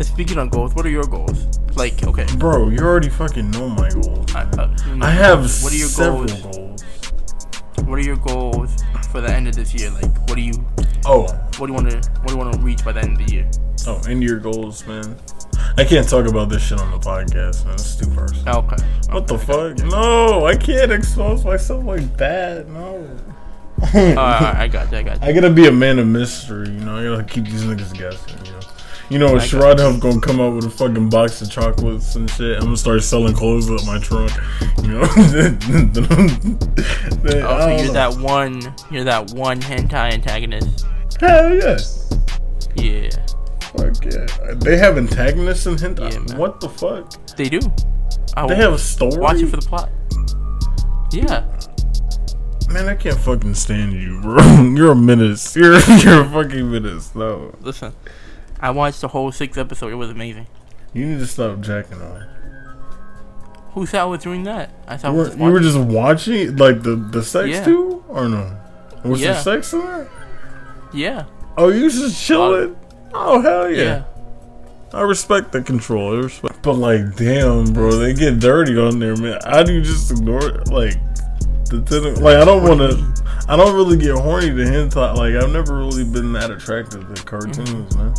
Speaking 0.00 0.38
on 0.38 0.48
goals, 0.48 0.74
what 0.74 0.86
are 0.86 0.90
your 0.90 1.04
goals? 1.04 1.58
Like, 1.76 2.02
okay, 2.06 2.26
Bro, 2.36 2.70
you 2.70 2.78
already 2.78 3.08
fucking 3.08 3.50
know 3.50 3.68
my 3.68 3.88
goals. 3.90 4.34
I, 4.34 4.42
uh, 4.58 4.76
I 5.00 5.10
have 5.10 5.40
What 5.62 5.72
are 5.72 5.76
your 5.76 5.88
several 5.88 6.26
goals? 6.26 6.42
goals. 6.56 6.84
What 7.84 7.98
are 7.98 8.02
your 8.02 8.16
goals 8.16 8.76
for 9.10 9.20
the 9.20 9.30
end 9.32 9.48
of 9.48 9.54
this 9.54 9.72
year? 9.74 9.90
Like, 9.90 10.12
what 10.28 10.34
do 10.36 10.40
you, 10.42 10.64
Oh, 11.04 11.22
what 11.58 11.66
do 11.66 11.66
you 11.68 11.72
want 11.74 11.90
to, 11.90 11.96
what 12.20 12.26
do 12.28 12.32
you 12.34 12.38
want 12.38 12.52
to 12.54 12.60
reach 12.60 12.84
by 12.84 12.92
the 12.92 13.00
end 13.00 13.20
of 13.20 13.26
the 13.26 13.32
year? 13.32 13.50
oh, 13.86 14.00
and 14.08 14.22
your 14.22 14.38
goals, 14.38 14.86
man. 14.86 15.16
I 15.76 15.84
can't 15.84 16.08
talk 16.08 16.26
about 16.26 16.48
this 16.48 16.62
shit 16.66 16.80
on 16.80 16.90
the 16.90 16.98
podcast, 16.98 17.64
man. 17.64 17.74
It's 17.74 17.94
too 17.96 18.08
personal. 18.10 18.56
Okay. 18.58 18.76
What 19.10 19.26
the 19.28 19.38
fuck? 19.38 19.78
No, 19.90 20.44
I 20.46 20.56
can't 20.56 20.90
expose 20.92 21.44
myself 21.44 21.84
like 21.84 22.16
that. 22.16 22.68
No. 22.68 23.08
Alright, 23.94 24.16
I 24.56 24.68
got 24.68 24.90
you. 24.90 24.98
I 24.98 25.02
got 25.02 25.22
you. 25.22 25.28
I 25.28 25.32
gotta 25.32 25.50
be 25.50 25.66
a 25.68 25.72
man 25.72 26.00
of 26.00 26.06
mystery, 26.08 26.68
you 26.68 26.80
know. 26.80 26.96
I 26.96 27.04
gotta 27.04 27.24
keep 27.24 27.44
these 27.44 27.62
niggas 27.64 27.96
guessing, 27.96 28.44
you 28.44 28.52
know. 28.52 28.57
You 29.10 29.18
know, 29.18 29.34
Sherrod 29.36 29.78
Huff 29.80 30.00
gonna 30.00 30.20
come 30.20 30.38
out 30.38 30.54
with 30.54 30.66
a 30.66 30.70
fucking 30.70 31.08
box 31.08 31.40
of 31.40 31.50
chocolates 31.50 32.14
and 32.14 32.28
shit. 32.30 32.56
I'm 32.58 32.64
gonna 32.64 32.76
start 32.76 33.02
selling 33.02 33.34
clothes 33.34 33.70
up 33.70 33.84
my 33.86 33.98
trunk, 33.98 34.30
you 34.82 34.88
know. 34.88 35.04
Then, 37.22 37.42
Oh, 37.42 37.58
so 37.60 37.68
you're 37.68 37.86
know. 37.86 37.92
that 37.92 38.16
one. 38.18 38.74
You're 38.90 39.04
that 39.04 39.30
one 39.32 39.60
hentai 39.60 40.12
antagonist. 40.12 40.86
Hell 41.20 41.54
yeah. 41.54 41.78
Yeah, 42.76 43.10
Fuck 43.76 44.04
yeah. 44.04 44.54
They 44.56 44.76
have 44.76 44.98
antagonists 44.98 45.66
in 45.66 45.76
hentai. 45.76 46.12
Yeah, 46.30 46.36
what 46.36 46.60
the 46.60 46.68
fuck? 46.68 47.10
they 47.36 47.48
do. 47.48 47.60
I 48.36 48.46
They 48.46 48.56
have 48.56 48.74
a 48.74 48.78
story. 48.78 49.16
watch 49.18 49.40
it 49.40 49.46
for 49.46 49.56
the 49.56 49.66
plot. 49.66 49.90
Yeah. 51.12 51.44
Man, 52.72 52.86
I 52.88 52.94
can't 52.94 53.18
fucking 53.18 53.54
stand 53.54 53.94
you, 53.94 54.20
bro. 54.20 54.42
You're 54.76 54.92
a 54.92 54.94
menace. 54.94 55.56
You're 55.56 55.78
you're 55.80 56.20
a 56.20 56.28
fucking 56.30 56.70
menace. 56.70 57.14
No. 57.14 57.54
Listen, 57.62 57.94
I 58.60 58.70
watched 58.70 59.00
the 59.00 59.08
whole 59.08 59.30
sixth 59.32 59.58
episode. 59.58 59.92
It 59.92 59.96
was 59.96 60.10
amazing. 60.10 60.46
You 60.92 61.06
need 61.06 61.18
to 61.18 61.26
stop 61.26 61.60
jacking 61.60 62.00
off. 62.02 62.22
Who 63.72 63.86
said 63.86 64.00
I 64.00 64.04
was 64.04 64.22
doing 64.22 64.42
that? 64.44 64.70
I 64.88 64.96
thought 64.96 65.12
You 65.12 65.18
were, 65.18 65.36
you 65.36 65.52
were 65.52 65.60
just 65.60 65.78
watching 65.78 66.56
like 66.56 66.82
the 66.82 66.96
the 66.96 67.22
sex 67.22 67.48
Yeah. 67.48 67.64
too, 67.64 68.02
or 68.08 68.28
no? 68.28 68.56
Was 69.04 69.20
Yeah. 69.20 69.32
there 69.34 69.42
sex 69.42 69.72
in 69.72 69.80
there? 69.80 70.08
Yeah. 70.92 71.24
Oh, 71.56 71.68
you 71.68 71.88
just 71.90 72.20
chilling? 72.24 72.76
Oh 73.14 73.40
hell 73.40 73.70
yeah. 73.70 73.82
Yeah. 73.82 74.02
I 74.94 75.02
respect 75.02 75.52
the 75.52 75.60
control. 75.60 76.14
I 76.16 76.22
respect, 76.22 76.62
but 76.62 76.72
like, 76.74 77.14
damn, 77.16 77.72
bro, 77.72 77.90
they 77.92 78.14
get 78.14 78.40
dirty 78.40 78.76
on 78.78 78.98
there, 78.98 79.14
man. 79.16 79.38
How 79.44 79.62
do 79.62 79.74
you 79.74 79.82
just 79.82 80.10
ignore 80.10 80.44
it? 80.48 80.68
Like, 80.68 80.94
the 81.66 81.82
ten- 81.82 82.14
like 82.22 82.38
I 82.38 82.44
don't 82.46 82.62
want 82.62 82.80
to. 82.80 83.24
I 83.50 83.56
don't 83.56 83.74
really 83.74 83.98
get 83.98 84.16
horny 84.16 84.48
to 84.48 84.54
hentai. 84.56 85.14
Like, 85.14 85.34
I've 85.34 85.52
never 85.52 85.76
really 85.76 86.04
been 86.04 86.32
that 86.32 86.50
attracted 86.50 87.14
to 87.14 87.22
cartoons, 87.24 87.94
man. 87.96 88.14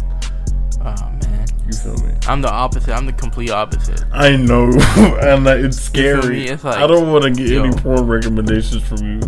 Oh 0.81 1.11
man. 1.23 1.47
You 1.67 1.73
feel 1.73 1.97
me? 1.97 2.13
I'm 2.27 2.41
the 2.41 2.49
opposite. 2.51 2.91
I'm 2.91 3.05
the 3.05 3.13
complete 3.13 3.51
opposite. 3.51 4.03
I 4.11 4.35
know, 4.35 4.63
and 5.21 5.43
like, 5.43 5.59
it's 5.59 5.79
scary. 5.79 6.47
It's 6.47 6.63
like, 6.63 6.77
I 6.77 6.87
don't 6.87 7.11
want 7.11 7.23
to 7.25 7.31
get 7.31 7.49
yo. 7.49 7.63
any 7.63 7.75
porn 7.75 8.07
recommendations 8.07 8.81
from 8.87 8.97
you. 9.05 9.19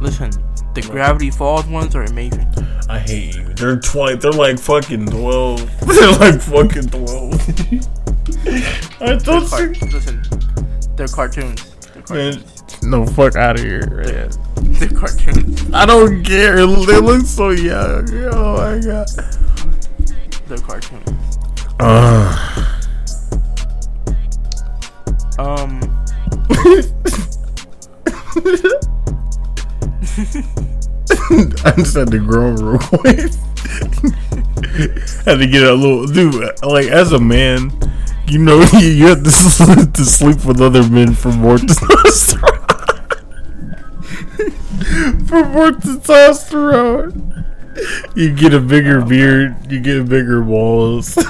Listen, 0.00 0.30
the 0.74 0.82
Gravity 0.82 1.30
Falls 1.30 1.66
ones 1.66 1.94
are 1.94 2.04
amazing. 2.04 2.46
I 2.88 2.98
hate 2.98 3.36
you. 3.36 3.44
They're 3.54 3.80
twenty. 3.80 4.16
They're 4.16 4.32
like 4.32 4.58
fucking 4.58 5.06
twelve. 5.06 5.58
they're 5.86 6.12
like 6.12 6.40
fucking 6.40 6.88
twelve. 6.88 7.34
I 9.00 9.18
thought. 9.18 9.48
Car- 9.50 9.74
listen, 9.90 10.22
they're 10.96 11.08
cartoons. 11.08 11.64
They're 12.06 12.16
Man, 12.16 12.42
cartoons. 12.42 12.82
no, 12.82 13.06
fuck 13.06 13.36
out 13.36 13.58
of 13.58 13.64
here, 13.64 13.86
man. 13.90 14.30
They're 14.78 14.88
cartoons. 14.88 15.70
I 15.72 15.84
don't 15.86 16.24
care. 16.24 16.56
They 16.56 17.00
look 17.00 17.26
so 17.26 17.50
young. 17.50 18.08
Oh 18.32 18.56
my 18.56 18.78
god. 18.80 19.06
They're 20.46 20.58
cartoons. 20.58 21.38
Uh, 21.80 22.80
Um, 25.36 25.80
I 31.64 31.72
just 31.76 31.96
had 31.96 32.10
to 32.12 32.18
grow 32.24 32.52
real 32.52 32.78
quick. 32.78 33.18
had 35.24 35.38
to 35.38 35.48
get 35.50 35.64
a 35.64 35.74
little 35.74 36.06
dude. 36.06 36.34
Like 36.62 36.86
as 36.86 37.10
a 37.12 37.18
man, 37.18 37.72
you 38.28 38.38
know 38.38 38.62
you, 38.74 38.78
you 38.88 39.06
have 39.08 39.24
to 39.24 39.30
sleep, 39.30 39.92
to 39.94 40.04
sleep 40.04 40.44
with 40.44 40.60
other 40.60 40.88
men 40.88 41.14
for 41.14 41.32
more 41.32 41.56
testosterone. 41.56 42.60
for 45.28 45.44
more 45.48 45.72
testosterone. 45.72 47.33
You 48.14 48.32
get 48.32 48.54
a 48.54 48.60
bigger 48.60 49.00
oh. 49.00 49.04
beard. 49.04 49.56
You 49.70 49.80
get 49.80 50.08
bigger 50.08 50.42
balls. 50.42 51.14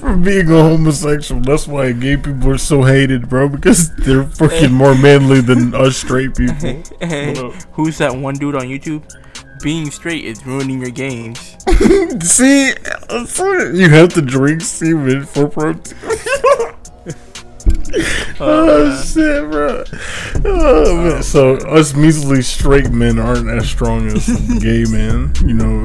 For 0.00 0.16
being 0.16 0.50
a 0.50 0.62
homosexual, 0.62 1.40
that's 1.42 1.68
why 1.68 1.92
gay 1.92 2.16
people 2.16 2.50
are 2.50 2.58
so 2.58 2.82
hated, 2.82 3.28
bro. 3.28 3.48
Because 3.48 3.94
they're 3.96 4.24
fucking 4.24 4.72
more 4.72 4.94
manly 4.94 5.40
than 5.40 5.74
us 5.74 5.96
straight 5.96 6.34
people. 6.34 6.54
hey, 7.00 7.34
What 7.34 7.44
up? 7.44 7.62
who's 7.72 7.98
that 7.98 8.16
one 8.16 8.34
dude 8.34 8.56
on 8.56 8.62
YouTube? 8.62 9.02
Being 9.62 9.90
straight 9.90 10.24
is 10.24 10.44
ruining 10.44 10.80
your 10.80 10.90
games. 10.90 11.38
See, 12.20 12.68
you 12.68 13.88
have 13.88 14.08
to 14.14 14.22
drink 14.22 14.62
semen 14.62 15.24
for 15.24 15.48
protein. 15.48 15.96
oh 18.40 19.02
shit, 19.04 19.50
bro. 19.50 19.84
Oh, 20.44 20.96
man. 20.96 21.22
So 21.22 21.56
us 21.56 21.94
measly 21.94 22.42
straight 22.42 22.90
men 22.90 23.18
aren't 23.18 23.48
as 23.48 23.68
strong 23.68 24.06
as 24.08 24.26
gay 24.60 24.84
men. 24.90 25.32
You 25.44 25.54
know, 25.54 25.84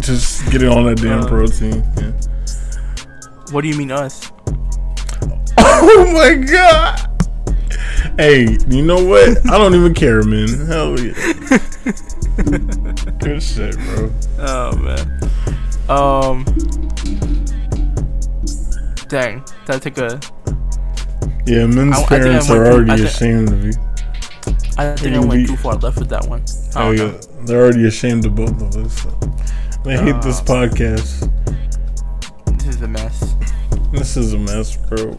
just 0.00 0.50
getting 0.50 0.68
on 0.68 0.86
that 0.86 0.96
damn 1.00 1.20
Uh. 1.20 1.28
protein. 1.28 1.84
Yeah. 1.96 2.12
What 3.52 3.60
do 3.62 3.68
you 3.68 3.76
mean 3.76 3.90
us? 3.92 4.30
Oh 5.76 6.12
my 6.12 6.34
god. 6.34 7.10
Hey, 8.16 8.56
you 8.68 8.82
know 8.82 9.04
what? 9.04 9.44
I 9.50 9.58
don't 9.58 9.74
even 9.74 9.92
care, 9.92 10.22
man. 10.22 10.48
Hell 10.66 10.98
yeah. 11.00 11.12
Good 13.18 13.42
shit, 13.42 13.76
bro. 13.76 14.12
Oh 14.38 14.76
man. 14.76 15.20
Um. 15.88 16.44
Dang, 19.08 19.44
that 19.66 19.82
took 19.82 19.98
a. 19.98 20.20
Yeah, 21.46 21.66
men's 21.66 21.96
I- 21.96 22.00
I 22.00 22.04
I 22.04 22.08
parents 22.08 22.50
are 22.50 22.66
already 22.66 22.96
thi- 23.02 23.08
ashamed 23.08 23.52
of 23.52 23.64
you. 23.64 23.72
I 24.76 24.94
think 24.96 25.14
I 25.16 25.18
went 25.20 25.32
be- 25.32 25.46
too 25.46 25.56
far 25.56 25.74
left 25.76 25.98
with 25.98 26.08
that 26.08 26.26
one. 26.26 26.42
Oh 26.76 26.90
yeah, 26.90 27.04
know. 27.04 27.18
they're 27.44 27.62
already 27.62 27.86
ashamed 27.86 28.24
of 28.26 28.34
both 28.34 28.50
of 28.60 28.76
us. 28.76 29.02
So. 29.02 29.10
They 29.84 29.96
hate 29.98 30.20
this 30.22 30.40
Ah. 30.40 30.44
podcast. 30.44 31.30
This 32.58 32.76
is 32.76 32.82
a 32.82 32.88
mess. 32.88 33.34
This 33.92 34.16
is 34.16 34.32
a 34.32 34.38
mess, 34.38 34.76
bro. 34.76 35.16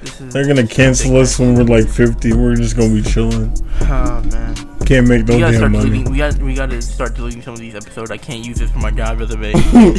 This 0.00 0.20
is. 0.20 0.32
They're 0.32 0.46
gonna 0.46 0.66
cancel 0.66 1.16
us 1.16 1.38
when 1.38 1.54
we're 1.54 1.64
like 1.64 1.88
50. 1.88 2.32
We're 2.34 2.56
just 2.56 2.76
gonna 2.76 2.94
be 2.94 3.02
chilling. 3.02 3.52
Oh 3.82 4.22
man. 4.30 4.54
Can't 4.86 5.06
make 5.06 5.26
no 5.26 5.34
We 5.34 5.40
gotta 5.40 5.52
damn 5.52 5.58
start 5.58 5.72
money. 5.72 5.84
deleting. 5.90 6.10
We 6.12 6.18
got. 6.18 6.38
We 6.38 6.54
gotta 6.54 6.80
start 6.80 7.14
deleting 7.14 7.42
some 7.42 7.52
of 7.54 7.60
these 7.60 7.74
episodes. 7.74 8.10
I 8.10 8.16
can't 8.16 8.44
use 8.44 8.58
this 8.58 8.70
for 8.70 8.78
my 8.78 8.90
job 8.90 9.20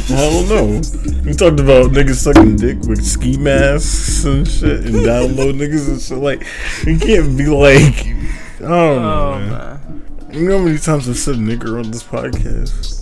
don't 0.08 0.48
know. 0.48 0.80
We 1.24 1.34
talked 1.34 1.60
about 1.60 1.92
niggas 1.92 2.16
sucking 2.16 2.56
dick 2.56 2.80
with 2.80 3.04
ski 3.04 3.36
masks 3.36 4.24
and 4.24 4.48
shit 4.48 4.84
and 4.84 4.94
download 5.06 5.54
niggas 5.54 5.88
and 5.88 6.00
shit. 6.00 6.18
Like, 6.18 6.44
we 6.84 6.98
can't 6.98 7.36
be 7.38 7.46
like, 7.46 8.06
I 8.56 8.60
don't 8.60 9.02
know, 9.02 9.32
oh 9.34 9.38
man. 9.38 9.50
man. 9.50 10.04
You 10.32 10.48
know 10.48 10.58
how 10.58 10.64
many 10.64 10.78
times 10.78 11.08
I've 11.08 11.18
said 11.18 11.36
nigger 11.36 11.78
on 11.78 11.90
this 11.90 12.02
podcast? 12.02 12.96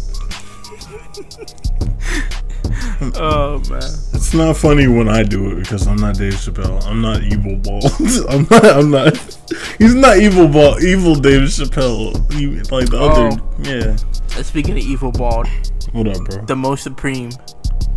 Oh 3.14 3.62
man. 3.70 3.78
It's 4.12 4.34
not 4.34 4.56
funny 4.56 4.88
when 4.88 5.08
I 5.08 5.22
do 5.22 5.52
it 5.52 5.54
because 5.62 5.86
I'm 5.86 5.96
not 5.96 6.16
Dave 6.18 6.32
Chappelle. 6.34 6.84
I'm 6.84 7.00
not 7.00 7.22
evil 7.22 7.54
ball. 7.56 7.80
I'm 8.28 8.46
not. 8.50 8.64
I'm 8.64 8.90
not. 8.90 9.16
He's 9.78 9.94
not 9.94 10.18
evil 10.18 10.48
ball. 10.48 10.80
Evil 10.82 11.14
Dave 11.14 11.42
Chappelle. 11.42 12.12
You, 12.38 12.56
like 12.72 12.90
the 12.90 13.00
other. 13.00 13.40
Yeah. 13.62 13.96
Uh, 14.36 14.42
Speaking 14.42 14.72
of 14.72 14.78
evil 14.84 15.12
bald, 15.12 15.46
What 15.92 16.08
up, 16.08 16.24
bro? 16.24 16.44
the 16.46 16.56
most 16.56 16.82
supreme, 16.82 17.30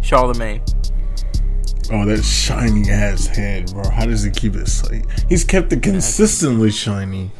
Charlemagne. 0.01 0.61
Oh, 1.91 2.05
that 2.05 2.23
shiny 2.23 2.89
ass 2.91 3.25
head, 3.27 3.71
bro. 3.73 3.89
How 3.89 4.05
does 4.05 4.21
he 4.23 4.29
keep 4.31 4.55
it? 4.55 4.69
Like, 4.89 5.05
he's 5.29 5.43
kept 5.43 5.73
it 5.73 5.81
consistently 5.83 6.69
shiny. 6.71 7.31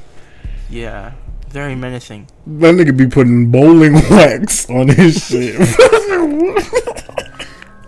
Yeah, 0.70 1.14
very 1.50 1.76
menacing. 1.76 2.28
That 2.48 2.74
nigga 2.76 2.98
be 2.98 3.06
putting 3.08 3.52
bowling 3.52 3.94
wax 4.10 4.68
on 4.70 4.88
his 4.90 5.26
shit. 5.28 5.56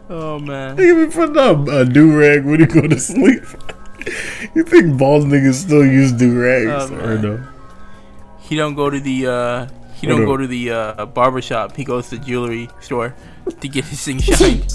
Oh 0.09 0.37
man. 0.39 0.77
he 0.77 0.93
be 0.93 1.11
putting 1.11 1.37
up 1.37 1.67
a 1.67 1.85
do 1.85 2.17
rag 2.17 2.45
when 2.45 2.59
he 2.59 2.65
go 2.65 2.81
to 2.87 2.99
sleep. 2.99 3.43
you 4.55 4.63
think 4.63 4.97
bald 4.97 5.25
niggas 5.25 5.53
still 5.55 5.85
use 5.85 6.11
do 6.11 6.39
rags 6.39 6.91
Oh, 6.91 6.95
or 6.95 7.17
no? 7.17 7.47
He 8.39 8.55
don't 8.55 8.75
go 8.75 8.89
to 8.89 8.99
the. 8.99 9.27
uh 9.27 9.67
He 9.95 10.07
don't 10.07 10.25
go 10.25 10.35
to 10.35 10.45
the 10.45 10.69
uh, 10.71 11.05
barber 11.05 11.41
shop. 11.41 11.77
He 11.77 11.85
goes 11.85 12.09
to 12.09 12.17
the 12.17 12.25
jewelry 12.25 12.69
store 12.81 13.15
to 13.61 13.67
get 13.69 13.85
his 13.85 14.03
thing 14.03 14.19
shined. 14.19 14.67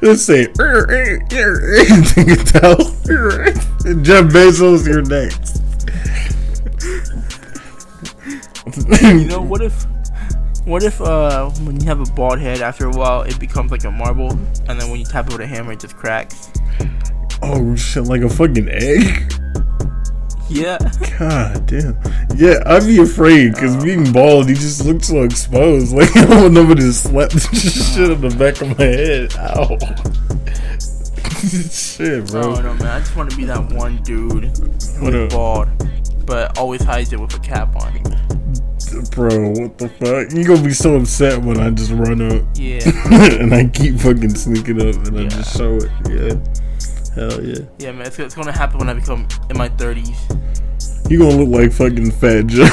Let's 0.00 0.22
say, 0.30 0.46
er, 0.60 0.86
er, 0.88 1.20
er, 1.32 1.84
think 2.14 2.28
it 2.30 2.46
tell. 2.46 2.76
Jeff 4.06 4.30
Bezos, 4.30 4.86
you're 4.86 5.02
next. 5.02 5.60
you 9.02 9.26
know 9.26 9.42
what 9.42 9.60
if? 9.60 9.84
What 10.64 10.82
if 10.82 11.00
uh 11.00 11.50
when 11.50 11.78
you 11.78 11.86
have 11.86 12.00
a 12.00 12.10
bald 12.12 12.38
head, 12.38 12.62
after 12.62 12.86
a 12.86 12.90
while 12.90 13.22
it 13.22 13.38
becomes 13.38 13.70
like 13.70 13.84
a 13.84 13.90
marble, 13.90 14.30
and 14.66 14.80
then 14.80 14.90
when 14.90 14.98
you 14.98 15.04
tap 15.04 15.26
it 15.26 15.32
with 15.32 15.42
a 15.42 15.46
hammer, 15.46 15.72
it 15.72 15.80
just 15.80 15.96
cracks. 15.96 16.50
oh 17.42 17.76
shit, 17.76 18.04
like 18.04 18.22
a 18.22 18.28
fucking 18.30 18.68
egg. 18.70 19.32
Yeah. 20.48 20.78
God 21.18 21.66
damn. 21.66 21.98
Yeah, 22.36 22.62
I'd 22.66 22.86
be 22.86 23.00
afraid 23.00 23.54
because 23.54 23.82
being 23.82 24.12
bald, 24.12 24.48
you 24.48 24.54
just 24.54 24.84
look 24.84 25.02
so 25.02 25.22
exposed. 25.22 25.94
Like 25.96 26.16
I 26.16 26.24
don't 26.24 26.42
want 26.42 26.54
nobody 26.54 26.82
to 26.82 26.92
slap 26.92 27.30
this 27.30 27.94
shit 27.94 28.10
on 28.10 28.20
the 28.20 28.34
back 28.36 28.60
of 28.60 28.78
my 28.78 28.84
head. 28.84 29.34
Ow. 29.36 29.78
shit, 31.70 32.26
bro. 32.28 32.56
Oh 32.56 32.60
no, 32.60 32.74
man! 32.74 32.86
I 32.86 32.98
just 33.00 33.14
want 33.16 33.30
to 33.30 33.36
be 33.36 33.44
that 33.44 33.72
one 33.72 34.02
dude 34.02 34.44
who's 34.98 35.32
bald, 35.32 35.68
but 36.26 36.58
always 36.58 36.82
hides 36.82 37.12
it 37.12 37.20
with 37.20 37.34
a 37.34 37.38
cap 37.40 37.76
on. 37.76 38.73
Bro, 39.10 39.50
what 39.50 39.78
the 39.78 39.88
fuck? 39.88 40.32
You 40.36 40.44
gonna 40.44 40.62
be 40.62 40.72
so 40.72 40.96
upset 40.96 41.42
when 41.42 41.58
I 41.58 41.70
just 41.70 41.90
run 41.90 42.22
up 42.22 42.42
Yeah. 42.54 42.80
and 43.40 43.54
I 43.54 43.66
keep 43.66 43.98
fucking 43.98 44.34
sneaking 44.34 44.80
up 44.80 44.94
and 45.06 45.18
I 45.18 45.26
just 45.26 45.56
show 45.56 45.76
it. 45.76 45.90
Yeah. 46.08 46.34
Hell 47.14 47.44
yeah. 47.44 47.64
Yeah, 47.78 47.92
man. 47.92 48.06
It's, 48.06 48.18
it's 48.18 48.34
gonna 48.34 48.52
happen 48.52 48.78
when 48.78 48.88
I 48.88 48.94
become 48.94 49.26
in 49.50 49.58
my 49.58 49.68
thirties. 49.68 50.18
You 51.08 51.18
gonna 51.18 51.42
look 51.42 51.60
like 51.60 51.72
fucking 51.72 52.10
Fat 52.12 52.46
Joe. 52.46 52.64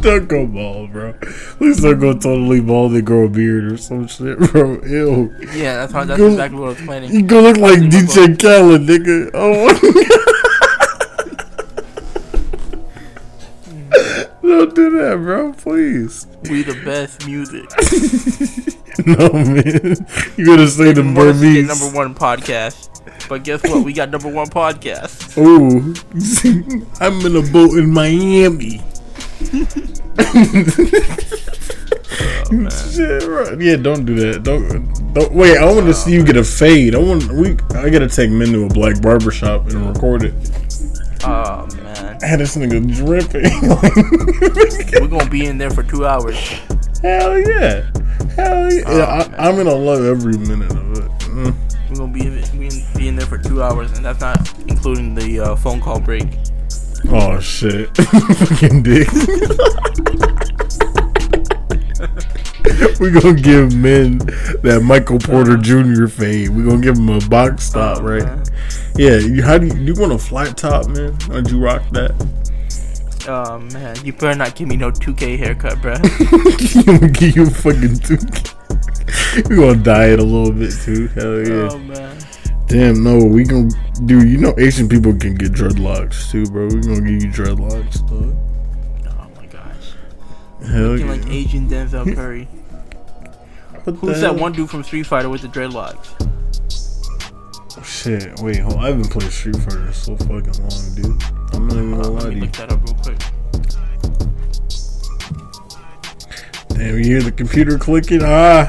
Don't 0.00 0.28
go 0.28 0.46
bald, 0.46 0.92
bro. 0.92 1.14
Please 1.58 1.80
don't 1.80 1.98
go 2.00 2.12
totally 2.12 2.60
bald 2.60 2.92
and 2.94 3.06
grow 3.06 3.26
a 3.26 3.28
beard 3.28 3.64
or 3.72 3.76
some 3.76 4.06
shit, 4.08 4.38
bro. 4.38 4.80
Ew. 4.84 5.34
Yeah, 5.54 5.76
that's 5.76 5.92
how, 5.92 6.04
that's 6.04 6.18
Go- 6.18 6.28
exactly 6.28 6.58
what 6.58 6.66
I 6.66 6.68
was 6.70 6.80
planning. 6.82 7.12
You 7.12 7.22
go 7.22 7.40
look 7.40 7.56
like 7.58 7.78
I'll 7.78 7.90
see 7.90 8.20
my 8.20 8.26
DJ 8.26 8.40
Khaled, 8.40 8.82
nigga. 8.82 9.30
Oh 9.34 9.66
my 9.66 9.72
god. 10.08 10.20
Don't 14.42 14.74
do 14.74 14.90
that, 14.98 15.16
bro. 15.16 15.52
Please. 15.54 16.26
We 16.50 16.62
the 16.62 16.74
best 16.84 17.26
music. 17.26 17.64
No, 19.06 19.28
man. 19.32 19.96
You 20.36 20.46
gotta 20.46 20.68
say 20.68 20.92
the 20.92 21.02
Burmese. 21.02 21.66
number 21.66 21.96
one 21.96 22.14
podcast. 22.14 23.28
But 23.28 23.42
guess 23.42 23.60
what? 23.64 23.84
We 23.84 23.92
got 23.92 24.10
number 24.10 24.28
one 24.28 24.46
podcast. 24.46 25.36
Ooh. 25.36 25.92
I'm 27.00 27.26
in 27.26 27.34
a 27.34 27.42
boat 27.50 27.76
in 27.76 27.90
Miami. 27.92 28.80
Shit, 32.92 33.22
right. 33.24 33.60
Yeah, 33.64 33.76
don't 33.76 34.04
do 34.04 34.14
that. 34.16 34.42
Don't, 34.42 35.14
don't 35.14 35.32
wait. 35.32 35.56
I 35.58 35.64
want 35.72 35.86
to 35.86 35.94
see 35.94 36.12
you 36.12 36.24
get 36.24 36.36
a 36.36 36.44
fade. 36.44 36.94
I 36.94 36.98
want 36.98 37.30
we. 37.32 37.52
I 37.76 37.88
gotta 37.90 38.08
take 38.08 38.30
men 38.30 38.48
to 38.52 38.64
a 38.64 38.68
black 38.68 39.00
barber 39.00 39.30
shop 39.30 39.66
and 39.68 39.88
record 39.88 40.24
it. 40.24 40.34
Oh 41.24 41.66
man, 41.76 42.18
I 42.22 42.26
had 42.26 42.40
this 42.40 42.56
nigga 42.56 42.80
dripping. 42.94 43.44
we're 45.00 45.08
gonna 45.08 45.30
be 45.30 45.46
in 45.46 45.58
there 45.58 45.70
for 45.70 45.82
two 45.82 46.06
hours. 46.06 46.36
Hell 47.02 47.38
yeah. 47.38 47.90
Hell 48.36 48.72
yeah. 48.72 48.82
Oh, 48.86 49.00
I, 49.00 49.48
I'm 49.48 49.56
gonna 49.56 49.74
love 49.74 50.04
every 50.04 50.36
minute 50.36 50.70
of 50.72 50.98
it. 50.98 51.10
Mm. 51.28 51.54
We're 51.90 51.96
gonna 51.96 52.12
be 52.12 52.26
in, 52.26 52.58
we 52.58 52.66
in- 52.66 52.84
be 52.96 53.08
in 53.08 53.16
there 53.16 53.26
for 53.26 53.38
two 53.38 53.62
hours, 53.62 53.92
and 53.92 54.04
that's 54.04 54.20
not 54.20 54.36
including 54.68 55.14
the 55.14 55.40
uh, 55.40 55.56
phone 55.56 55.80
call 55.80 56.00
break. 56.00 56.26
Oh 57.08 57.38
shit. 57.40 57.94
Fucking 57.96 58.82
dick. 58.82 59.08
we 63.00 63.10
gonna 63.10 63.34
give 63.40 63.74
men 63.76 64.18
that 64.62 64.82
Michael 64.84 65.18
Porter 65.18 65.56
Jr. 65.56 66.06
fade. 66.06 66.48
We're 66.50 66.64
gonna 66.64 66.82
give 66.82 66.96
him 66.96 67.08
a 67.10 67.20
box 67.28 67.70
top, 67.70 67.98
Oh, 67.98 68.02
right? 68.02 68.48
Yeah. 68.96 69.18
You, 69.18 69.42
how 69.42 69.58
do 69.58 69.66
you, 69.66 69.74
you 69.74 69.94
want 69.94 70.12
a 70.12 70.18
flat 70.18 70.56
top, 70.56 70.88
man? 70.88 71.12
How'd 71.28 71.50
you 71.50 71.60
rock 71.60 71.82
that? 71.92 72.14
Oh 73.26 73.58
man, 73.58 73.96
you 74.04 74.12
better 74.12 74.34
not 74.36 74.54
give 74.54 74.68
me 74.68 74.76
no 74.76 74.90
2K 74.90 75.38
haircut, 75.38 75.78
bruh. 75.78 75.98
Gonna 76.86 77.08
give 77.08 77.34
you 77.36 77.44
a 77.44 77.50
fucking 77.50 77.96
two 77.98 78.18
K. 78.18 78.50
We 79.48 79.56
gonna 79.56 79.76
diet 79.76 80.20
a 80.20 80.22
little 80.22 80.52
bit 80.52 80.72
too. 80.72 81.08
Hell 81.08 81.38
yeah. 81.46 81.68
Oh 81.70 81.78
man. 81.78 82.16
Damn, 82.74 83.04
no, 83.04 83.24
we 83.24 83.44
gonna 83.44 83.70
do. 84.04 84.26
You 84.26 84.36
know, 84.36 84.52
Asian 84.58 84.88
people 84.88 85.16
can 85.16 85.36
get 85.36 85.52
dreadlocks 85.52 86.28
too, 86.28 86.44
bro. 86.46 86.66
We 86.66 86.80
gonna 86.80 87.08
give 87.08 87.22
you 87.22 87.30
dreadlocks, 87.30 88.00
dog. 88.10 88.34
Oh 89.06 89.30
my 89.36 89.46
gosh. 89.46 89.92
Hell 90.66 90.88
Looking 90.88 91.06
yeah. 91.06 91.12
like 91.12 91.26
Asian 91.28 91.68
Denzel 91.70 92.12
Curry. 92.16 92.48
Who's 93.84 94.00
the 94.00 94.06
that 94.08 94.18
hell? 94.18 94.34
one 94.34 94.50
dude 94.50 94.70
from 94.70 94.82
Street 94.82 95.04
Fighter 95.04 95.28
with 95.28 95.42
the 95.42 95.46
dreadlocks? 95.46 96.08
Shit, 97.84 98.40
wait, 98.40 98.58
hold 98.58 98.80
I 98.80 98.88
haven't 98.88 99.08
played 99.08 99.30
Street 99.30 99.54
Fighter 99.54 99.92
so 99.92 100.16
fucking 100.16 100.32
long, 100.34 100.94
dude. 100.96 101.22
I'm 101.54 101.68
not 101.68 101.76
even 101.76 101.90
gonna 101.92 102.08
lie 102.08 102.22
let 102.22 102.22
to 102.22 102.28
me 102.30 102.34
you. 102.34 102.40
look 102.40 102.52
that 102.54 102.72
up 102.72 102.82
real 102.82 102.94
quick. 102.94 103.18
Damn, 106.70 106.98
you 106.98 107.04
hear 107.04 107.22
the 107.22 107.30
computer 107.30 107.78
clicking? 107.78 108.22
Ah, 108.24 108.68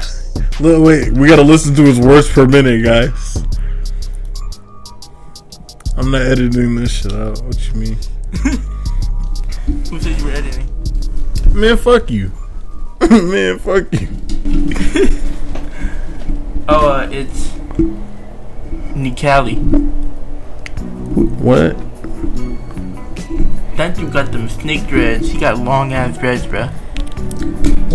look, 0.60 0.86
wait, 0.86 1.12
we 1.12 1.26
gotta 1.26 1.42
listen 1.42 1.74
to 1.74 1.82
his 1.82 1.98
words 1.98 2.28
per 2.30 2.46
minute, 2.46 2.84
guys. 2.84 3.42
I'm 5.96 6.10
not 6.10 6.22
editing 6.22 6.74
this 6.76 6.92
shit 6.92 7.12
out. 7.12 7.40
What 7.42 7.68
you 7.68 7.74
mean? 7.74 7.96
Who 9.90 10.00
said 10.00 10.18
you 10.18 10.24
were 10.26 10.32
editing? 10.32 10.68
Man, 11.54 11.76
fuck 11.76 12.10
you. 12.10 12.32
Man, 13.10 13.58
fuck 13.58 13.92
you. 13.92 14.08
Oh, 16.68 16.90
uh, 16.90 17.08
it's 17.12 17.50
Necalli. 18.96 19.56
What? 21.38 21.76
That 23.76 23.94
dude 23.96 24.12
got 24.12 24.32
them 24.32 24.48
snake 24.48 24.88
dreads. 24.88 25.30
He 25.30 25.38
got 25.38 25.58
long 25.58 25.92
ass 25.92 26.18
dreads, 26.18 26.44
bruh. 26.44 26.68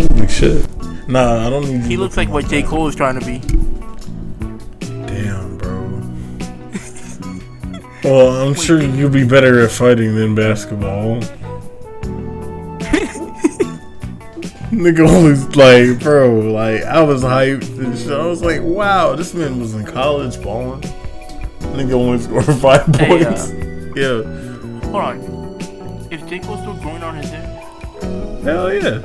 Holy 0.08 0.26
shit. 0.26 0.66
Nah, 1.06 1.46
I 1.46 1.50
don't 1.50 1.68
need. 1.68 1.82
He 1.82 1.98
looks 1.98 2.16
like 2.16 2.30
what 2.30 2.46
J. 2.46 2.62
Cole 2.62 2.88
is 2.88 2.96
trying 2.96 3.20
to 3.20 3.26
be. 3.26 3.42
Well, 8.04 8.28
I'm 8.46 8.54
sure 8.54 8.80
you'll 8.82 9.10
be 9.10 9.24
better 9.26 9.60
at 9.64 9.70
fighting 9.70 10.14
than 10.16 10.34
basketball. 10.34 11.20
Nigga 14.72 15.04
was 15.22 15.54
like, 15.54 16.00
bro, 16.02 16.34
like 16.50 16.82
I 16.82 17.02
was 17.02 17.22
hyped 17.22 17.78
and 17.78 17.96
shit. 17.96 18.10
I 18.10 18.24
was 18.26 18.42
like, 18.42 18.60
wow, 18.62 19.14
this 19.14 19.34
man 19.34 19.60
was 19.60 19.74
in 19.74 19.84
college 19.84 20.42
balling. 20.42 20.80
Nigga 21.60 21.92
only 21.92 22.18
scored 22.18 22.44
five 22.60 22.86
Hey, 22.96 23.22
uh, 23.24 23.30
points. 23.30 23.50
yeah, 23.96 24.22
Hold 24.90 25.04
on. 25.04 25.16
Is 26.10 26.22
J. 26.28 26.38
Cole 26.40 26.56
still 26.58 26.74
growing 26.76 27.02
on 27.02 27.16
his 27.16 27.28
hair? 27.30 27.46
hell 28.42 28.72
yeah. 28.72 28.98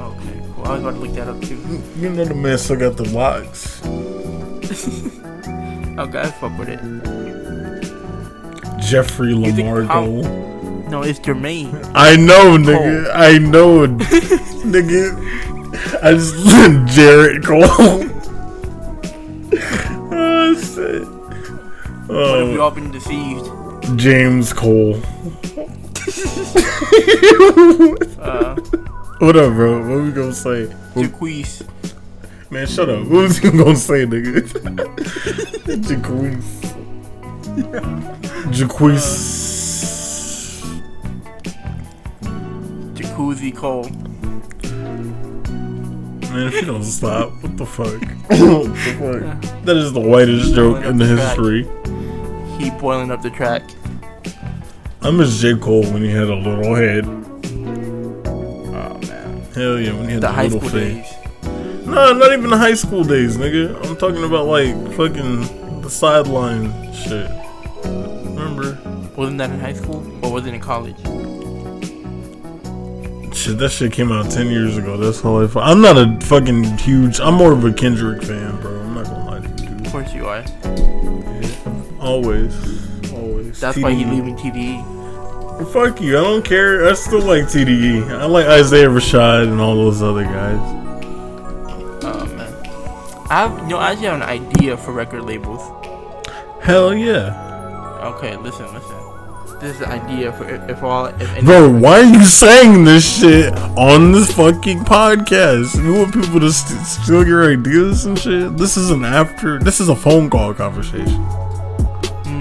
Okay, 0.00 0.42
cool. 0.54 0.64
I 0.64 0.70
was 0.70 0.80
about 0.80 0.94
to 0.94 1.00
look 1.00 1.12
that 1.14 1.28
up 1.28 1.40
too. 1.42 1.56
You 1.98 2.10
know 2.10 2.24
the 2.24 2.34
man 2.34 2.56
still 2.58 2.76
got 2.78 2.96
the 2.96 3.08
locks. 3.10 3.80
Okay, 5.96 6.18
I 6.22 6.26
fuck 6.28 6.58
with 6.58 6.68
it. 6.70 6.80
Jeffrey 8.84 9.30
You 9.34 9.52
think 9.52 9.58
Lamar 9.58 9.82
how- 9.84 10.04
Cole. 10.04 10.22
No, 10.90 11.02
it's 11.02 11.18
Jermaine. 11.18 11.72
I 11.94 12.14
know, 12.16 12.56
nigga. 12.58 13.10
I 13.14 13.38
know, 13.38 13.86
nigga. 14.66 15.14
I 16.02 16.12
just 16.12 16.34
Jared 16.94 17.44
Cole. 17.44 17.64
oh 20.12 20.54
shit. 20.54 21.02
What 22.06 22.38
have 22.38 22.48
we 22.48 22.58
Oh, 22.58 22.60
all 22.60 22.70
been 22.70 22.90
deceived? 22.92 23.50
James 23.98 24.52
Cole. 24.52 25.00
Uh, 28.18 28.54
what 29.18 29.36
up, 29.36 29.52
bro? 29.54 29.80
What 29.80 30.04
we 30.04 30.10
gonna 30.12 30.32
say? 30.32 30.66
Jaquise. 30.94 31.62
Man, 32.50 32.66
shut 32.66 32.88
up. 32.88 33.00
What 33.00 33.22
was 33.22 33.42
you 33.42 33.50
gonna 33.52 33.76
say, 33.76 34.06
nigga? 34.06 34.40
Jaquise. 35.82 36.83
Jaquise. 38.52 39.14
Jacuzzi 42.94 43.54
Cole. 43.54 43.88
Man, 46.32 46.48
if 46.48 46.54
you 46.54 46.62
don't 46.62 46.82
stop, 46.82 47.30
what 47.42 47.56
the 47.56 47.64
fuck? 47.66 47.86
what 48.26 48.64
the 48.74 49.38
fuck? 49.40 49.64
That 49.64 49.76
is 49.76 49.92
the 49.92 50.00
whitest 50.00 50.54
joke 50.54 50.84
in 50.84 50.98
the 50.98 51.06
history. 51.06 51.62
He 52.58 52.70
boiling 52.80 53.10
up 53.10 53.22
the 53.22 53.30
track. 53.30 53.62
I 55.02 55.10
miss 55.10 55.40
J. 55.40 55.56
Cole 55.56 55.82
when 55.92 56.02
he 56.02 56.10
had 56.10 56.28
a 56.28 56.34
little 56.34 56.74
head. 56.74 57.04
Oh 58.26 58.98
man. 59.02 59.42
Hell 59.54 59.78
yeah, 59.78 59.92
when 59.92 60.06
he 60.08 60.12
had 60.14 60.22
The 60.22 60.26
the, 60.28 60.32
high 60.32 60.44
little 60.44 60.60
school 60.60 60.70
face. 60.70 61.10
days. 61.10 61.86
No, 61.86 62.12
not 62.14 62.32
even 62.32 62.48
the 62.50 62.56
high 62.56 62.74
school 62.74 63.04
days, 63.04 63.36
nigga. 63.36 63.76
I'm 63.86 63.96
talking 63.96 64.24
about 64.24 64.46
like 64.46 64.74
fucking 64.96 65.82
the 65.82 65.90
sideline 65.90 66.92
shit. 66.94 67.30
Wasn't 69.16 69.38
that 69.38 69.50
in 69.50 69.60
high 69.60 69.72
school 69.72 70.02
or 70.24 70.32
was 70.32 70.46
it 70.46 70.54
in 70.54 70.60
college? 70.60 70.96
Shit, 73.34 73.58
that 73.58 73.70
shit 73.70 73.92
came 73.92 74.10
out 74.10 74.30
10 74.30 74.48
years 74.48 74.76
ago. 74.76 74.96
That's 74.96 75.20
I. 75.20 75.56
I'm 75.56 75.80
not 75.80 75.96
a 75.96 76.18
fucking 76.26 76.78
huge. 76.78 77.20
I'm 77.20 77.34
more 77.34 77.52
of 77.52 77.64
a 77.64 77.72
Kendrick 77.72 78.22
fan, 78.22 78.60
bro. 78.60 78.80
I'm 78.80 78.94
not 78.94 79.04
gonna 79.04 79.24
lie 79.24 79.40
to 79.40 79.64
you, 79.64 79.76
Of 79.76 79.92
course 79.92 80.14
you 80.14 80.26
are. 80.26 80.40
Yeah. 80.40 82.00
Always. 82.00 83.12
Always. 83.12 83.60
That's 83.60 83.78
why 83.78 83.90
you 83.90 84.06
TDE. 84.06 84.10
leaving 84.10 84.36
TDE. 84.36 85.72
Fuck 85.72 86.00
you. 86.00 86.18
I 86.18 86.22
don't 86.22 86.44
care. 86.44 86.88
I 86.88 86.94
still 86.94 87.22
like 87.22 87.44
TDE. 87.44 88.10
I 88.10 88.24
like 88.26 88.46
Isaiah 88.46 88.88
Rashad 88.88 89.44
and 89.44 89.60
all 89.60 89.76
those 89.76 90.02
other 90.02 90.24
guys. 90.24 90.58
Oh 92.02 92.26
man. 92.36 92.52
I 93.30 93.34
have, 93.48 93.58
you 93.62 93.68
know, 93.68 93.78
I 93.78 93.92
actually 93.92 94.06
have 94.06 94.16
an 94.16 94.22
idea 94.22 94.76
for 94.76 94.92
record 94.92 95.22
labels. 95.22 95.62
Hell 96.60 96.94
yeah. 96.94 98.00
Okay, 98.16 98.36
listen, 98.36 98.72
listen. 98.74 98.93
This 99.64 99.80
idea 99.80 100.30
for 100.30 100.44
if, 100.46 100.68
if 100.68 100.82
all 100.82 101.06
if 101.06 101.42
Bro, 101.42 101.78
why 101.78 102.00
are 102.00 102.04
you 102.04 102.22
saying 102.22 102.84
this 102.84 103.18
shit 103.18 103.50
on 103.78 104.12
this 104.12 104.30
fucking 104.34 104.80
podcast? 104.80 105.82
You 105.82 105.94
want 105.94 106.12
people 106.12 106.38
to 106.40 106.52
st- 106.52 106.84
steal 106.86 107.26
your 107.26 107.50
ideas 107.50 108.04
and 108.04 108.18
shit? 108.18 108.58
This 108.58 108.76
is 108.76 108.90
an 108.90 109.06
after. 109.06 109.58
This 109.58 109.80
is 109.80 109.88
a 109.88 109.96
phone 109.96 110.28
call 110.28 110.52
conversation. 110.52 111.24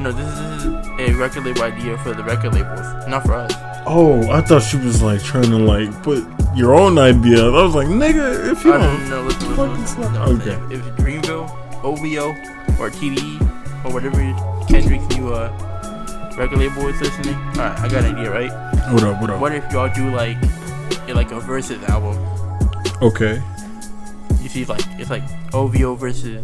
No, 0.04 0.12
this 0.12 0.28
is, 0.38 0.66
a 1.00 1.14
record 1.14 1.46
label 1.46 1.64
idea 1.64 1.98
for 2.00 2.14
the 2.14 2.26
record 2.26 2.56
labels, 2.56 3.08
not 3.08 3.24
for 3.26 3.36
us. 3.36 3.54
Oh, 3.86 4.30
I 4.30 4.42
thought 4.42 4.62
she 4.64 4.76
was 4.76 5.02
like 5.02 5.24
trying 5.24 5.44
to 5.50 5.58
like 5.60 6.04
put 6.04 6.26
your 6.58 6.76
own 6.76 6.98
idea. 6.98 7.42
I 7.46 7.64
was 7.64 7.74
like, 7.74 7.88
nigga, 7.88 8.52
if 8.52 8.66
you 8.66 8.74
I 8.74 8.80
don't. 8.80 9.10
know. 9.10 9.22
Listen, 9.22 9.50
listen, 9.56 9.80
listen. 9.80 10.14
No, 10.14 10.22
Okay. 10.24 10.76
If, 10.76 10.86
if 10.86 10.96
Dreamville, 10.98 11.50
OVO, 11.86 12.32
or 12.82 12.90
TDE, 12.90 13.86
or 13.86 13.94
whatever 13.94 14.18
Kendrick's 14.68 15.08
new 15.16 15.34
uh, 15.34 15.50
label 16.38 16.88
is 16.88 17.00
listening, 17.02 17.36
alright, 17.36 17.80
I 17.80 17.88
got 17.90 18.04
an 18.06 18.16
idea, 18.16 18.32
right? 18.32 18.52
What 18.92 19.04
up? 19.04 19.22
What 19.22 19.30
up? 19.30 19.40
What 19.40 19.56
if 19.56 19.72
y'all 19.72 19.94
do 19.94 20.10
like 20.16 20.38
like 21.14 21.32
a 21.32 21.40
versus 21.40 21.82
album. 21.84 22.18
Okay. 23.02 23.42
You 24.42 24.50
see, 24.50 24.66
like 24.66 24.82
it's 25.00 25.10
like 25.10 25.24
OVO 25.54 25.96
versus 25.96 26.44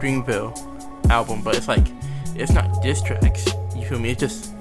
Dreamville 0.00 1.10
album, 1.10 1.42
but 1.42 1.56
it's 1.56 1.68
like 1.68 1.86
it's 2.34 2.52
not 2.52 2.82
diss 2.82 3.02
tracks. 3.02 3.46
You 3.76 3.84
feel 3.84 3.98
me? 3.98 4.10
It's 4.10 4.20
just 4.20 4.52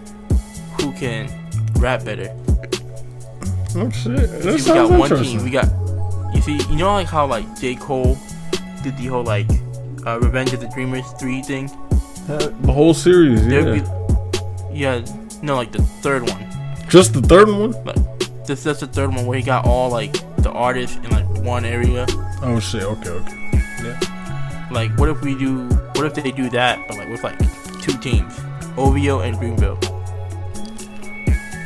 who 0.79 0.91
can 0.93 1.29
rap 1.77 2.03
better. 2.03 2.35
Oh 3.75 3.89
shit. 3.91 4.15
That 4.17 4.59
see, 4.59 4.71
we 4.71 4.77
got 4.77 4.91
one 4.91 5.23
team. 5.23 5.43
We 5.43 5.51
got 5.51 5.67
you 6.33 6.41
see, 6.41 6.57
you 6.69 6.75
know 6.75 6.91
like 6.93 7.07
how 7.07 7.25
like 7.25 7.59
J 7.59 7.75
Cole 7.75 8.17
did 8.83 8.97
the 8.97 9.05
whole 9.07 9.23
like 9.23 9.47
uh, 10.05 10.19
Revenge 10.19 10.53
of 10.53 10.59
the 10.61 10.67
Dreamers 10.67 11.09
three 11.13 11.41
thing. 11.43 11.67
the 12.27 12.71
whole 12.71 12.93
series, 12.93 13.45
There'd 13.47 13.77
yeah. 13.77 13.83
be- 13.83 13.98
yeah, 14.79 15.03
no, 15.41 15.57
like 15.57 15.73
the 15.73 15.81
third 16.01 16.23
one. 16.23 16.47
Just 16.87 17.13
the 17.13 17.21
third 17.21 17.49
one? 17.49 17.71
This 18.45 18.63
that's 18.63 18.79
the 18.79 18.87
third 18.87 19.13
one 19.13 19.25
where 19.25 19.37
he 19.37 19.43
got 19.43 19.65
all 19.65 19.89
like 19.91 20.13
the 20.37 20.51
artists 20.51 20.95
in 20.95 21.09
like 21.09 21.27
one 21.43 21.65
area. 21.65 22.05
Oh 22.41 22.61
shit, 22.61 22.83
okay, 22.83 23.09
okay. 23.09 23.61
Yeah. 23.83 24.69
Like, 24.71 24.97
what 24.97 25.09
if 25.09 25.21
we 25.21 25.37
do? 25.37 25.67
What 25.95 26.05
if 26.05 26.15
they 26.15 26.31
do 26.31 26.49
that, 26.51 26.79
but 26.87 26.97
like 26.97 27.09
with 27.09 27.23
like 27.23 27.37
two 27.81 27.97
teams, 27.97 28.39
OVO 28.77 29.19
and 29.19 29.35
Dreamville? 29.35 29.83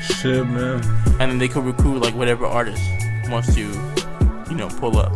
Shit, 0.01 0.47
man. 0.47 0.83
and 1.21 1.31
then 1.31 1.37
they 1.37 1.47
could 1.47 1.65
recruit 1.65 1.99
like 1.99 2.15
whatever 2.15 2.47
artist 2.47 2.81
wants 3.29 3.53
to, 3.53 3.61
you 4.49 4.55
know, 4.55 4.69
pull 4.79 4.97
up. 4.97 5.13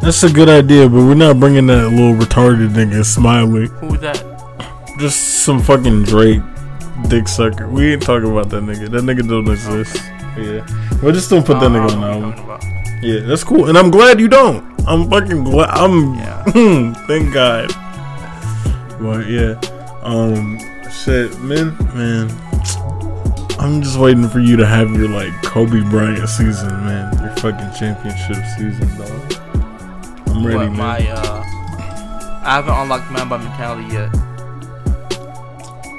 That's 0.00 0.22
a 0.22 0.32
good 0.32 0.48
idea, 0.48 0.88
but 0.88 0.98
we're 0.98 1.14
not 1.14 1.40
bringing 1.40 1.66
that 1.66 1.88
little 1.90 2.14
retarded 2.14 2.70
nigga 2.70 3.04
Smiley. 3.04 3.66
Who's 3.66 4.00
that? 4.00 4.24
Just 4.98 5.42
some 5.42 5.60
fucking 5.60 6.04
Drake 6.04 6.42
dick 7.08 7.28
sucker. 7.28 7.68
We 7.68 7.92
ain't 7.92 8.02
talking 8.02 8.30
about 8.30 8.50
that 8.50 8.62
nigga. 8.62 8.90
That 8.90 9.02
nigga 9.04 9.28
don't 9.28 9.48
exist. 9.48 9.96
Yeah. 10.36 10.66
But 11.02 11.14
just 11.14 11.30
don't 11.30 11.44
put 11.44 11.60
that 11.60 11.66
Uh, 11.66 11.68
nigga 11.70 11.90
on 11.92 12.00
the 12.00 12.06
album. 12.06 12.22
what 12.30 12.36
you're 12.36 12.46
talking 12.46 12.70
about. 12.70 13.02
Yeah, 13.02 13.20
that's 13.20 13.44
cool. 13.44 13.68
And 13.68 13.78
I'm 13.78 13.90
glad 13.90 14.20
you 14.20 14.28
don't. 14.28 14.64
I'm 14.86 15.08
fucking 15.10 15.44
glad. 15.44 15.70
I'm. 15.70 16.14
Yeah. 16.14 16.42
thank 17.06 17.32
God. 17.32 17.68
But 19.00 19.26
yeah. 19.28 19.58
Um. 20.02 20.58
Shit, 20.90 21.38
man. 21.40 21.76
Man. 21.94 22.30
I'm 23.58 23.82
just 23.82 23.98
waiting 23.98 24.26
for 24.28 24.40
you 24.40 24.56
to 24.56 24.66
have 24.66 24.90
your 24.92 25.08
like 25.08 25.32
Kobe 25.42 25.80
Bryant 25.90 26.28
season, 26.28 26.70
man. 26.84 27.12
Your 27.20 27.34
fucking 27.36 27.70
championship 27.78 28.42
season, 28.56 28.88
dog. 28.96 29.34
I'm 30.28 30.46
ready, 30.46 30.58
But 30.58 30.70
man. 30.70 30.76
my 30.76 31.10
uh, 31.10 31.42
I 32.42 32.54
haven't 32.54 32.72
unlocked 32.74 33.10
Mamba 33.10 33.38
Mentality 33.38 33.92
yet. 33.94 34.08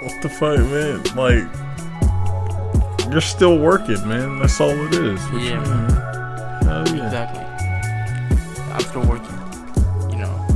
What 0.02 0.22
the 0.22 0.30
fuck, 0.30 0.60
man? 0.60 1.04
Like, 1.16 3.12
you're 3.12 3.22
still 3.22 3.58
working, 3.60 4.08
man. 4.08 4.40
That's 4.40 4.60
all 4.60 4.70
it 4.72 4.94
is. 4.96 5.20
What 5.30 5.42
Yeah, 5.42 5.64
you 5.64 5.70
man. 5.70 5.90
yeah. 6.88 7.06
Exactly. 7.06 7.44
I'm 8.74 8.80
still 8.82 9.06
working. 9.06 9.38
You 10.12 10.20
know, 10.24 10.48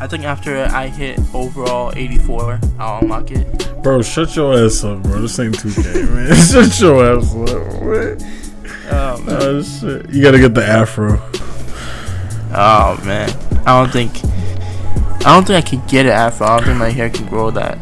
I 0.00 0.06
think 0.06 0.24
after 0.24 0.64
I 0.64 0.88
hit 0.88 1.18
overall 1.34 1.92
84, 1.96 2.60
I'll 2.78 3.00
unlock 3.00 3.30
it. 3.30 3.82
Bro, 3.82 4.02
shut 4.02 4.36
your 4.36 4.54
ass 4.54 4.84
up, 4.84 5.02
bro. 5.02 5.22
This 5.22 5.38
ain't 5.38 5.56
2K, 5.56 6.14
man. 6.14 6.34
shut 6.68 6.80
your 6.80 7.16
ass 7.18 7.32
up, 7.34 7.82
man. 7.82 8.18
Oh 8.92 9.22
man. 9.22 9.38
Oh, 9.42 9.62
shit. 9.62 10.10
You 10.10 10.22
gotta 10.22 10.38
get 10.38 10.52
the 10.54 10.64
afro. 10.66 11.16
Oh 12.52 13.00
man. 13.06 13.30
I 13.64 13.80
don't 13.80 13.90
think. 13.92 14.10
I 15.24 15.34
don't 15.34 15.46
think 15.46 15.64
I 15.64 15.68
can 15.68 15.80
get 15.86 16.06
it 16.06 16.10
afro. 16.10 16.46
I 16.46 16.56
don't 16.56 16.66
think 16.66 16.78
my 16.78 16.90
hair 16.90 17.08
can 17.08 17.26
grow 17.26 17.50
that. 17.52 17.78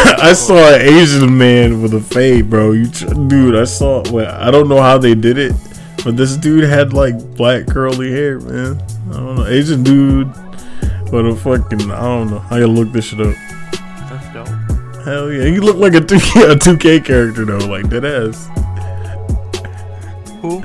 I 0.22 0.32
saw 0.32 0.74
an 0.74 0.80
Asian 0.80 1.36
man 1.36 1.82
with 1.82 1.92
a 1.94 2.00
fade, 2.00 2.48
bro. 2.48 2.72
You, 2.72 2.88
tr- 2.88 3.06
dude. 3.28 3.54
I 3.54 3.64
saw. 3.64 4.02
Well, 4.10 4.34
I 4.40 4.50
don't 4.50 4.68
know 4.68 4.80
how 4.80 4.96
they 4.96 5.14
did 5.14 5.36
it, 5.36 5.52
but 6.04 6.16
this 6.16 6.36
dude 6.36 6.64
had 6.64 6.92
like 6.92 7.18
black 7.36 7.66
curly 7.66 8.10
hair, 8.10 8.40
man. 8.40 8.80
I 9.10 9.12
don't 9.14 9.34
know, 9.36 9.46
Asian 9.46 9.82
dude, 9.82 10.32
but 11.10 11.26
a 11.26 11.36
fucking. 11.36 11.90
I 11.90 12.00
don't 12.00 12.30
know. 12.30 12.42
I 12.46 12.60
gotta 12.60 12.66
look 12.68 12.92
this 12.92 13.06
shit 13.06 13.20
up. 13.20 13.34
That's 14.08 14.32
dope. 14.32 15.04
Hell 15.04 15.30
yeah, 15.30 15.44
he 15.44 15.60
looked 15.60 15.78
like 15.78 15.94
a 15.94 16.00
2K, 16.00 16.52
a 16.52 16.56
2K 16.56 17.04
character 17.04 17.44
though, 17.44 17.58
like 17.66 17.88
dead 17.90 18.04
ass. 18.04 18.48
Who? 20.40 20.62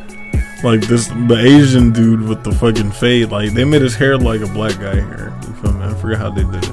Like 0.64 0.82
this, 0.88 1.08
the 1.08 1.38
Asian 1.38 1.92
dude 1.92 2.22
with 2.28 2.44
the 2.44 2.52
fucking 2.54 2.92
fade. 2.92 3.32
Like 3.32 3.52
they 3.54 3.66
made 3.66 3.82
his 3.82 3.96
hair 3.96 4.18
like 4.18 4.42
a 4.42 4.48
black 4.48 4.80
guy 4.80 4.96
hair. 4.96 5.38
You 5.46 5.54
feel 5.56 5.74
me? 5.74 5.86
I 5.86 5.94
forget 5.96 6.20
how 6.20 6.30
they 6.30 6.44
did 6.44 6.64
it. 6.64 6.70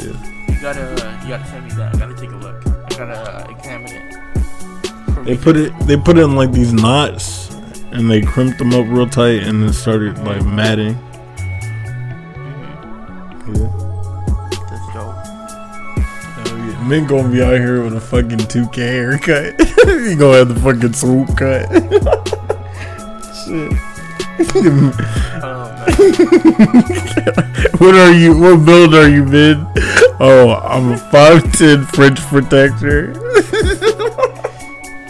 Yeah. 0.00 0.46
You 0.48 0.60
gotta, 0.60 1.05
uh, 1.05 1.05
you 1.26 1.32
gotta 1.32 1.46
send 1.50 1.64
me 1.64 1.72
that. 1.72 1.94
I 1.94 1.98
gotta 1.98 2.14
take 2.14 2.30
a 2.30 2.36
look. 2.36 2.64
I 2.66 2.88
gotta 2.90 3.18
uh, 3.18 3.50
examine 3.50 3.90
it. 3.90 5.24
They 5.24 5.36
put 5.36 5.56
it. 5.56 5.72
They 5.80 5.96
put 5.96 6.18
it 6.18 6.22
in 6.22 6.36
like 6.36 6.52
these 6.52 6.72
knots, 6.72 7.52
and 7.90 8.08
they 8.08 8.20
crimped 8.20 8.58
them 8.58 8.72
up 8.72 8.86
real 8.88 9.08
tight, 9.08 9.42
and 9.42 9.60
then 9.60 9.72
started 9.72 10.18
like 10.18 10.44
matting. 10.44 10.94
Mhm. 13.42 13.56
Yeah. 13.56 13.70
That's 14.70 14.86
dope. 14.94 15.16
Yeah. 16.46 16.88
Men 16.88 17.06
gonna 17.08 17.28
be 17.28 17.42
out 17.42 17.54
here 17.54 17.82
with 17.82 17.96
a 17.96 18.00
fucking 18.00 18.38
2K 18.38 18.76
haircut. 18.76 19.60
he 20.06 20.14
gonna 20.14 20.38
have 20.38 20.48
the 20.48 20.60
fucking 20.62 20.92
swoop 20.92 21.36
cut. 21.36 21.66
Shit. 23.46 23.72
Oh 25.42 25.66
what 27.78 27.94
are 27.94 28.12
you? 28.12 28.38
What 28.38 28.64
build 28.64 28.94
are 28.94 29.08
you, 29.08 29.24
man? 29.24 29.66
Oh, 30.18 30.54
I'm 30.54 30.92
a 30.92 30.96
five 30.98 31.52
ten 31.52 31.84
French 31.86 32.20
protector. 32.20 33.12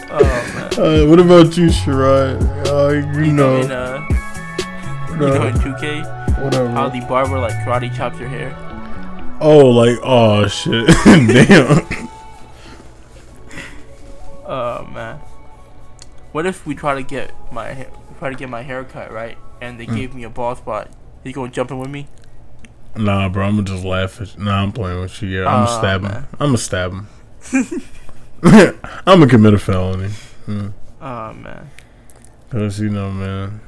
Oh 0.09 0.19
man. 0.55 0.73
Uh, 0.79 1.05
what 1.09 1.19
about 1.19 1.57
you, 1.57 1.67
Shirai? 1.67 2.39
Uh, 2.65 2.89
you 3.19 3.25
You 3.25 3.33
know, 3.33 3.57
in 3.61 3.67
know, 3.67 3.75
uh, 3.75 4.07
you 5.11 5.17
know, 5.17 5.47
in 5.47 5.53
2K, 5.55 6.71
how 6.73 6.87
the 6.89 7.01
barber 7.01 7.37
like 7.39 7.51
karate 7.65 7.93
chops 7.95 8.17
your 8.17 8.29
hair. 8.29 8.55
Oh, 9.41 9.69
like 9.69 9.97
oh 10.01 10.47
shit, 10.47 10.87
damn. 11.05 11.85
Oh 14.45 14.85
man. 14.85 15.19
What 16.31 16.45
if 16.45 16.65
we 16.65 16.73
try 16.73 16.95
to 16.95 17.03
get 17.03 17.33
my 17.51 17.87
try 18.17 18.29
to 18.29 18.35
get 18.35 18.49
my 18.49 18.61
hair 18.61 18.83
cut 18.85 19.11
right, 19.11 19.37
and 19.61 19.77
they 19.79 19.85
Hmm. 19.85 19.95
gave 19.95 20.15
me 20.15 20.23
a 20.23 20.29
bald 20.29 20.59
spot? 20.59 20.89
You 21.23 21.33
gonna 21.33 21.51
jump 21.51 21.69
in 21.71 21.79
with 21.79 21.89
me? 21.89 22.07
Nah, 22.97 23.29
bro, 23.29 23.45
I'm 23.45 23.55
gonna 23.55 23.67
just 23.67 23.83
laugh 23.85 24.19
at. 24.21 24.37
Nah, 24.37 24.61
I'm 24.63 24.71
playing 24.71 25.01
with 25.01 25.21
you. 25.21 25.29
Yeah, 25.29 25.47
I'm 25.47 25.65
gonna 25.65 25.69
Aw, 25.71 25.79
stab 25.79 26.01
him. 26.03 26.11
man. 26.11 26.27
I'm 26.39 26.47
gonna 26.47 26.57
stab 26.57 26.91
him. 26.91 27.07
I'm 28.43 29.19
gonna 29.19 29.27
commit 29.27 29.53
a 29.53 29.59
felony. 29.59 30.09
Hmm. 30.45 30.67
Oh 31.01 31.33
man. 31.33 31.69
Cause 32.49 32.79
you 32.79 32.89
know, 32.89 33.11
man. 33.11 33.61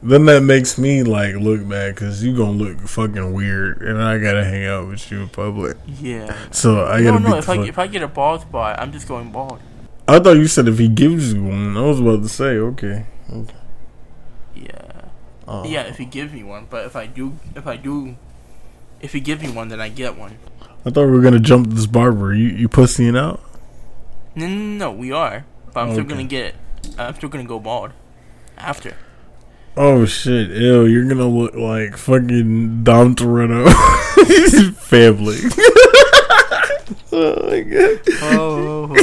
Then 0.00 0.26
that 0.26 0.42
makes 0.42 0.78
me 0.78 1.02
like 1.02 1.34
look 1.34 1.68
bad, 1.68 1.96
cause 1.96 2.22
you 2.22 2.36
gonna 2.36 2.52
look 2.52 2.78
fucking 2.80 3.32
weird, 3.32 3.82
and 3.82 4.00
I 4.00 4.18
gotta 4.18 4.44
hang 4.44 4.64
out 4.66 4.86
with 4.88 5.10
you 5.10 5.22
in 5.22 5.28
public. 5.28 5.76
Yeah. 5.86 6.36
So 6.52 6.84
I 6.84 7.00
No, 7.00 7.12
gotta 7.18 7.24
no. 7.24 7.32
be. 7.32 7.38
If 7.38 7.48
I 7.48 7.56
if 7.66 7.78
I 7.78 7.86
get 7.88 8.02
a 8.02 8.08
bald 8.08 8.42
spot, 8.42 8.78
I'm 8.80 8.92
just 8.92 9.08
going 9.08 9.32
bald. 9.32 9.60
I 10.06 10.18
thought 10.20 10.36
you 10.36 10.46
said 10.46 10.68
if 10.68 10.78
he 10.78 10.88
gives 10.88 11.34
you 11.34 11.42
one. 11.44 11.76
I 11.76 11.82
was 11.82 12.00
about 12.00 12.22
to 12.22 12.28
say 12.28 12.56
okay. 12.58 13.06
Yeah. 14.54 14.70
Oh. 15.46 15.64
Yeah. 15.66 15.82
If 15.82 15.98
he 15.98 16.04
gives 16.04 16.32
me 16.32 16.42
one, 16.42 16.66
but 16.70 16.86
if 16.86 16.94
I 16.96 17.06
do, 17.06 17.36
if 17.56 17.66
I 17.66 17.76
do, 17.76 18.16
if 19.00 19.12
he 19.12 19.20
gives 19.20 19.42
me 19.42 19.50
one, 19.50 19.68
then 19.68 19.80
I 19.80 19.88
get 19.88 20.16
one. 20.16 20.38
I 20.84 20.90
thought 20.90 21.06
we 21.06 21.12
were 21.12 21.20
gonna 21.20 21.38
jump 21.38 21.68
this 21.68 21.86
barber. 21.86 22.34
You 22.34 22.48
you 22.48 22.68
pussying 22.68 23.16
out? 23.16 23.40
No, 24.34 24.46
no, 24.46 24.54
no, 24.54 24.92
we 24.92 25.12
are. 25.12 25.44
But 25.72 25.80
I'm 25.80 25.92
still 25.92 26.04
gonna 26.04 26.24
get 26.24 26.46
it. 26.46 26.54
I'm 26.98 27.14
still 27.14 27.28
gonna 27.28 27.44
go 27.44 27.58
bald 27.58 27.92
after. 28.56 28.96
Oh 29.76 30.06
shit! 30.06 30.50
Ew, 30.50 30.86
you're 30.86 31.06
gonna 31.06 31.28
look 31.28 31.54
like 31.54 31.96
fucking 31.96 32.82
Dom 32.84 33.14
Toretto 33.14 33.68
family. 34.74 35.38
oh 37.12 37.48
my 37.48 37.60
god! 37.60 38.00
Oh. 38.22 38.88
oh, 38.90 38.96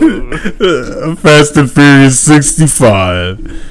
oh, 0.00 1.02
oh 1.02 1.16
Fast 1.20 1.56
and 1.56 1.70
Furious 1.70 2.20
65. 2.20 3.62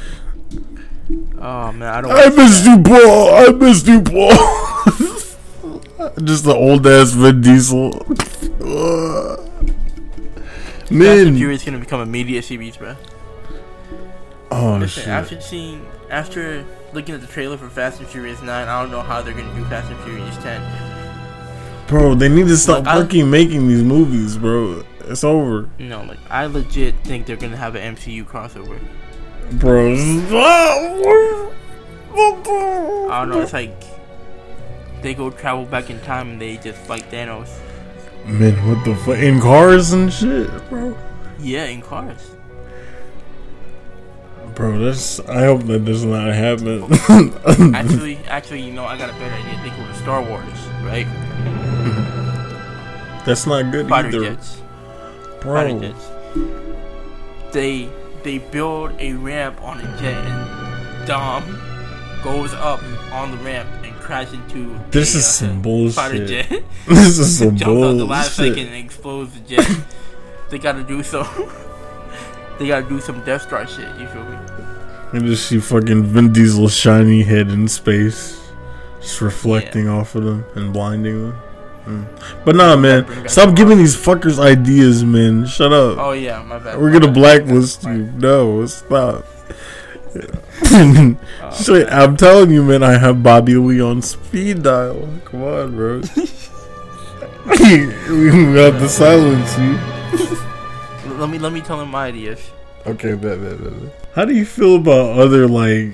oh 1.40 1.72
man, 1.72 1.84
I 1.84 2.02
don't. 2.02 2.12
I 2.12 2.30
miss 2.30 2.66
you, 2.66 2.82
Paul. 2.82 3.34
I 3.36 3.52
miss 3.52 3.88
you, 3.88 4.02
Paul. 4.02 4.69
Just 6.24 6.46
the 6.46 6.54
old 6.56 6.86
ass 6.88 7.12
Vin 7.12 7.42
Diesel. 7.42 7.92
Fast 7.92 8.44
and 10.90 11.00
Man. 11.00 11.36
Furious 11.36 11.64
gonna 11.66 11.80
become 11.80 12.00
a 12.02 12.06
media 12.06 12.42
series, 12.42 12.78
bro. 12.78 12.96
Oh 14.52 14.78
Listen, 14.78 15.04
shit. 15.04 15.08
after 15.10 15.42
seeing, 15.42 15.86
after 16.10 16.66
looking 16.94 17.16
at 17.16 17.22
the 17.22 17.28
trailer 17.28 17.58
for 17.58 17.70
Fast 17.70 18.00
and 18.00 18.08
Furious 18.08 18.42
9, 18.42 18.50
I 18.50 18.82
don't 18.82 18.92
know 18.92 19.02
how 19.02 19.22
they're 19.22 19.34
gonna 19.34 19.54
do 19.56 19.64
Fast 19.66 19.92
and 19.92 20.00
Furious 20.02 20.36
10. 20.38 20.62
Bro, 21.88 22.16
they 22.16 22.30
need 22.30 22.48
to 22.48 22.58
stop 22.58 22.88
I- 22.88 23.02
fucking 23.02 23.30
making 23.30 23.68
these 23.68 23.84
movies, 23.84 24.38
bro. 24.38 24.84
It's 25.02 25.24
over. 25.24 25.70
Know, 25.80 26.04
like 26.04 26.20
I 26.30 26.46
legit 26.46 26.96
think 27.04 27.26
they're 27.26 27.36
gonna 27.36 27.58
have 27.58 27.76
an 27.76 27.96
MCU 27.96 28.26
crossover. 28.26 28.80
Bro. 29.54 29.96
I 33.12 33.20
don't 33.22 33.30
know. 33.30 33.42
It's 33.42 33.54
like 33.54 33.74
they 35.02 35.14
go 35.14 35.30
travel 35.30 35.66
back 35.66 35.90
in 35.90 36.00
time 36.02 36.32
and 36.32 36.42
they 36.42 36.58
just 36.58 36.80
fight 36.82 37.10
Thanos. 37.10 37.50
Man, 38.26 38.54
what 38.68 38.84
the 38.86 38.96
fuck? 38.96 39.18
In 39.18 39.40
cars 39.40 39.94
and 39.94 40.12
shit, 40.12 40.50
bro. 40.70 40.96
Yeah, 41.40 41.66
in 41.66 41.82
cars. 41.82 42.32
Bro, 44.56 44.80
this. 44.80 45.20
I 45.22 45.46
hope 45.46 45.64
that 45.64 45.86
does 45.86 46.04
not 46.04 46.34
happen. 46.34 46.84
Actually, 47.76 48.18
actually, 48.28 48.62
you 48.62 48.74
know, 48.74 48.84
I 48.84 48.98
got 48.98 49.10
a 49.10 49.14
better 49.14 49.34
idea. 49.34 49.58
They 49.64 49.70
go 49.70 49.88
to 49.88 49.96
Star 49.96 50.22
Wars, 50.22 50.68
right? 50.84 51.06
that's 53.26 53.48
not 53.48 53.72
good 53.72 53.88
Fighter 53.88 54.10
either, 54.10 54.36
jets. 54.36 54.62
Fighter 55.42 55.70
bro. 55.70 55.80
jets. 55.80 56.10
They 57.54 57.90
they 58.24 58.40
build 58.40 58.92
a 59.00 59.14
ramp 59.14 59.62
on 59.62 59.80
a 59.80 59.98
jet, 59.98 60.26
and 60.26 61.08
Dom 61.08 61.44
goes 62.22 62.54
up 62.54 62.82
on 63.14 63.32
the 63.32 63.38
ramp 63.38 63.70
and 64.10 64.28
crashes 64.28 64.34
into. 64.34 64.80
This 64.92 65.16
a, 65.16 65.18
is 65.20 65.26
uh, 65.26 65.30
some 65.30 65.64
Fighter 65.92 66.18
bullshit. 66.18 66.28
jet. 66.50 66.64
This 66.88 67.20
is 67.20 67.38
some 67.38 67.56
jumps 67.56 67.84
out 67.84 67.98
the 67.98 68.06
last 68.06 68.36
second 68.36 68.54
bullshit. 68.54 68.68
and 68.68 68.86
explodes 68.86 69.34
the 69.34 69.40
jet. 69.42 69.86
they 70.50 70.58
gotta 70.60 70.84
do 70.84 71.04
some. 71.04 71.28
they 72.58 72.68
gotta 72.68 72.88
do 72.88 73.00
some 73.00 73.24
Death 73.24 73.44
Star 73.44 73.68
shit. 73.68 73.88
You 74.00 74.08
feel 74.08 74.24
me? 74.24 74.38
And 75.14 75.26
just 75.26 75.48
see 75.48 75.60
fucking 75.60 76.04
Vin 76.04 76.32
Diesel's 76.34 76.76
shiny 76.76 77.24
head 77.24 77.50
in 77.50 77.68
space, 77.68 78.40
just 79.02 79.22
reflecting 79.22 79.88
off 79.90 80.14
of 80.16 80.24
them 80.24 80.46
and 80.56 80.72
blinding 80.72 81.32
them. 81.32 81.42
Mm. 81.86 82.46
But 82.46 82.56
nah, 82.56 82.76
man, 82.76 83.28
stop 83.28 83.56
giving 83.56 83.80
these 83.80 83.96
fuckers 83.96 84.38
ideas, 84.38 85.04
man. 85.04 85.48
Shut 85.48 85.74
up. 85.74 85.98
Oh 85.98 86.12
yeah, 86.12 86.44
my 86.44 86.60
bad. 86.60 86.78
We're 86.80 86.92
my 86.92 87.00
gonna 87.00 87.08
bad. 87.08 87.16
blacklist 87.16 87.84
you. 87.86 88.12
No, 88.18 88.66
stop. 88.68 89.26
Oh, 91.42 91.86
I'm 91.90 92.16
telling 92.16 92.52
you, 92.52 92.64
man. 92.64 92.84
I 92.84 92.98
have 92.98 93.24
Bobby 93.24 93.56
Lee 93.56 93.82
on 93.82 94.02
speed 94.02 94.64
dial. 94.64 95.10
Come 95.26 95.44
on, 95.44 95.76
bro. 95.76 96.02
we 97.50 98.54
got 98.54 98.78
to 98.80 98.88
silence 98.88 99.58
you. 99.58 99.74
let 101.18 101.30
me 101.30 101.40
let 101.40 101.52
me 101.52 101.62
tell 101.62 101.82
him 101.82 101.90
my 101.90 102.08
ideas. 102.08 102.52
Okay, 102.86 103.14
bet, 103.14 103.42
bet, 103.42 103.62
bet, 103.62 103.82
bet. 103.82 104.10
How 104.14 104.26
do 104.26 104.36
you 104.36 104.46
feel 104.46 104.76
about 104.76 105.18
other 105.18 105.48
like 105.48 105.94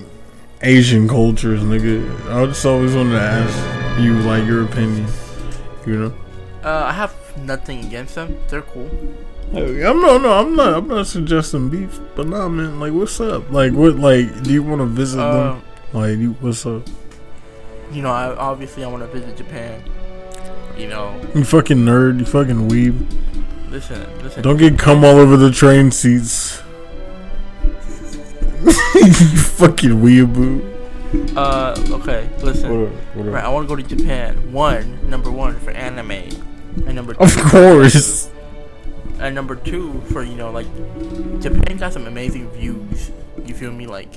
Asian 0.62 1.08
cultures, 1.08 1.62
nigga? 1.62 2.04
I 2.30 2.46
just 2.46 2.66
always 2.66 2.94
wanted 2.94 3.14
to 3.14 3.22
ask 3.22 4.00
you 4.02 4.14
like 4.22 4.46
your 4.46 4.66
opinion. 4.66 5.08
You 5.86 5.98
know? 6.00 6.14
Uh, 6.64 6.86
I 6.86 6.94
have 6.94 7.14
nothing 7.38 7.86
against 7.86 8.16
them. 8.16 8.38
They're 8.50 8.62
cool. 8.62 8.90
Hey, 9.52 9.86
I'm 9.86 10.02
no, 10.02 10.18
no, 10.18 10.34
I'm 10.34 10.56
not. 10.56 10.74
I'm 10.78 10.88
not 10.88 11.08
suggesting 11.08 11.70
beef, 11.70 12.00
but 12.16 12.28
nah, 12.28 12.50
man. 12.50 12.80
Like, 12.80 12.94
what's 12.94 13.20
up? 13.22 13.50
Like, 13.52 13.74
what? 13.74 13.96
Like, 13.96 14.44
do 14.44 14.52
you 14.52 14.64
want 14.64 14.82
to 14.82 14.86
visit 14.86 15.18
them? 15.18 15.62
Like, 15.94 16.18
you, 16.18 16.32
what's 16.42 16.66
up? 16.66 16.84
you 17.92 18.02
know, 18.02 18.10
I 18.12 18.36
obviously 18.36 18.84
I 18.84 18.88
want 18.88 19.04
to 19.04 19.08
visit 19.20 19.38
Japan. 19.38 19.82
You 20.76 20.88
know, 20.90 21.22
You 21.34 21.46
fucking 21.46 21.78
nerd. 21.78 22.20
You 22.20 22.26
fucking 22.26 22.68
weeb. 22.70 23.08
listen, 23.72 24.06
listen. 24.24 24.44
Don't 24.44 24.58
get 24.58 24.78
cum 24.78 25.06
all 25.06 25.18
over 25.18 25.38
the 25.38 25.52
train 25.52 25.92
seats. 25.92 26.62
you 28.96 29.38
fucking 29.38 29.92
weeaboo. 30.02 30.74
Uh, 31.38 31.76
okay, 31.96 32.28
listen. 32.42 32.70
What 32.70 32.88
up? 32.90 32.94
What 33.16 33.28
up? 33.28 33.34
Right, 33.34 33.44
I 33.46 33.48
want 33.50 33.70
to 33.70 33.74
go 33.74 33.82
to 33.82 33.96
Japan. 33.96 34.52
One, 34.52 35.10
number 35.10 35.32
one 35.32 35.58
for 35.60 35.72
anime, 35.72 36.12
and 36.12 36.96
number 36.96 37.14
two, 37.14 37.20
Of 37.22 37.38
course. 37.38 38.30
And 39.20 39.34
number 39.36 39.56
two 39.56 40.02
for 40.12 40.24
you 40.24 40.36
know 40.36 40.52
like 40.52 40.68
Japan 41.42 41.78
got 41.78 41.94
some 41.94 42.08
amazing 42.08 42.50
views. 42.52 43.12
You 43.46 43.54
feel 43.54 43.72
me? 43.72 43.86
Like, 43.86 44.10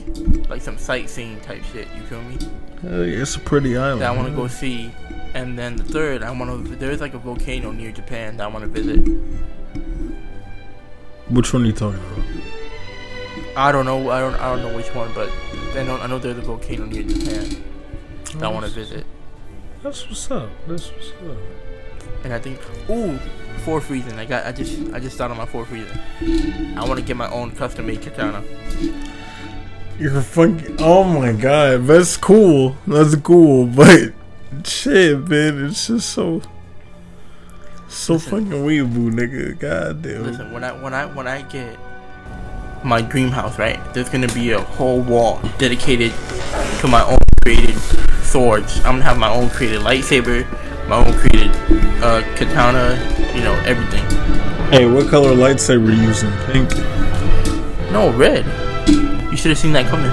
like 0.49 0.63
some 0.63 0.79
sightseeing 0.79 1.41
type 1.41 1.63
shit. 1.73 1.89
You 1.95 2.03
feel 2.03 2.23
me? 2.23 2.39
It's 2.83 3.37
a 3.37 3.41
pretty 3.41 3.77
island. 3.77 4.01
That 4.01 4.13
I 4.13 4.17
want 4.17 4.29
to 4.29 4.35
go 4.35 4.47
see. 4.47 4.93
And 5.35 5.59
then 5.59 5.77
the 5.77 5.85
third, 5.85 6.23
I 6.23 6.31
want 6.31 6.67
to. 6.67 6.77
There's 6.77 7.01
like 7.01 7.15
a 7.15 7.19
volcano 7.19 7.71
near 7.73 7.93
Japan 7.93 8.37
that 8.39 8.45
I 8.45 8.47
want 8.47 8.65
to 8.65 8.71
visit. 8.71 9.01
Which 11.29 11.53
one 11.53 11.65
are 11.65 11.67
you 11.67 11.73
talking 11.73 12.01
about? 12.01 12.25
I 13.57 13.73
don't 13.73 13.85
know. 13.85 14.09
I 14.11 14.21
don't. 14.21 14.35
I 14.37 14.55
don't 14.55 14.63
know 14.63 14.75
which 14.75 14.95
one, 14.95 15.13
but 15.15 15.31
I 15.75 15.83
know. 15.83 15.99
I 15.99 16.07
know 16.07 16.19
there's 16.19 16.39
a 16.39 16.43
volcano 16.43 16.87
near 16.87 17.03
Japan 17.03 17.63
that 18.35 18.45
I 18.45 18.49
want 18.49 18.65
to 18.65 18.73
visit. 18.73 19.05
That's 19.83 20.09
what's 20.09 20.31
up. 20.31 20.49
That's 20.67 20.91
what's 20.91 21.11
up. 21.11 21.37
And 22.25 22.33
I 22.33 22.39
think, 22.39 22.59
ooh, 22.89 23.19
fourth 23.69 23.91
reason. 23.91 24.19
I 24.19 24.25
got. 24.25 24.47
I 24.47 24.53
just. 24.53 24.95
I 24.95 24.99
just 24.99 25.19
thought 25.19 25.31
of 25.31 25.37
my 25.37 25.45
fourth 25.45 25.71
reason. 25.71 26.01
I 26.79 26.87
want 26.89 26.99
to 26.99 27.05
get 27.05 27.19
my 27.19 27.29
own 27.31 27.51
custom 27.51 27.87
made 27.87 28.01
katana. 28.01 28.43
You're 29.99 30.23
fucking. 30.23 30.77
Oh 30.79 31.05
my 31.05 31.33
god, 31.33 31.87
that's 31.87 32.17
cool. 32.17 32.79
That's 32.87 33.15
cool, 33.17 33.67
but 33.81 34.15
shit, 34.65 35.29
man, 35.29 35.67
it's 35.67 35.87
just 35.87 36.09
so, 36.09 36.41
so 37.89 38.15
Listen. 38.15 38.47
fucking 38.47 38.65
weeaboo, 38.65 39.13
nigga. 39.13 39.59
God 39.59 40.01
damn. 40.01 40.23
Listen, 40.23 40.51
when 40.51 40.65
I 40.65 40.73
when 40.73 40.95
I 40.95 41.05
when 41.05 41.29
I 41.29 41.43
get 41.43 41.79
my 42.83 43.03
dream 43.03 43.29
house, 43.29 43.59
right? 43.59 43.79
There's 43.93 44.09
gonna 44.09 44.33
be 44.33 44.53
a 44.53 44.63
whole 44.63 45.03
wall 45.03 45.43
dedicated 45.59 46.15
to 46.81 46.89
my 46.89 47.05
own 47.05 47.19
created 47.45 47.77
swords. 48.23 48.79
I'm 48.79 48.95
gonna 48.95 49.03
have 49.03 49.19
my 49.19 49.31
own 49.31 49.51
created 49.51 49.83
lightsaber, 49.83 50.47
my 50.89 51.05
own 51.05 51.13
created 51.19 51.51
uh, 52.03 52.23
katana. 52.37 52.97
You 53.35 53.43
know 53.43 53.55
everything. 53.67 54.05
Hey, 54.71 54.87
what 54.87 55.09
color 55.09 55.35
lightsaber 55.35 55.89
are 55.89 55.93
you 55.93 56.03
using? 56.03 56.33
Pink. 56.47 56.71
No 57.93 58.11
red. 58.17 58.45
You 59.31 59.37
should 59.37 59.51
have 59.51 59.59
seen 59.59 59.73
that 59.73 59.87
coming. 59.87 60.11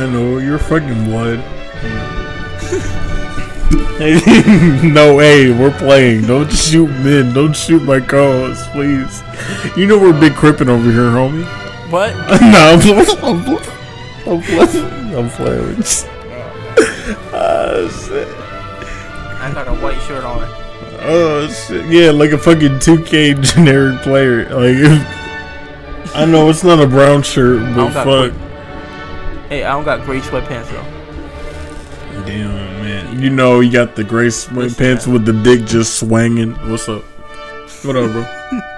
I 0.00 0.06
know 0.12 0.38
you're 0.38 0.58
fucking 0.58 1.04
blood. 1.04 1.38
no, 3.98 5.18
hey, 5.18 5.50
we're 5.50 5.76
playing. 5.76 6.26
Don't 6.26 6.50
shoot 6.52 6.86
men. 6.86 7.34
Don't 7.34 7.54
shoot 7.54 7.82
my 7.82 8.00
co-host, 8.00 8.70
please. 8.70 9.22
You 9.76 9.86
know 9.86 9.98
we're 9.98 10.18
big 10.18 10.34
crippin' 10.34 10.68
over 10.68 10.90
here, 10.90 11.10
homie. 11.10 11.44
What? 11.90 12.14
no, 12.40 12.74
I'm 12.74 12.80
playing. 12.80 13.08
I'm 13.22 13.42
playing. 13.44 13.78
I'm 14.26 14.42
playing. 14.42 15.14
I'm 15.16 15.30
playing 15.30 15.76
with. 15.76 16.14
Ah, 17.32 17.88
shit. 18.06 18.37
I 19.50 19.64
got 19.64 19.68
a 19.68 19.74
white 19.80 20.00
shirt 20.02 20.24
on. 20.24 20.38
Oh 21.00 21.46
shit! 21.48 21.86
Yeah, 21.86 22.10
like 22.10 22.32
a 22.32 22.38
fucking 22.38 22.78
2K 22.80 23.40
generic 23.54 24.00
player. 24.02 24.44
Like, 24.44 24.76
if, 24.76 26.14
I 26.16 26.24
know 26.24 26.48
it's 26.50 26.64
not 26.64 26.80
a 26.80 26.86
brown 26.86 27.22
shirt, 27.22 27.60
but 27.74 27.92
fuck. 27.92 28.04
gray- 28.32 28.44
Hey, 29.48 29.64
I 29.64 29.70
don't 29.72 29.84
got 29.84 30.04
gray 30.04 30.20
sweatpants 30.20 30.70
though. 30.70 32.24
Damn, 32.26 32.48
man. 32.82 33.22
You 33.22 33.30
know 33.30 33.60
you 33.60 33.72
got 33.72 33.96
the 33.96 34.04
gray 34.04 34.26
sweatpants 34.26 35.10
with 35.10 35.24
the 35.24 35.32
dick 35.32 35.64
just 35.66 35.98
swinging. 36.00 36.52
What's 36.70 36.88
up? 36.88 37.02
What 37.84 37.96
up, 37.96 38.10
bro? 38.12 38.24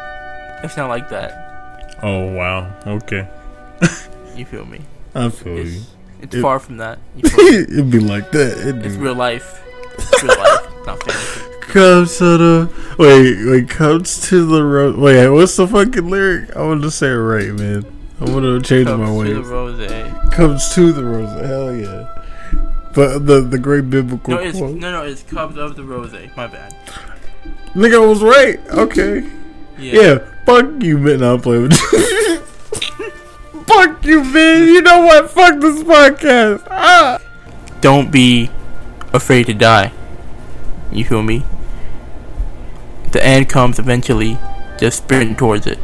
It's 0.62 0.76
not 0.76 0.90
like 0.90 1.08
that. 1.08 1.96
Oh 2.02 2.26
wow. 2.34 2.70
Okay. 2.86 3.26
You 4.36 4.44
feel 4.44 4.66
me? 4.66 4.80
I 5.14 5.30
feel 5.30 5.54
you. 5.56 5.62
It's, 5.62 5.86
it's 6.20 6.34
It- 6.34 6.42
far 6.42 6.58
from 6.58 6.76
that. 6.76 6.98
You 7.16 7.28
feel? 7.30 7.54
It'd 7.78 7.90
be 7.90 7.98
like 7.98 8.30
that. 8.32 8.58
It'd 8.58 8.84
It's 8.84 8.94
be. 8.96 9.02
real 9.02 9.14
life. 9.14 9.62
It's 10.02 10.22
real 10.22 10.36
life, 10.38 10.86
not 10.86 11.02
fantasy. 11.02 11.46
Comes 11.72 12.18
to 12.18 12.36
the 12.36 12.70
wait, 12.98 13.46
wait, 13.48 13.68
comes 13.68 14.20
to 14.28 14.44
the 14.44 14.62
road. 14.64 14.96
Wait, 14.96 15.28
what's 15.28 15.56
the 15.56 15.66
fucking 15.68 16.08
lyric? 16.10 16.56
I 16.56 16.62
want 16.64 16.82
to 16.82 16.90
say 16.90 17.08
it 17.08 17.14
right, 17.14 17.52
man. 17.52 17.84
I 18.20 18.24
want 18.24 18.42
to 18.44 18.60
change 18.60 18.86
Comes 18.88 19.00
my 19.18 19.24
to 19.28 19.34
the 19.34 19.42
rose. 19.42 20.32
comes 20.32 20.74
to 20.74 20.92
the 20.92 21.04
rose. 21.04 21.46
Hell 21.46 21.74
yeah. 21.74 22.06
But 22.92 23.24
the 23.26 23.40
the 23.40 23.56
great 23.58 23.88
biblical 23.88 24.34
No, 24.34 24.40
it's 24.40 24.58
quote. 24.58 24.74
no, 24.76 24.90
no. 24.90 25.02
It's 25.04 25.22
Cubs 25.22 25.56
of 25.56 25.76
the 25.76 25.84
Rose. 25.84 26.12
My 26.36 26.48
bad. 26.48 26.74
Nigga 27.74 28.02
I 28.02 28.06
was 28.06 28.20
right. 28.20 28.58
Okay. 28.70 29.20
Yeah. 29.78 30.00
Yeah. 30.00 30.18
Fuck 30.44 30.82
you, 30.82 30.98
man. 30.98 31.22
I'll 31.22 31.38
play 31.38 31.58
with 31.60 31.72
you. 31.92 32.38
Fuck 33.66 34.04
you, 34.04 34.24
man. 34.24 34.66
You 34.66 34.82
know 34.82 35.02
what? 35.06 35.30
Fuck 35.30 35.60
this 35.60 35.82
podcast. 35.84 36.66
Ah. 36.68 37.20
Don't 37.80 38.10
be 38.10 38.50
afraid 39.12 39.46
to 39.46 39.54
die. 39.54 39.92
You 40.92 41.04
feel 41.04 41.22
me? 41.22 41.44
The 43.12 43.24
end 43.24 43.48
comes 43.48 43.78
eventually. 43.78 44.38
Just 44.78 44.98
sprint 44.98 45.38
towards 45.38 45.66
it. 45.66 45.78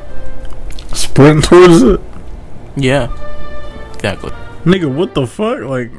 Sprint 0.92 1.44
towards 1.44 1.82
it. 1.82 2.00
Yeah. 2.76 3.08
Exactly. 3.94 4.30
Nigga, 4.64 4.92
what 4.92 5.14
the 5.14 5.26
fuck? 5.26 5.60
Like, 5.60 5.90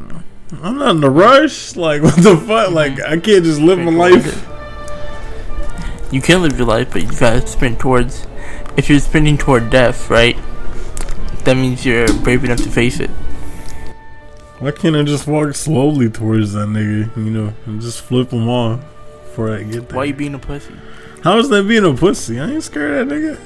I'm 0.62 0.78
not 0.78 0.96
in 0.96 1.04
a 1.04 1.10
rush. 1.10 1.76
Like, 1.76 2.02
what 2.04 2.16
the 2.16 2.38
fuck? 2.38 2.68
Mm-hmm. 2.68 2.74
Like, 2.74 3.02
I 3.02 3.20
can't 3.20 3.44
just 3.44 3.60
live 3.62 3.80
my 3.80 3.92
Sprint 3.92 4.24
towards 4.24 4.36
life. 4.36 4.58
You 6.12 6.22
can 6.22 6.42
live 6.42 6.58
your 6.58 6.68
life, 6.68 6.92
but 6.92 7.02
you 7.02 7.20
gotta 7.20 7.46
sprint 7.46 7.80
towards. 7.80 8.26
If 8.78 8.90
you're 8.90 9.00
sprinting 9.00 9.38
toward 9.38 9.70
death, 9.70 10.10
right? 10.10 10.38
That 11.44 11.58
means 11.58 11.86
you're 11.86 12.08
brave 12.24 12.44
enough 12.44 12.60
to 12.60 12.70
face 12.70 13.00
it. 13.00 13.10
Why 14.60 14.72
can't 14.72 14.96
I 14.96 15.04
just 15.04 15.28
walk 15.28 15.54
slowly 15.54 16.10
towards 16.10 16.54
that 16.54 16.68
nigga? 16.68 17.16
You 17.16 17.32
know, 17.32 17.54
and 17.66 17.80
just 17.80 18.02
flip 18.02 18.32
him 18.32 18.50
off 18.50 18.80
before 19.24 19.54
I 19.54 19.64
get 19.64 19.90
there. 19.90 19.98
Why 19.98 20.06
you 20.06 20.14
being 20.14 20.34
a 20.34 20.40
pussy? 20.40 20.74
How 21.24 21.38
is 21.38 21.50
that 21.50 21.68
being 21.68 21.86
a 21.86 21.94
pussy? 21.94 22.40
I 22.40 22.50
ain't 22.50 22.64
scared 22.64 23.02
of 23.02 23.10
that 23.10 23.16
nigga. 23.16 23.40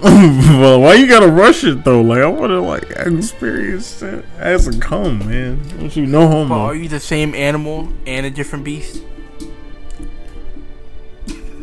well, 0.60 0.80
why 0.80 0.94
you 0.94 1.06
gotta 1.06 1.28
rush 1.28 1.64
it 1.64 1.84
though? 1.84 2.02
Like 2.02 2.20
I 2.20 2.26
wanna 2.26 2.60
like 2.60 2.90
experience 2.90 4.02
it 4.02 4.24
as 4.38 4.66
a 4.66 4.78
come, 4.78 5.20
man. 5.20 5.66
Don't 5.78 5.94
you 5.96 6.06
know 6.06 6.28
homo? 6.28 6.54
are 6.54 6.74
you 6.74 6.88
the 6.88 7.00
same 7.00 7.34
animal 7.34 7.92
and 8.06 8.26
a 8.26 8.30
different 8.30 8.64
beast? 8.64 9.02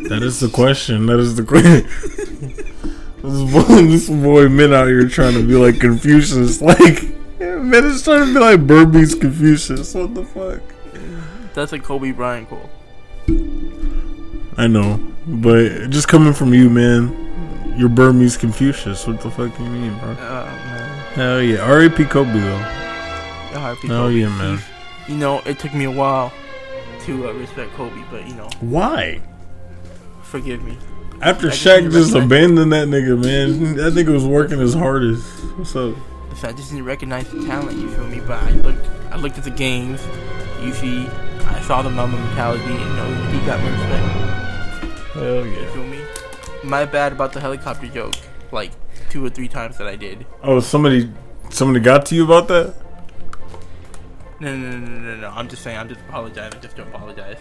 That 0.09 0.23
is 0.23 0.39
the 0.39 0.49
question. 0.49 1.05
That 1.07 1.19
is 1.19 1.35
the 1.35 1.43
question. 1.43 1.87
This 3.23 3.53
boy, 3.53 3.75
this 3.85 4.09
boy 4.09 4.49
men 4.49 4.73
out 4.73 4.87
here 4.87 5.07
trying 5.07 5.35
to 5.35 5.45
be 5.45 5.53
like 5.53 5.79
Confucius. 5.79 6.59
Like, 6.61 7.20
man 7.63 7.85
it's 7.85 8.03
trying 8.03 8.27
to 8.27 8.33
be 8.33 8.39
like 8.39 8.65
Burmese 8.65 9.15
Confucius. 9.15 9.93
What 9.93 10.13
the 10.13 10.25
fuck? 10.25 10.61
That's 11.53 11.73
a 11.73 11.79
Kobe 11.79 12.11
Bryant 12.11 12.47
quote. 12.47 12.69
I 14.57 14.67
know, 14.67 14.99
but 15.27 15.89
just 15.89 16.07
coming 16.07 16.33
from 16.33 16.53
you, 16.53 16.69
man, 16.69 17.75
you're 17.77 17.89
Burmese 17.89 18.37
Confucius. 18.37 19.07
What 19.07 19.21
the 19.21 19.31
fuck 19.31 19.57
you 19.59 19.65
mean, 19.65 19.97
bro? 19.99 20.11
Oh 20.11 20.45
man. 20.45 20.81
Hell 21.13 21.41
yeah. 21.41 21.59
R.A.P. 21.69 22.05
Kobe, 22.05 22.31
though. 22.31 22.65
Oh, 23.53 23.77
Kobe. 23.81 24.13
yeah, 24.13 24.29
man. 24.29 24.59
You 25.09 25.17
know, 25.17 25.39
it 25.39 25.59
took 25.59 25.73
me 25.73 25.83
a 25.83 25.91
while 25.91 26.31
to 27.01 27.27
uh, 27.27 27.33
respect 27.33 27.73
Kobe, 27.73 28.01
but 28.09 28.25
you 28.27 28.33
know, 28.35 28.49
Why? 28.61 29.21
forgive 30.23 30.63
me. 30.63 30.77
After 31.21 31.47
I 31.47 31.51
Shaq 31.51 31.91
just 31.91 32.15
abandoned 32.15 32.71
that 32.71 32.87
nigga, 32.87 33.21
man, 33.21 33.75
that 33.75 33.93
nigga 33.93 34.13
was 34.13 34.25
working 34.25 34.59
his 34.59 34.73
hardest. 34.73 35.25
What's 35.57 35.75
up? 35.75 35.95
So 36.35 36.49
I 36.49 36.53
just 36.53 36.69
didn't 36.71 36.85
recognize 36.85 37.29
the 37.29 37.45
talent. 37.45 37.77
You 37.77 37.89
feel 37.91 38.07
me? 38.07 38.19
But 38.19 38.43
I 38.43 38.51
looked, 38.51 38.85
I 39.11 39.17
looked 39.17 39.37
at 39.37 39.43
the 39.43 39.51
games. 39.51 40.01
You 40.61 40.73
see, 40.73 41.07
I 41.45 41.61
saw 41.61 41.81
the 41.81 41.89
Mamba 41.89 42.17
mentality. 42.17 42.63
And, 42.63 42.79
you 42.79 42.85
know, 42.85 43.13
he 43.31 43.45
got 43.45 43.59
my 43.59 43.69
respect. 43.69 45.11
Hell 45.13 45.45
yeah! 45.45 45.59
You 45.59 45.67
feel 45.69 45.85
me? 45.85 45.99
My 46.63 46.85
bad 46.85 47.11
about 47.11 47.33
the 47.33 47.39
helicopter 47.39 47.87
joke. 47.87 48.15
Like 48.51 48.71
two 49.09 49.25
or 49.25 49.29
three 49.29 49.47
times 49.47 49.77
that 49.77 49.87
I 49.87 49.95
did. 49.95 50.25
Oh, 50.41 50.59
somebody, 50.59 51.11
somebody 51.49 51.79
got 51.79 52.05
to 52.07 52.15
you 52.15 52.23
about 52.25 52.47
that? 52.47 52.73
No, 54.39 54.55
no, 54.55 54.71
no, 54.71 54.77
no, 54.77 54.99
no, 54.99 55.15
no. 55.17 55.29
I'm 55.29 55.47
just 55.47 55.61
saying. 55.61 55.77
I'm 55.77 55.89
just 55.89 56.01
apologizing 56.01 56.61
just 56.61 56.75
to 56.77 56.83
apologize. 56.83 57.37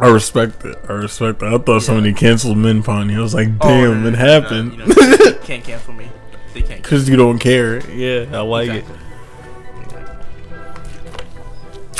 I 0.00 0.08
respect 0.08 0.64
it. 0.64 0.78
I 0.88 0.92
respect 0.92 1.42
it. 1.42 1.52
I 1.52 1.58
thought 1.58 1.82
somebody 1.82 2.14
canceled 2.14 2.56
Min 2.56 2.82
Pony. 2.82 3.16
I 3.16 3.20
was 3.20 3.34
like, 3.34 3.48
Oh, 3.60 3.68
damn, 3.68 4.02
no, 4.02 4.02
no, 4.02 4.08
it 4.08 4.14
happened. 4.14 4.78
No, 4.78 4.84
you 4.86 5.18
know, 5.18 5.38
can't 5.42 5.64
cancel 5.64 5.92
me. 5.92 6.08
They 6.60 6.68
can't. 6.68 6.82
Because 6.82 7.08
you 7.08 7.16
don't 7.16 7.38
care. 7.38 7.80
Yeah, 7.90 8.26
I 8.32 8.40
like 8.40 8.68
Exactly. 8.68 8.94
it. 8.94 9.00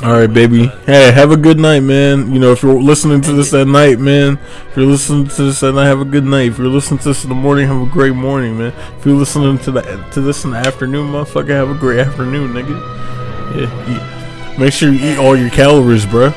All 0.01 0.13
right, 0.13 0.33
baby. 0.33 0.67
Hey, 0.87 1.11
have 1.11 1.33
a 1.33 1.37
good 1.37 1.59
night, 1.59 1.81
man. 1.81 2.33
You 2.33 2.39
know, 2.39 2.53
if 2.53 2.63
you're 2.63 2.81
listening 2.81 3.21
to 3.23 3.33
this 3.33 3.53
at 3.53 3.67
night, 3.67 3.99
man, 3.99 4.39
if 4.71 4.77
you're 4.77 4.87
listening 4.87 5.27
to 5.27 5.43
this 5.43 5.61
at 5.65 5.75
night, 5.75 5.87
have 5.87 6.01
a 6.01 6.05
good 6.05 6.23
night. 6.25 6.51
If 6.51 6.59
you're 6.59 6.69
listening 6.69 6.99
to 7.01 7.09
this 7.09 7.25
in 7.25 7.31
the 7.31 7.35
morning, 7.35 7.67
have 7.67 7.83
a 7.83 7.87
great 7.87 8.15
morning, 8.15 8.59
man. 8.59 8.73
If 8.99 9.05
you're 9.07 9.17
listening 9.17 9.59
to 9.59 9.73
the 9.73 9.81
to 10.13 10.21
this 10.21 10.45
in 10.45 10.53
the 10.53 10.59
afternoon, 10.59 11.11
motherfucker, 11.11 11.49
have 11.49 11.71
a 11.71 11.75
great 11.75 11.99
afternoon, 11.99 12.53
nigga. 12.53 13.57
Yeah. 13.57 13.97
eat- 13.97 14.59
Make 14.59 14.73
sure 14.73 14.93
you 14.93 14.99
eat 15.13 15.19
all 15.19 15.37
your 15.37 15.51
calories, 15.51 16.05
bro. 16.07 16.33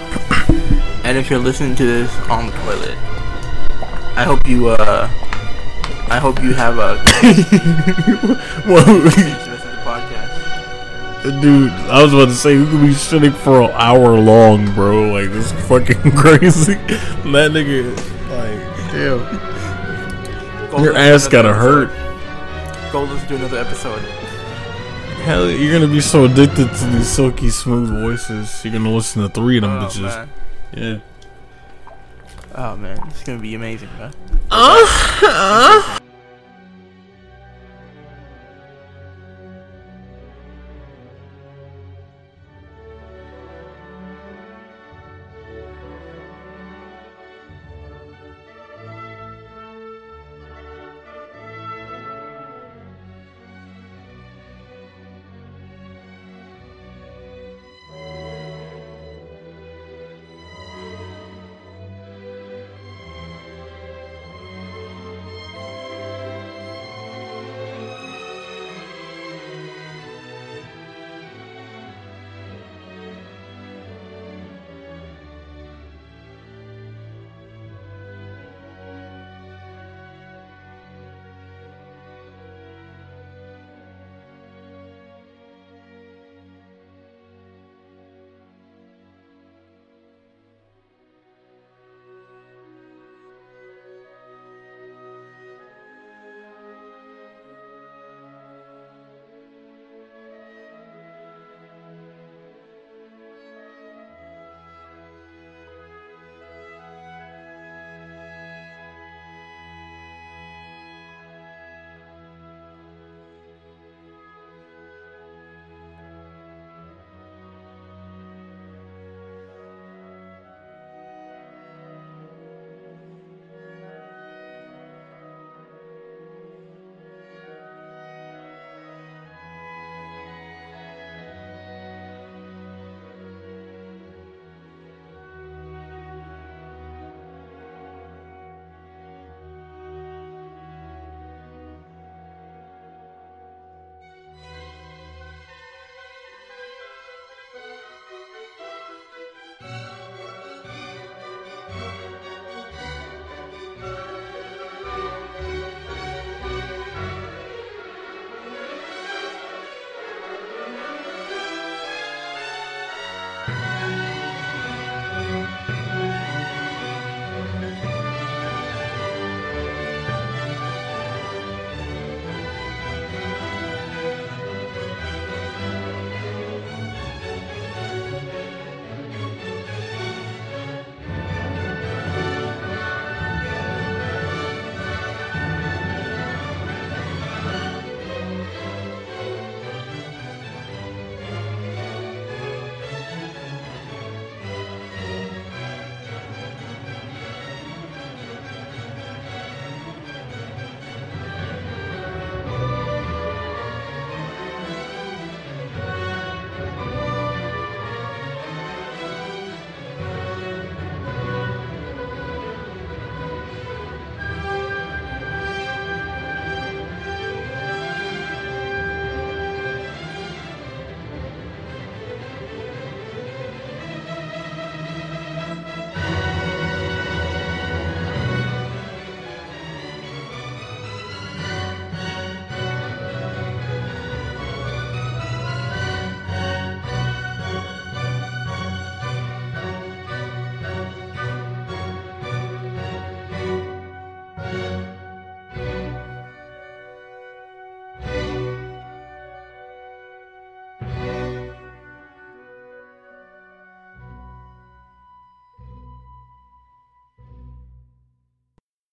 And 1.03 1.17
if 1.17 1.29
you're 1.29 1.39
listening 1.39 1.75
to 1.75 1.85
this 1.85 2.15
on 2.29 2.47
the 2.47 2.51
toilet, 2.53 2.97
I 4.15 4.23
hope 4.23 4.47
you 4.47 4.69
uh, 4.69 5.07
I 6.11 6.19
hope 6.19 6.41
you 6.43 6.53
have 6.53 6.77
a 6.77 6.97
Whoa. 8.67 8.83
the 8.83 9.03
rest 9.05 9.65
of 9.65 9.71
the 9.71 9.77
podcast. 9.85 11.41
Dude, 11.41 11.69
I 11.71 12.03
was 12.03 12.13
about 12.13 12.25
to 12.25 12.33
say 12.33 12.57
we 12.57 12.65
could 12.65 12.81
be 12.81 12.93
sitting 12.93 13.31
for 13.31 13.61
an 13.61 13.71
hour 13.71 14.19
long, 14.19 14.73
bro. 14.75 15.11
Like 15.13 15.29
this 15.31 15.51
is 15.53 15.67
fucking 15.67 16.11
crazy. 16.17 16.73
that 16.75 17.51
nigga, 17.51 17.95
like, 18.29 18.59
damn, 18.91 20.71
Go 20.71 20.83
your 20.83 20.95
ass 20.97 21.27
gotta 21.27 21.53
hurt. 21.53 21.89
episode. 21.89 22.91
Go 22.91 23.03
listen 23.03 23.27
to 23.29 23.35
another 23.35 23.57
episode. 23.59 23.99
Hell, 25.21 25.49
you're 25.49 25.71
gonna 25.79 25.91
be 25.91 26.01
so 26.01 26.25
addicted 26.25 26.67
to 26.73 26.85
these 26.87 27.07
silky 27.07 27.49
smooth 27.49 27.89
voices. 27.89 28.65
You're 28.65 28.73
gonna 28.73 28.89
listen 28.93 29.21
to 29.21 29.29
three 29.29 29.57
of 29.57 29.61
them 29.63 29.71
Oh 29.77 29.85
bitches. 29.85 30.01
man. 30.01 30.29
Yeah. 30.75 30.97
Oh 32.55 32.75
man, 32.75 32.99
it's 33.07 33.23
gonna 33.23 33.39
be 33.39 33.53
amazing, 33.55 33.87
man. 33.97 34.11
Uh, 34.49 34.85
uh, 35.23 35.99